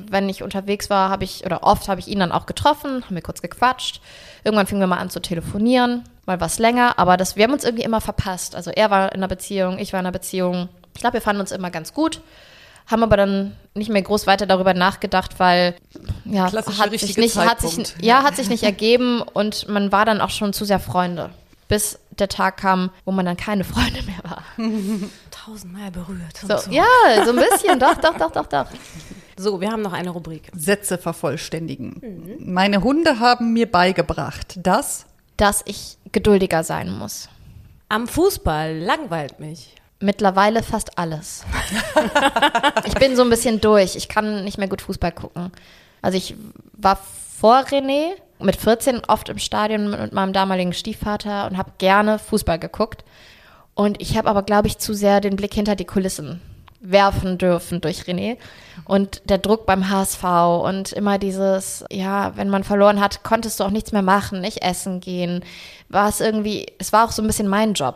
wenn 0.09 0.29
ich 0.29 0.41
unterwegs 0.41 0.89
war, 0.89 1.09
habe 1.09 1.25
ich, 1.25 1.45
oder 1.45 1.63
oft 1.63 1.89
habe 1.89 1.99
ich 1.99 2.07
ihn 2.07 2.19
dann 2.19 2.31
auch 2.31 2.45
getroffen, 2.45 3.03
haben 3.05 3.13
wir 3.13 3.21
kurz 3.21 3.41
gequatscht. 3.41 4.01
Irgendwann 4.43 4.67
fingen 4.67 4.81
wir 4.81 4.87
mal 4.87 4.97
an 4.97 5.09
zu 5.09 5.21
telefonieren, 5.21 6.03
mal 6.25 6.39
was 6.41 6.59
länger, 6.59 6.99
aber 6.99 7.17
das, 7.17 7.35
wir 7.35 7.43
haben 7.45 7.53
uns 7.53 7.63
irgendwie 7.63 7.83
immer 7.83 8.01
verpasst. 8.01 8.55
Also 8.55 8.71
er 8.71 8.91
war 8.91 9.11
in 9.11 9.19
einer 9.19 9.27
Beziehung, 9.27 9.77
ich 9.79 9.93
war 9.93 9.99
in 9.99 10.05
einer 10.05 10.11
Beziehung. 10.11 10.69
Ich 10.93 11.01
glaube, 11.01 11.15
wir 11.15 11.21
fanden 11.21 11.41
uns 11.41 11.51
immer 11.51 11.71
ganz 11.71 11.93
gut, 11.93 12.21
haben 12.87 13.03
aber 13.03 13.17
dann 13.17 13.55
nicht 13.73 13.89
mehr 13.89 14.01
groß 14.01 14.27
weiter 14.27 14.45
darüber 14.45 14.73
nachgedacht, 14.73 15.39
weil 15.39 15.75
ja, 16.25 16.51
hat 16.51 16.91
sich 16.91 17.17
nicht, 17.17 17.37
hat 17.37 17.61
sich, 17.61 17.75
Zeitpunkt. 17.75 17.95
ja, 18.01 18.23
hat 18.23 18.35
sich 18.35 18.49
nicht 18.49 18.63
ergeben 18.63 19.21
und 19.21 19.67
man 19.69 19.91
war 19.91 20.05
dann 20.05 20.21
auch 20.21 20.29
schon 20.29 20.53
zu 20.53 20.65
sehr 20.65 20.79
Freunde. 20.79 21.29
Bis 21.69 21.97
der 22.11 22.27
Tag 22.27 22.57
kam, 22.57 22.91
wo 23.05 23.11
man 23.11 23.25
dann 23.25 23.37
keine 23.37 23.63
Freunde 23.63 24.03
mehr 24.03 24.19
war. 24.23 24.43
Tausendmal 25.31 25.89
berührt. 25.91 26.37
So, 26.41 26.57
so. 26.57 26.71
ja, 26.71 26.83
so 27.25 27.31
ein 27.31 27.37
bisschen, 27.37 27.79
doch, 27.79 27.95
doch, 27.95 28.17
doch, 28.17 28.31
doch, 28.31 28.45
doch. 28.47 28.65
So, 29.43 29.61
wir 29.61 29.71
haben 29.71 29.81
noch 29.81 29.93
eine 29.93 30.09
Rubrik. 30.09 30.49
Sätze 30.55 30.97
vervollständigen. 30.97 32.37
Meine 32.39 32.81
Hunde 32.81 33.19
haben 33.19 33.53
mir 33.53 33.69
beigebracht, 33.69 34.59
dass 34.63 35.05
Dass 35.37 35.61
ich 35.65 35.97
geduldiger 36.11 36.63
sein 36.63 36.91
muss. 36.91 37.29
Am 37.89 38.07
Fußball 38.07 38.77
langweilt 38.77 39.39
mich. 39.39 39.75
Mittlerweile 39.99 40.63
fast 40.63 40.97
alles. 40.97 41.43
ich 42.85 42.93
bin 42.95 43.15
so 43.15 43.23
ein 43.23 43.29
bisschen 43.29 43.61
durch. 43.61 43.95
Ich 43.95 44.09
kann 44.09 44.43
nicht 44.43 44.57
mehr 44.57 44.67
gut 44.67 44.81
Fußball 44.81 45.11
gucken. 45.11 45.51
Also 46.01 46.17
ich 46.17 46.35
war 46.73 46.97
vor 47.39 47.59
René 47.65 48.13
mit 48.39 48.55
14 48.55 49.01
oft 49.07 49.29
im 49.29 49.37
Stadion 49.37 49.91
mit 49.91 50.13
meinem 50.13 50.33
damaligen 50.33 50.73
Stiefvater 50.73 51.47
und 51.47 51.57
habe 51.57 51.71
gerne 51.77 52.19
Fußball 52.19 52.59
geguckt. 52.59 53.03
Und 53.75 54.01
ich 54.01 54.17
habe 54.17 54.29
aber, 54.29 54.43
glaube 54.43 54.67
ich, 54.67 54.77
zu 54.77 54.93
sehr 54.93 55.21
den 55.21 55.35
Blick 55.35 55.53
hinter 55.53 55.75
die 55.75 55.85
Kulissen 55.85 56.41
werfen 56.83 57.37
dürfen 57.37 57.81
durch 57.81 58.01
René. 58.01 58.37
Und 58.85 59.21
der 59.29 59.39
Druck 59.39 59.65
beim 59.65 59.89
HSV 59.89 60.23
und 60.63 60.91
immer 60.91 61.17
dieses, 61.17 61.83
ja, 61.91 62.35
wenn 62.35 62.49
man 62.49 62.63
verloren 62.63 62.99
hat, 62.99 63.23
konntest 63.23 63.59
du 63.59 63.63
auch 63.63 63.71
nichts 63.71 63.91
mehr 63.91 64.01
machen, 64.01 64.41
nicht 64.41 64.61
essen 64.61 64.99
gehen. 64.99 65.43
War 65.89 66.09
es 66.09 66.19
irgendwie, 66.19 66.67
es 66.77 66.93
war 66.93 67.05
auch 67.05 67.11
so 67.11 67.21
ein 67.21 67.27
bisschen 67.27 67.47
mein 67.47 67.73
Job. 67.73 67.95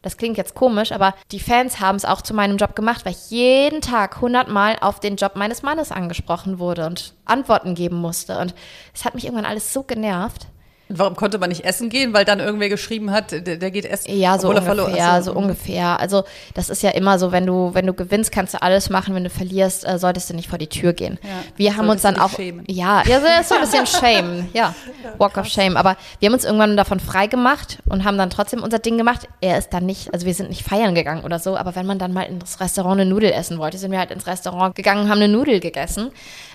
Das 0.00 0.16
klingt 0.16 0.38
jetzt 0.38 0.54
komisch, 0.54 0.92
aber 0.92 1.14
die 1.32 1.40
Fans 1.40 1.80
haben 1.80 1.96
es 1.96 2.04
auch 2.04 2.22
zu 2.22 2.32
meinem 2.32 2.56
Job 2.56 2.76
gemacht, 2.76 3.04
weil 3.04 3.12
ich 3.12 3.30
jeden 3.30 3.80
Tag 3.80 4.20
hundertmal 4.20 4.76
auf 4.80 5.00
den 5.00 5.16
Job 5.16 5.32
meines 5.34 5.62
Mannes 5.62 5.90
angesprochen 5.90 6.60
wurde 6.60 6.86
und 6.86 7.14
Antworten 7.24 7.74
geben 7.74 7.96
musste. 7.96 8.38
Und 8.38 8.54
es 8.94 9.04
hat 9.04 9.14
mich 9.14 9.24
irgendwann 9.24 9.44
alles 9.44 9.72
so 9.72 9.82
genervt. 9.82 10.46
Warum 10.88 11.16
konnte 11.16 11.38
man 11.38 11.48
nicht 11.50 11.64
essen 11.64 11.88
gehen, 11.90 12.12
weil 12.14 12.24
dann 12.24 12.40
irgendwer 12.40 12.68
geschrieben 12.68 13.10
hat, 13.10 13.30
der, 13.32 13.40
der 13.56 13.70
geht 13.70 13.84
essen. 13.84 14.16
Ja, 14.16 14.38
so 14.38 14.48
ungefähr, 14.48 14.74
verloren- 14.74 15.22
so 15.22 15.32
ungefähr. 15.32 16.00
Also 16.00 16.24
das 16.54 16.68
ist 16.70 16.82
ja 16.82 16.90
immer 16.90 17.18
so, 17.18 17.32
wenn 17.32 17.46
du, 17.46 17.70
wenn 17.74 17.86
du 17.86 17.94
gewinnst, 17.94 18.32
kannst 18.32 18.54
du 18.54 18.62
alles 18.62 18.90
machen. 18.90 19.14
Wenn 19.14 19.24
du 19.24 19.30
verlierst, 19.30 19.86
äh, 19.86 19.98
solltest 19.98 20.30
du 20.30 20.34
nicht 20.34 20.48
vor 20.48 20.58
die 20.58 20.66
Tür 20.68 20.92
gehen. 20.92 21.18
Ja, 21.22 21.28
wir 21.56 21.76
haben 21.76 21.88
uns 21.88 22.02
dann 22.02 22.18
auch, 22.18 22.30
schämen. 22.30 22.64
ja, 22.68 23.02
ja, 23.06 23.20
so 23.20 23.26
ist 23.40 23.48
so 23.48 23.54
ein 23.56 23.60
bisschen 23.62 23.86
Shame, 23.86 24.48
ja, 24.54 24.74
Walk 25.18 25.36
of 25.36 25.46
Shame. 25.46 25.76
Aber 25.76 25.96
wir 26.20 26.26
haben 26.28 26.34
uns 26.34 26.44
irgendwann 26.44 26.76
davon 26.76 27.00
frei 27.00 27.26
gemacht 27.26 27.78
und 27.88 28.04
haben 28.04 28.18
dann 28.18 28.30
trotzdem 28.30 28.62
unser 28.62 28.78
Ding 28.78 28.96
gemacht. 28.98 29.28
Er 29.40 29.58
ist 29.58 29.70
dann 29.70 29.86
nicht, 29.86 30.12
also 30.14 30.26
wir 30.26 30.34
sind 30.34 30.48
nicht 30.48 30.62
feiern 30.62 30.94
gegangen 30.94 31.24
oder 31.24 31.38
so. 31.38 31.56
Aber 31.56 31.74
wenn 31.74 31.86
man 31.86 31.98
dann 31.98 32.12
mal 32.12 32.22
ins 32.22 32.60
Restaurant 32.60 33.00
eine 33.00 33.08
Nudel 33.10 33.32
essen 33.32 33.58
wollte, 33.58 33.78
sind 33.78 33.90
wir 33.92 33.98
halt 33.98 34.10
ins 34.10 34.26
Restaurant 34.26 34.74
gegangen 34.74 35.08
haben 35.08 35.18
eine 35.22 35.28
Nudel 35.28 35.60
gegessen. 35.60 36.10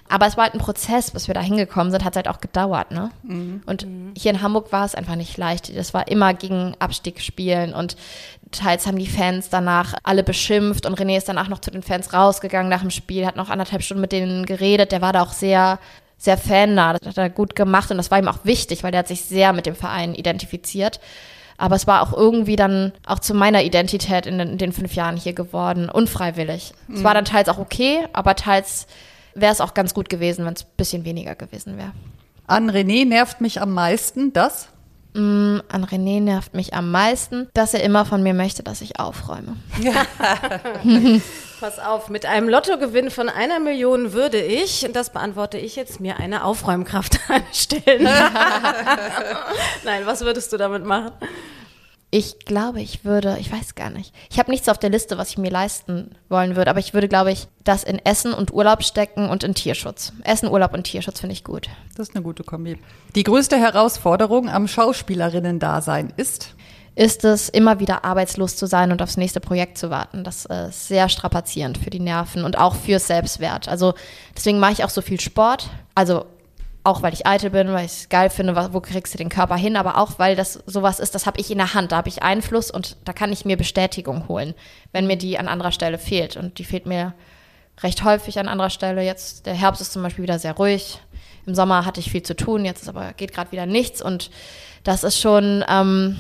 Aber 0.10 0.28
es 0.28 0.38
war 0.38 0.44
halt 0.44 0.54
ein 0.54 0.60
Prozess, 0.60 1.12
bis 1.12 1.28
wir 1.28 1.34
da 1.34 1.42
hingekommen 1.42 1.92
sind, 1.92 2.04
hat 2.04 2.16
halt 2.16 2.28
auch 2.28 2.40
gedauert, 2.42 2.92
ne? 2.92 3.10
Und 3.66 3.88
hier 4.16 4.32
in 4.32 4.42
Hamburg 4.42 4.72
war 4.72 4.86
es 4.86 4.96
einfach 4.96 5.16
nicht 5.16 5.38
leicht. 5.38 5.76
Das 5.76 5.94
war 5.94 6.08
immer 6.08 6.34
gegen 6.34 6.76
Abstieg 6.80 7.22
spielen 7.22 7.74
und 7.74 7.96
teils 8.52 8.86
haben 8.86 9.00
die 9.00 9.08
Fans 9.08 9.50
danach 9.50 9.96
alle 10.04 10.24
beschimpft 10.24 10.86
und 10.86 11.00
René 11.00 11.18
ist 11.18 11.30
danach 11.30 11.48
noch 11.48 11.60
zu 11.60 11.72
den 11.72 11.82
Fans 11.82 12.14
rausgegangen 12.14 12.70
nach 12.70 12.82
dem 12.82 12.92
Spiel, 12.92 13.26
hat 13.26 13.36
noch 13.36 13.50
anderthalb 13.50 13.82
Stunden 13.82 14.02
mit 14.02 14.12
denen 14.12 14.46
geredet. 14.46 14.92
Der 14.92 15.02
war 15.02 15.14
da 15.14 15.24
auch 15.24 15.32
sehr, 15.32 15.80
sehr 16.18 16.38
fannah. 16.38 16.94
Das 16.94 17.08
hat 17.08 17.18
er 17.18 17.30
gut 17.30 17.56
gemacht 17.56 17.90
und 17.90 17.98
das 17.98 18.12
war 18.12 18.20
ihm 18.20 18.28
auch 18.28 18.44
wichtig, 18.44 18.84
weil 18.84 18.92
der 18.92 19.00
hat 19.00 19.08
sich 19.08 19.24
sehr 19.24 19.54
mit 19.54 19.66
dem 19.66 19.76
Verein 19.76 20.14
identifiziert. 20.14 21.00
Aber 21.58 21.76
es 21.76 21.88
war 21.88 22.02
auch 22.02 22.14
irgendwie 22.14 22.56
dann 22.56 22.92
auch 23.06 23.20
zu 23.20 23.34
meiner 23.34 23.64
Identität 23.64 24.26
in 24.26 24.38
den, 24.38 24.50
in 24.50 24.58
den 24.58 24.74
fünf 24.74 24.94
Jahren 24.96 25.18
hier 25.18 25.34
geworden, 25.34 25.90
unfreiwillig. 25.90 26.74
Es 26.94 27.04
war 27.04 27.14
dann 27.14 27.26
teils 27.26 27.48
auch 27.48 27.58
okay, 27.60 28.06
aber 28.12 28.36
teils 28.36 28.86
wäre 29.36 29.52
es 29.52 29.62
auch 29.62 29.74
ganz 29.74 29.94
gut 29.94 30.10
gewesen, 30.10 30.46
wenn 30.46 30.54
es 30.54 30.64
ein 30.64 30.70
bisschen 30.78 31.06
weniger 31.06 31.36
gewesen 31.36 31.78
wäre. 31.78 31.92
An 32.48 32.70
René 32.70 33.06
nervt 33.06 33.42
mich 33.42 33.62
am 33.62 33.74
meisten 33.74 34.34
das. 34.34 34.68
Mm, 35.14 35.60
an 35.70 35.86
René 35.86 36.22
nervt 36.22 36.56
mich 36.56 36.74
am 36.74 36.92
meisten, 36.92 37.48
dass 37.54 37.74
er 37.74 37.84
immer 37.84 38.06
von 38.06 38.24
mir 38.24 38.34
möchte, 38.34 38.64
dass 38.64 38.82
ich 38.82 39.00
aufräume. 39.00 39.56
Pass 41.60 41.80
auf, 41.80 42.10
mit 42.10 42.26
einem 42.26 42.50
Lottogewinn 42.50 43.10
von 43.10 43.30
einer 43.30 43.60
Million 43.60 44.12
würde 44.12 44.42
ich, 44.42 44.86
und 44.86 44.96
das 44.96 45.12
beantworte 45.12 45.58
ich 45.58 45.76
jetzt, 45.76 46.00
mir 46.00 46.18
eine 46.18 46.44
Aufräumkraft 46.44 47.20
anstellen. 47.30 48.04
Nein, 49.86 50.02
was 50.06 50.22
würdest 50.22 50.52
du 50.52 50.58
damit 50.58 50.84
machen? 50.84 51.12
Ich 52.16 52.46
glaube, 52.46 52.80
ich 52.80 53.06
würde, 53.06 53.38
ich 53.40 53.52
weiß 53.52 53.74
gar 53.74 53.90
nicht. 53.90 54.14
Ich 54.30 54.38
habe 54.38 54.52
nichts 54.52 54.70
auf 54.70 54.78
der 54.78 54.92
Liste, 54.92 55.18
was 55.18 55.32
ich 55.32 55.40
mir 55.40 55.50
leisten 55.50 56.12
wollen 56.30 56.56
würde, 56.56 56.70
aber 56.70 56.80
ich 56.80 56.94
würde, 56.94 57.08
glaube 57.08 57.32
ich, 57.32 57.48
das 57.64 57.84
in 57.84 57.98
Essen 57.98 58.36
und 58.36 58.54
Urlaub 58.54 58.84
stecken 58.84 59.30
und 59.30 59.44
in 59.44 59.56
Tierschutz. 59.56 60.14
Essen, 60.24 60.48
Urlaub 60.48 60.76
und 60.76 60.84
Tierschutz 60.84 61.22
finde 61.22 61.34
ich 61.34 61.44
gut. 61.44 61.70
Das 61.98 62.10
ist 62.10 62.16
eine 62.16 62.24
gute 62.24 62.44
Kombi. 62.44 62.78
Die 63.16 63.24
größte 63.24 63.58
Herausforderung 63.58 64.48
am 64.48 64.68
Schauspielerinnen-Dasein 64.68 66.14
ist? 66.16 66.54
Ist 66.94 67.26
es, 67.26 67.50
immer 67.50 67.80
wieder 67.80 68.06
arbeitslos 68.06 68.58
zu 68.58 68.68
sein 68.68 68.92
und 68.92 69.02
aufs 69.02 69.18
nächste 69.18 69.40
Projekt 69.40 69.80
zu 69.80 69.90
warten. 69.90 70.24
Das 70.24 70.46
ist 70.46 70.90
sehr 70.90 71.10
strapazierend 71.10 71.80
für 71.80 71.90
die 71.90 72.00
Nerven 72.00 72.46
und 72.46 72.60
auch 72.60 72.76
fürs 72.76 73.08
Selbstwert. 73.08 73.68
Also 73.68 73.96
deswegen 74.38 74.60
mache 74.60 74.74
ich 74.74 74.84
auch 74.84 74.92
so 74.92 75.02
viel 75.02 75.20
Sport. 75.20 75.72
Also 75.96 76.28
auch 76.84 77.02
weil 77.02 77.14
ich 77.14 77.26
eitel 77.26 77.50
bin, 77.50 77.72
weil 77.72 77.86
ich 77.86 77.92
es 77.92 78.10
geil 78.10 78.30
finde, 78.30 78.56
wo 78.74 78.82
kriegst 78.82 79.14
du 79.14 79.18
den 79.18 79.30
Körper 79.30 79.56
hin, 79.56 79.78
aber 79.78 79.98
auch 79.98 80.20
weil 80.20 80.36
das 80.36 80.54
sowas 80.66 81.00
ist, 81.00 81.16
das 81.16 81.26
habe 81.26 81.40
ich 81.40 81.50
in 81.50 81.58
der 81.58 81.74
Hand, 81.74 81.92
da 81.92 81.98
habe 81.98 82.10
ich 82.10 82.24
Einfluss 82.24 82.72
und 82.72 82.98
da 83.06 83.14
kann 83.14 83.32
ich 83.32 83.46
mir 83.46 83.56
Bestätigung 83.56 84.28
holen, 84.28 84.54
wenn 84.92 85.08
mir 85.08 85.18
die 85.18 85.40
an 85.40 85.48
anderer 85.48 85.72
Stelle 85.72 85.98
fehlt. 85.98 86.36
Und 86.36 86.60
die 86.60 86.66
fehlt 86.66 86.86
mir 86.86 87.14
recht 87.82 88.04
häufig 88.04 88.38
an 88.38 88.50
anderer 88.50 88.70
Stelle. 88.70 89.02
Jetzt, 89.02 89.46
der 89.46 89.54
Herbst 89.54 89.82
ist 89.82 89.94
zum 89.94 90.04
Beispiel 90.04 90.24
wieder 90.24 90.40
sehr 90.40 90.54
ruhig. 90.54 91.00
Im 91.46 91.56
Sommer 91.56 91.86
hatte 91.86 92.02
ich 92.02 92.12
viel 92.12 92.24
zu 92.24 92.36
tun, 92.36 92.66
jetzt 92.66 92.84
ist 92.84 92.90
aber 92.90 93.14
geht 93.14 93.34
gerade 93.34 93.52
wieder 93.52 93.66
nichts 93.66 94.02
und 94.02 94.30
das 94.84 95.04
ist 95.04 95.20
schon 95.20 95.64
ähm, 95.68 96.18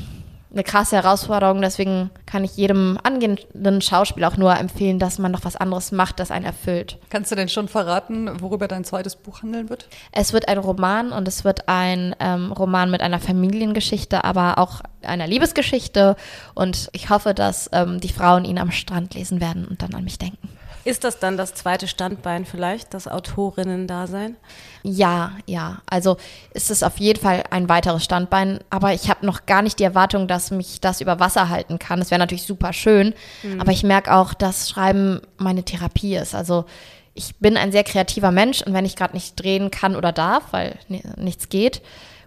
eine 0.53 0.63
krasse 0.63 0.95
Herausforderung. 0.95 1.61
Deswegen 1.61 2.11
kann 2.25 2.43
ich 2.43 2.55
jedem 2.55 2.97
angehenden 3.03 3.81
Schauspieler 3.81 4.27
auch 4.27 4.37
nur 4.37 4.55
empfehlen, 4.55 4.99
dass 4.99 5.19
man 5.19 5.31
noch 5.31 5.43
was 5.43 5.55
anderes 5.55 5.91
macht, 5.91 6.19
das 6.19 6.31
einen 6.31 6.45
erfüllt. 6.45 6.99
Kannst 7.09 7.31
du 7.31 7.35
denn 7.35 7.49
schon 7.49 7.67
verraten, 7.67 8.29
worüber 8.41 8.67
dein 8.67 8.83
zweites 8.83 9.15
Buch 9.15 9.41
handeln 9.41 9.69
wird? 9.69 9.87
Es 10.11 10.33
wird 10.33 10.47
ein 10.47 10.57
Roman 10.57 11.11
und 11.11 11.27
es 11.27 11.43
wird 11.43 11.67
ein 11.67 12.15
ähm, 12.19 12.51
Roman 12.51 12.91
mit 12.91 13.01
einer 13.01 13.19
Familiengeschichte, 13.19 14.23
aber 14.23 14.57
auch 14.59 14.81
einer 15.01 15.27
Liebesgeschichte. 15.27 16.15
Und 16.53 16.89
ich 16.93 17.09
hoffe, 17.09 17.33
dass 17.33 17.69
ähm, 17.73 17.99
die 17.99 18.09
Frauen 18.09 18.45
ihn 18.45 18.59
am 18.59 18.71
Strand 18.71 19.15
lesen 19.15 19.41
werden 19.41 19.65
und 19.65 19.81
dann 19.81 19.93
an 19.95 20.03
mich 20.03 20.19
denken. 20.19 20.49
Ist 20.85 21.03
das 21.05 21.19
dann 21.19 21.37
das 21.37 21.53
zweite 21.53 21.87
Standbein 21.87 22.45
vielleicht, 22.45 22.93
das 22.93 23.07
Autorinnen-Dasein? 23.07 24.35
Ja, 24.83 25.31
ja. 25.45 25.81
Also 25.85 26.17
ist 26.53 26.71
es 26.71 26.83
auf 26.83 26.97
jeden 26.97 27.21
Fall 27.21 27.43
ein 27.51 27.69
weiteres 27.69 28.03
Standbein, 28.03 28.59
aber 28.69 28.93
ich 28.93 29.09
habe 29.09 29.25
noch 29.25 29.45
gar 29.45 29.61
nicht 29.61 29.79
die 29.79 29.85
Erwartung, 29.85 30.27
dass 30.27 30.51
mich 30.51 30.81
das 30.81 30.99
über 30.99 31.19
Wasser 31.19 31.47
halten 31.47 31.79
kann. 31.79 31.99
Das 31.99 32.11
wäre 32.11 32.19
natürlich 32.19 32.43
super 32.43 32.73
schön, 32.73 33.13
mhm. 33.43 33.61
aber 33.61 33.71
ich 33.71 33.83
merke 33.83 34.13
auch, 34.13 34.33
dass 34.33 34.69
Schreiben 34.69 35.21
meine 35.37 35.63
Therapie 35.63 36.15
ist. 36.15 36.35
Also 36.35 36.65
ich 37.13 37.35
bin 37.37 37.55
ein 37.55 37.71
sehr 37.71 37.83
kreativer 37.83 38.31
Mensch 38.31 38.61
und 38.61 38.73
wenn 38.73 38.85
ich 38.85 38.95
gerade 38.95 39.13
nicht 39.13 39.41
drehen 39.41 39.71
kann 39.71 39.95
oder 39.95 40.11
darf, 40.11 40.43
weil 40.51 40.77
nichts 41.15 41.47
geht, 41.47 41.81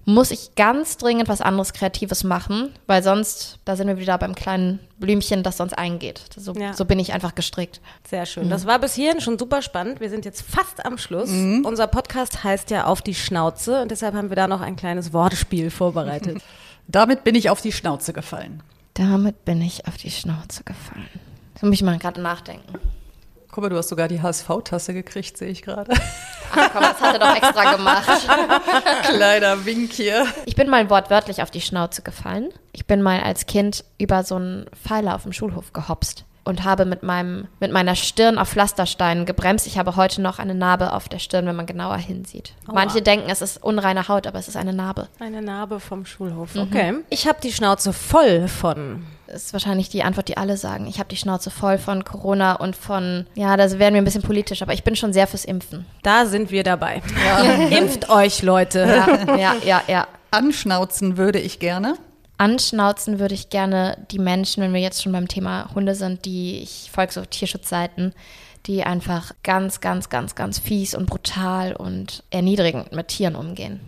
muss 0.07 0.30
ich 0.30 0.54
ganz 0.54 0.96
dringend 0.98 1.28
was 1.28 1.40
anderes 1.40 1.72
Kreatives 1.72 2.22
machen, 2.22 2.72
weil 2.86 3.02
sonst, 3.02 3.59
da 3.64 3.74
sind 3.74 3.88
wir 3.88 3.98
wieder 3.98 4.16
beim 4.18 4.36
kleinen 4.36 4.78
Blümchen, 4.98 5.42
das 5.42 5.57
sonst 5.57 5.76
eingeht. 5.76 6.22
So, 6.36 6.54
ja. 6.54 6.72
so 6.72 6.84
bin 6.84 7.00
ich 7.00 7.12
einfach 7.12 7.34
gestrickt. 7.34 7.80
Sehr 8.09 8.24
schön. 8.24 8.46
Mhm. 8.46 8.50
Das 8.50 8.66
war 8.66 8.78
bis 8.78 8.94
hierhin 8.94 9.20
schon 9.20 9.36
super 9.36 9.62
spannend. 9.62 9.98
Wir 9.98 10.09
sind 10.09 10.24
jetzt 10.24 10.42
fast 10.42 10.86
am 10.86 10.96
Schluss. 10.96 11.30
Mhm. 11.30 11.64
Unser 11.66 11.88
Podcast 11.88 12.44
heißt 12.44 12.70
ja 12.70 12.86
Auf 12.86 13.02
die 13.02 13.16
Schnauze 13.16 13.82
und 13.82 13.90
deshalb 13.90 14.14
haben 14.14 14.28
wir 14.28 14.36
da 14.36 14.46
noch 14.46 14.61
ein 14.61 14.76
kleines 14.76 15.12
Wortspiel 15.12 15.70
vorbereitet. 15.70 16.40
Damit 16.86 17.24
bin 17.24 17.34
ich 17.34 17.50
auf 17.50 17.61
die 17.61 17.72
Schnauze 17.72 18.12
gefallen. 18.12 18.62
Damit 18.94 19.44
bin 19.44 19.61
ich 19.61 19.88
auf 19.88 19.96
die 19.96 20.12
Schnauze 20.12 20.62
gefallen. 20.62 21.09
So 21.61 21.66
muss 21.66 21.74
ich 21.74 21.82
mal 21.82 21.98
gerade 21.98 22.20
nachdenken. 22.20 22.78
Guck 23.57 23.62
mal, 23.62 23.68
du 23.70 23.78
hast 23.78 23.88
sogar 23.88 24.07
die 24.07 24.20
HSV-Tasse 24.20 24.92
gekriegt, 24.92 25.38
sehe 25.38 25.48
ich 25.48 25.62
gerade. 25.62 25.90
Ach 26.54 26.70
komm, 26.74 26.82
das 26.82 27.00
hat 27.00 27.14
er 27.14 27.18
doch 27.18 27.34
extra 27.34 27.74
gemacht. 27.74 28.28
Kleiner 29.04 29.64
Wink 29.64 29.94
hier. 29.94 30.26
Ich 30.44 30.54
bin 30.54 30.68
mal 30.68 30.90
wortwörtlich 30.90 31.40
auf 31.40 31.50
die 31.50 31.62
Schnauze 31.62 32.02
gefallen. 32.02 32.50
Ich 32.72 32.84
bin 32.84 33.00
mal 33.00 33.22
als 33.22 33.46
Kind 33.46 33.82
über 33.96 34.24
so 34.24 34.34
einen 34.34 34.66
Pfeiler 34.74 35.14
auf 35.14 35.22
dem 35.22 35.32
Schulhof 35.32 35.72
gehopst 35.72 36.26
und 36.47 36.64
habe 36.64 36.84
mit, 36.84 37.03
meinem, 37.03 37.49
mit 37.61 37.72
meiner 37.72 37.97
Stirn 37.97 38.38
auf 38.38 38.51
Pflastersteinen 38.51 39.26
gebremst. 39.26 39.66
Ich 39.66 39.78
habe 39.78 39.97
heute 39.97 40.22
noch 40.22 40.38
eine 40.38 40.55
Narbe 40.55 40.92
auf 40.92 41.09
der 41.09 41.18
Stirn, 41.18 41.47
wenn 41.47 41.57
man 41.57 41.66
genauer 41.66 41.97
hinsieht. 41.97 42.53
Aua. 42.66 42.74
Manche 42.74 43.03
denken, 43.03 43.28
es 43.28 43.42
ist 43.42 43.62
unreine 43.62 44.09
Haut, 44.09 44.26
aber 44.26 44.38
es 44.38 44.49
ist 44.49 44.57
eine 44.57 44.72
Narbe. 44.72 45.09
Eine 45.18 45.42
Narbe 45.42 45.80
vom 45.80 46.07
Schulhof, 46.07 46.55
mhm. 46.55 46.62
okay. 46.62 46.94
Ich 47.11 47.26
habe 47.26 47.38
die 47.42 47.53
Schnauze 47.53 47.92
voll 47.92 48.49
von 48.49 49.05
ist 49.26 49.53
wahrscheinlich 49.53 49.88
die 49.88 50.05
Antwort, 50.05 50.28
die 50.28 50.36
alle 50.36 50.57
sagen. 50.57 50.86
Ich 50.86 51.01
habe 51.01 51.09
die 51.09 51.16
Schnauze 51.16 51.51
voll 51.51 51.78
von 51.78 52.05
Corona 52.05 52.55
und 52.55 52.76
von, 52.76 53.26
ja, 53.34 53.57
da 53.57 53.68
werden 53.78 53.94
wir 53.94 54.01
ein 54.01 54.05
bisschen 54.05 54.22
politisch, 54.22 54.62
aber 54.62 54.72
ich 54.72 54.84
bin 54.84 54.94
schon 54.94 55.12
sehr 55.12 55.26
fürs 55.26 55.44
Impfen. 55.44 55.84
Da 56.05 56.26
sind 56.26 56.53
wir 56.53 56.62
dabei. 56.62 57.03
Ja. 57.24 57.66
Impft 57.76 58.09
euch, 58.09 58.42
Leute. 58.42 58.80
Ja, 58.86 59.36
ja, 59.36 59.57
ja, 59.64 59.82
ja. 59.88 60.07
Anschnauzen 60.30 61.16
würde 61.16 61.40
ich 61.40 61.59
gerne 61.59 61.97
anschnauzen 62.39 63.18
würde 63.18 63.34
ich 63.34 63.51
gerne 63.51 64.07
die 64.11 64.18
Menschen, 64.18 64.62
wenn 64.62 64.72
wir 64.72 64.80
jetzt 64.80 65.03
schon 65.03 65.12
beim 65.12 65.28
Thema 65.28 65.70
Hunde 65.74 65.95
sind, 65.95 66.24
die 66.24 66.59
ich 66.62 66.91
folge 66.93 67.12
so 67.12 67.24
Tierschutzseiten, 67.24 68.14
die 68.66 68.82
einfach 68.82 69.32
ganz, 69.43 69.80
ganz, 69.80 70.09
ganz, 70.09 70.34
ganz 70.34 70.59
fies 70.59 70.95
und 70.95 71.07
brutal 71.07 71.74
und 71.74 72.24
erniedrigend 72.30 72.93
mit 72.93 73.09
Tieren 73.09 73.37
umgehen. 73.37 73.80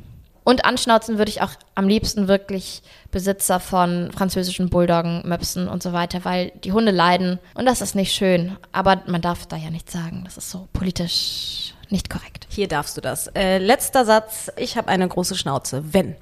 Und 0.45 0.65
anschnauzen 0.65 1.19
würde 1.19 1.31
ich 1.31 1.43
auch 1.43 1.51
am 1.75 1.89
liebsten 1.89 2.27
wirklich 2.27 2.83
Besitzer 3.11 3.61
von 3.61 4.11
französischen 4.13 4.71
Bulldoggen, 4.71 5.21
Möpsen 5.29 5.69
und 5.69 5.83
so 5.83 5.93
weiter, 5.93 6.25
weil 6.25 6.53
die 6.65 6.73
Hunde 6.73 6.91
leiden 6.91 7.39
und 7.53 7.67
das 7.67 7.83
ist 7.83 7.95
nicht 7.95 8.15
schön. 8.15 8.57
Aber 8.73 9.03
man 9.07 9.21
darf 9.21 9.45
da 9.45 9.57
ja 9.57 9.69
nichts 9.69 9.93
sagen. 9.93 10.23
Das 10.25 10.39
ist 10.39 10.51
so 10.51 10.67
politisch 10.73 11.75
nicht 11.91 12.09
korrekt. 12.09 12.47
Hier 12.49 12.67
darfst 12.67 12.97
du 12.97 13.03
das. 13.03 13.27
Äh, 13.35 13.59
letzter 13.59 14.07
Satz. 14.07 14.51
Ich 14.57 14.79
habe 14.79 14.89
eine 14.89 15.07
große 15.07 15.37
Schnauze. 15.37 15.83
Wenn. 15.93 16.17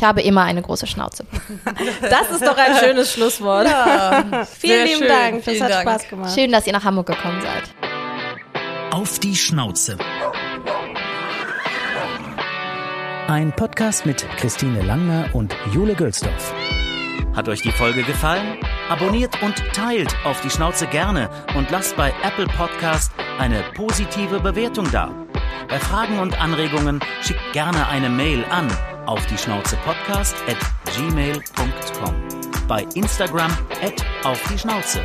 Ich 0.00 0.04
habe 0.04 0.22
immer 0.22 0.44
eine 0.44 0.62
große 0.62 0.86
Schnauze. 0.86 1.26
Das 2.00 2.30
ist 2.30 2.42
doch 2.42 2.56
ein 2.56 2.74
schönes 2.82 3.12
Schlusswort. 3.12 3.66
Ja, 3.68 4.46
Vielen 4.58 4.86
lieben 4.86 4.98
schön. 5.00 5.08
Dank. 5.08 5.44
Das 5.44 5.52
Vielen 5.52 5.62
hat 5.64 5.70
Dank. 5.72 5.82
Spaß 5.82 6.08
gemacht. 6.08 6.34
Schön, 6.34 6.50
dass 6.50 6.66
ihr 6.66 6.72
nach 6.72 6.84
Hamburg 6.84 7.08
gekommen 7.08 7.42
seid. 7.42 7.64
Auf 8.92 9.18
die 9.18 9.36
Schnauze. 9.36 9.98
Ein 13.28 13.52
Podcast 13.54 14.06
mit 14.06 14.26
Christine 14.38 14.80
Langner 14.80 15.28
und 15.34 15.54
Jule 15.74 15.94
Gülsdorf. 15.94 16.54
Hat 17.36 17.50
euch 17.50 17.60
die 17.60 17.72
Folge 17.72 18.02
gefallen? 18.02 18.56
Abonniert 18.88 19.42
und 19.42 19.62
teilt 19.74 20.16
auf 20.24 20.40
die 20.40 20.50
Schnauze 20.50 20.86
gerne 20.86 21.28
und 21.54 21.70
lasst 21.70 21.94
bei 21.98 22.10
Apple 22.22 22.46
Podcast 22.46 23.12
eine 23.38 23.62
positive 23.74 24.40
Bewertung 24.40 24.90
da. 24.90 25.14
Bei 25.68 25.78
Fragen 25.78 26.18
und 26.20 26.40
Anregungen 26.40 27.00
schickt 27.20 27.52
gerne 27.52 27.86
eine 27.88 28.08
Mail 28.08 28.46
an 28.50 28.66
auf 29.06 29.24
die 29.26 29.38
Schnauze 29.38 29.76
Podcast 29.84 30.36
at 30.48 30.58
gmail.com. 30.94 32.14
Bei 32.68 32.86
Instagram 32.94 33.50
at 33.82 34.04
auf 34.24 34.40
die 34.50 34.58
Schnauze. 34.58 35.00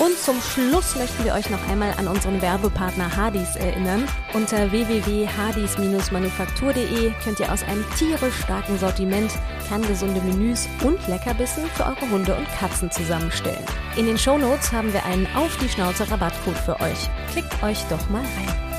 Und 0.00 0.18
zum 0.18 0.40
Schluss 0.40 0.96
möchten 0.96 1.24
wir 1.24 1.34
euch 1.34 1.50
noch 1.50 1.68
einmal 1.68 1.92
an 1.98 2.08
unseren 2.08 2.40
Werbepartner 2.40 3.14
Hardys 3.14 3.54
erinnern. 3.56 4.08
Unter 4.32 4.72
www.hardys-manufaktur.de 4.72 7.12
könnt 7.22 7.38
ihr 7.38 7.52
aus 7.52 7.62
einem 7.64 7.84
tierisch 7.98 8.36
starken 8.42 8.78
Sortiment 8.78 9.30
kerngesunde 9.68 10.22
Menüs 10.22 10.66
und 10.84 11.06
Leckerbissen 11.06 11.66
für 11.66 11.84
eure 11.84 12.08
Hunde 12.10 12.34
und 12.34 12.48
Katzen 12.58 12.90
zusammenstellen. 12.90 13.66
In 13.96 14.06
den 14.06 14.16
Shownotes 14.16 14.72
haben 14.72 14.94
wir 14.94 15.04
einen 15.04 15.26
Auf 15.36 15.54
die 15.58 15.68
Schnauze 15.68 16.10
Rabattcode 16.10 16.56
für 16.56 16.80
euch. 16.80 17.10
Klickt 17.32 17.62
euch 17.62 17.84
doch 17.90 18.08
mal 18.08 18.22
rein. 18.22 18.69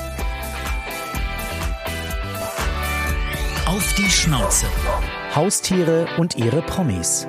Auf 3.66 3.94
die 3.94 4.10
Schnauze. 4.10 4.66
Haustiere 5.34 6.06
und 6.18 6.36
ihre 6.36 6.62
Promis. 6.62 7.28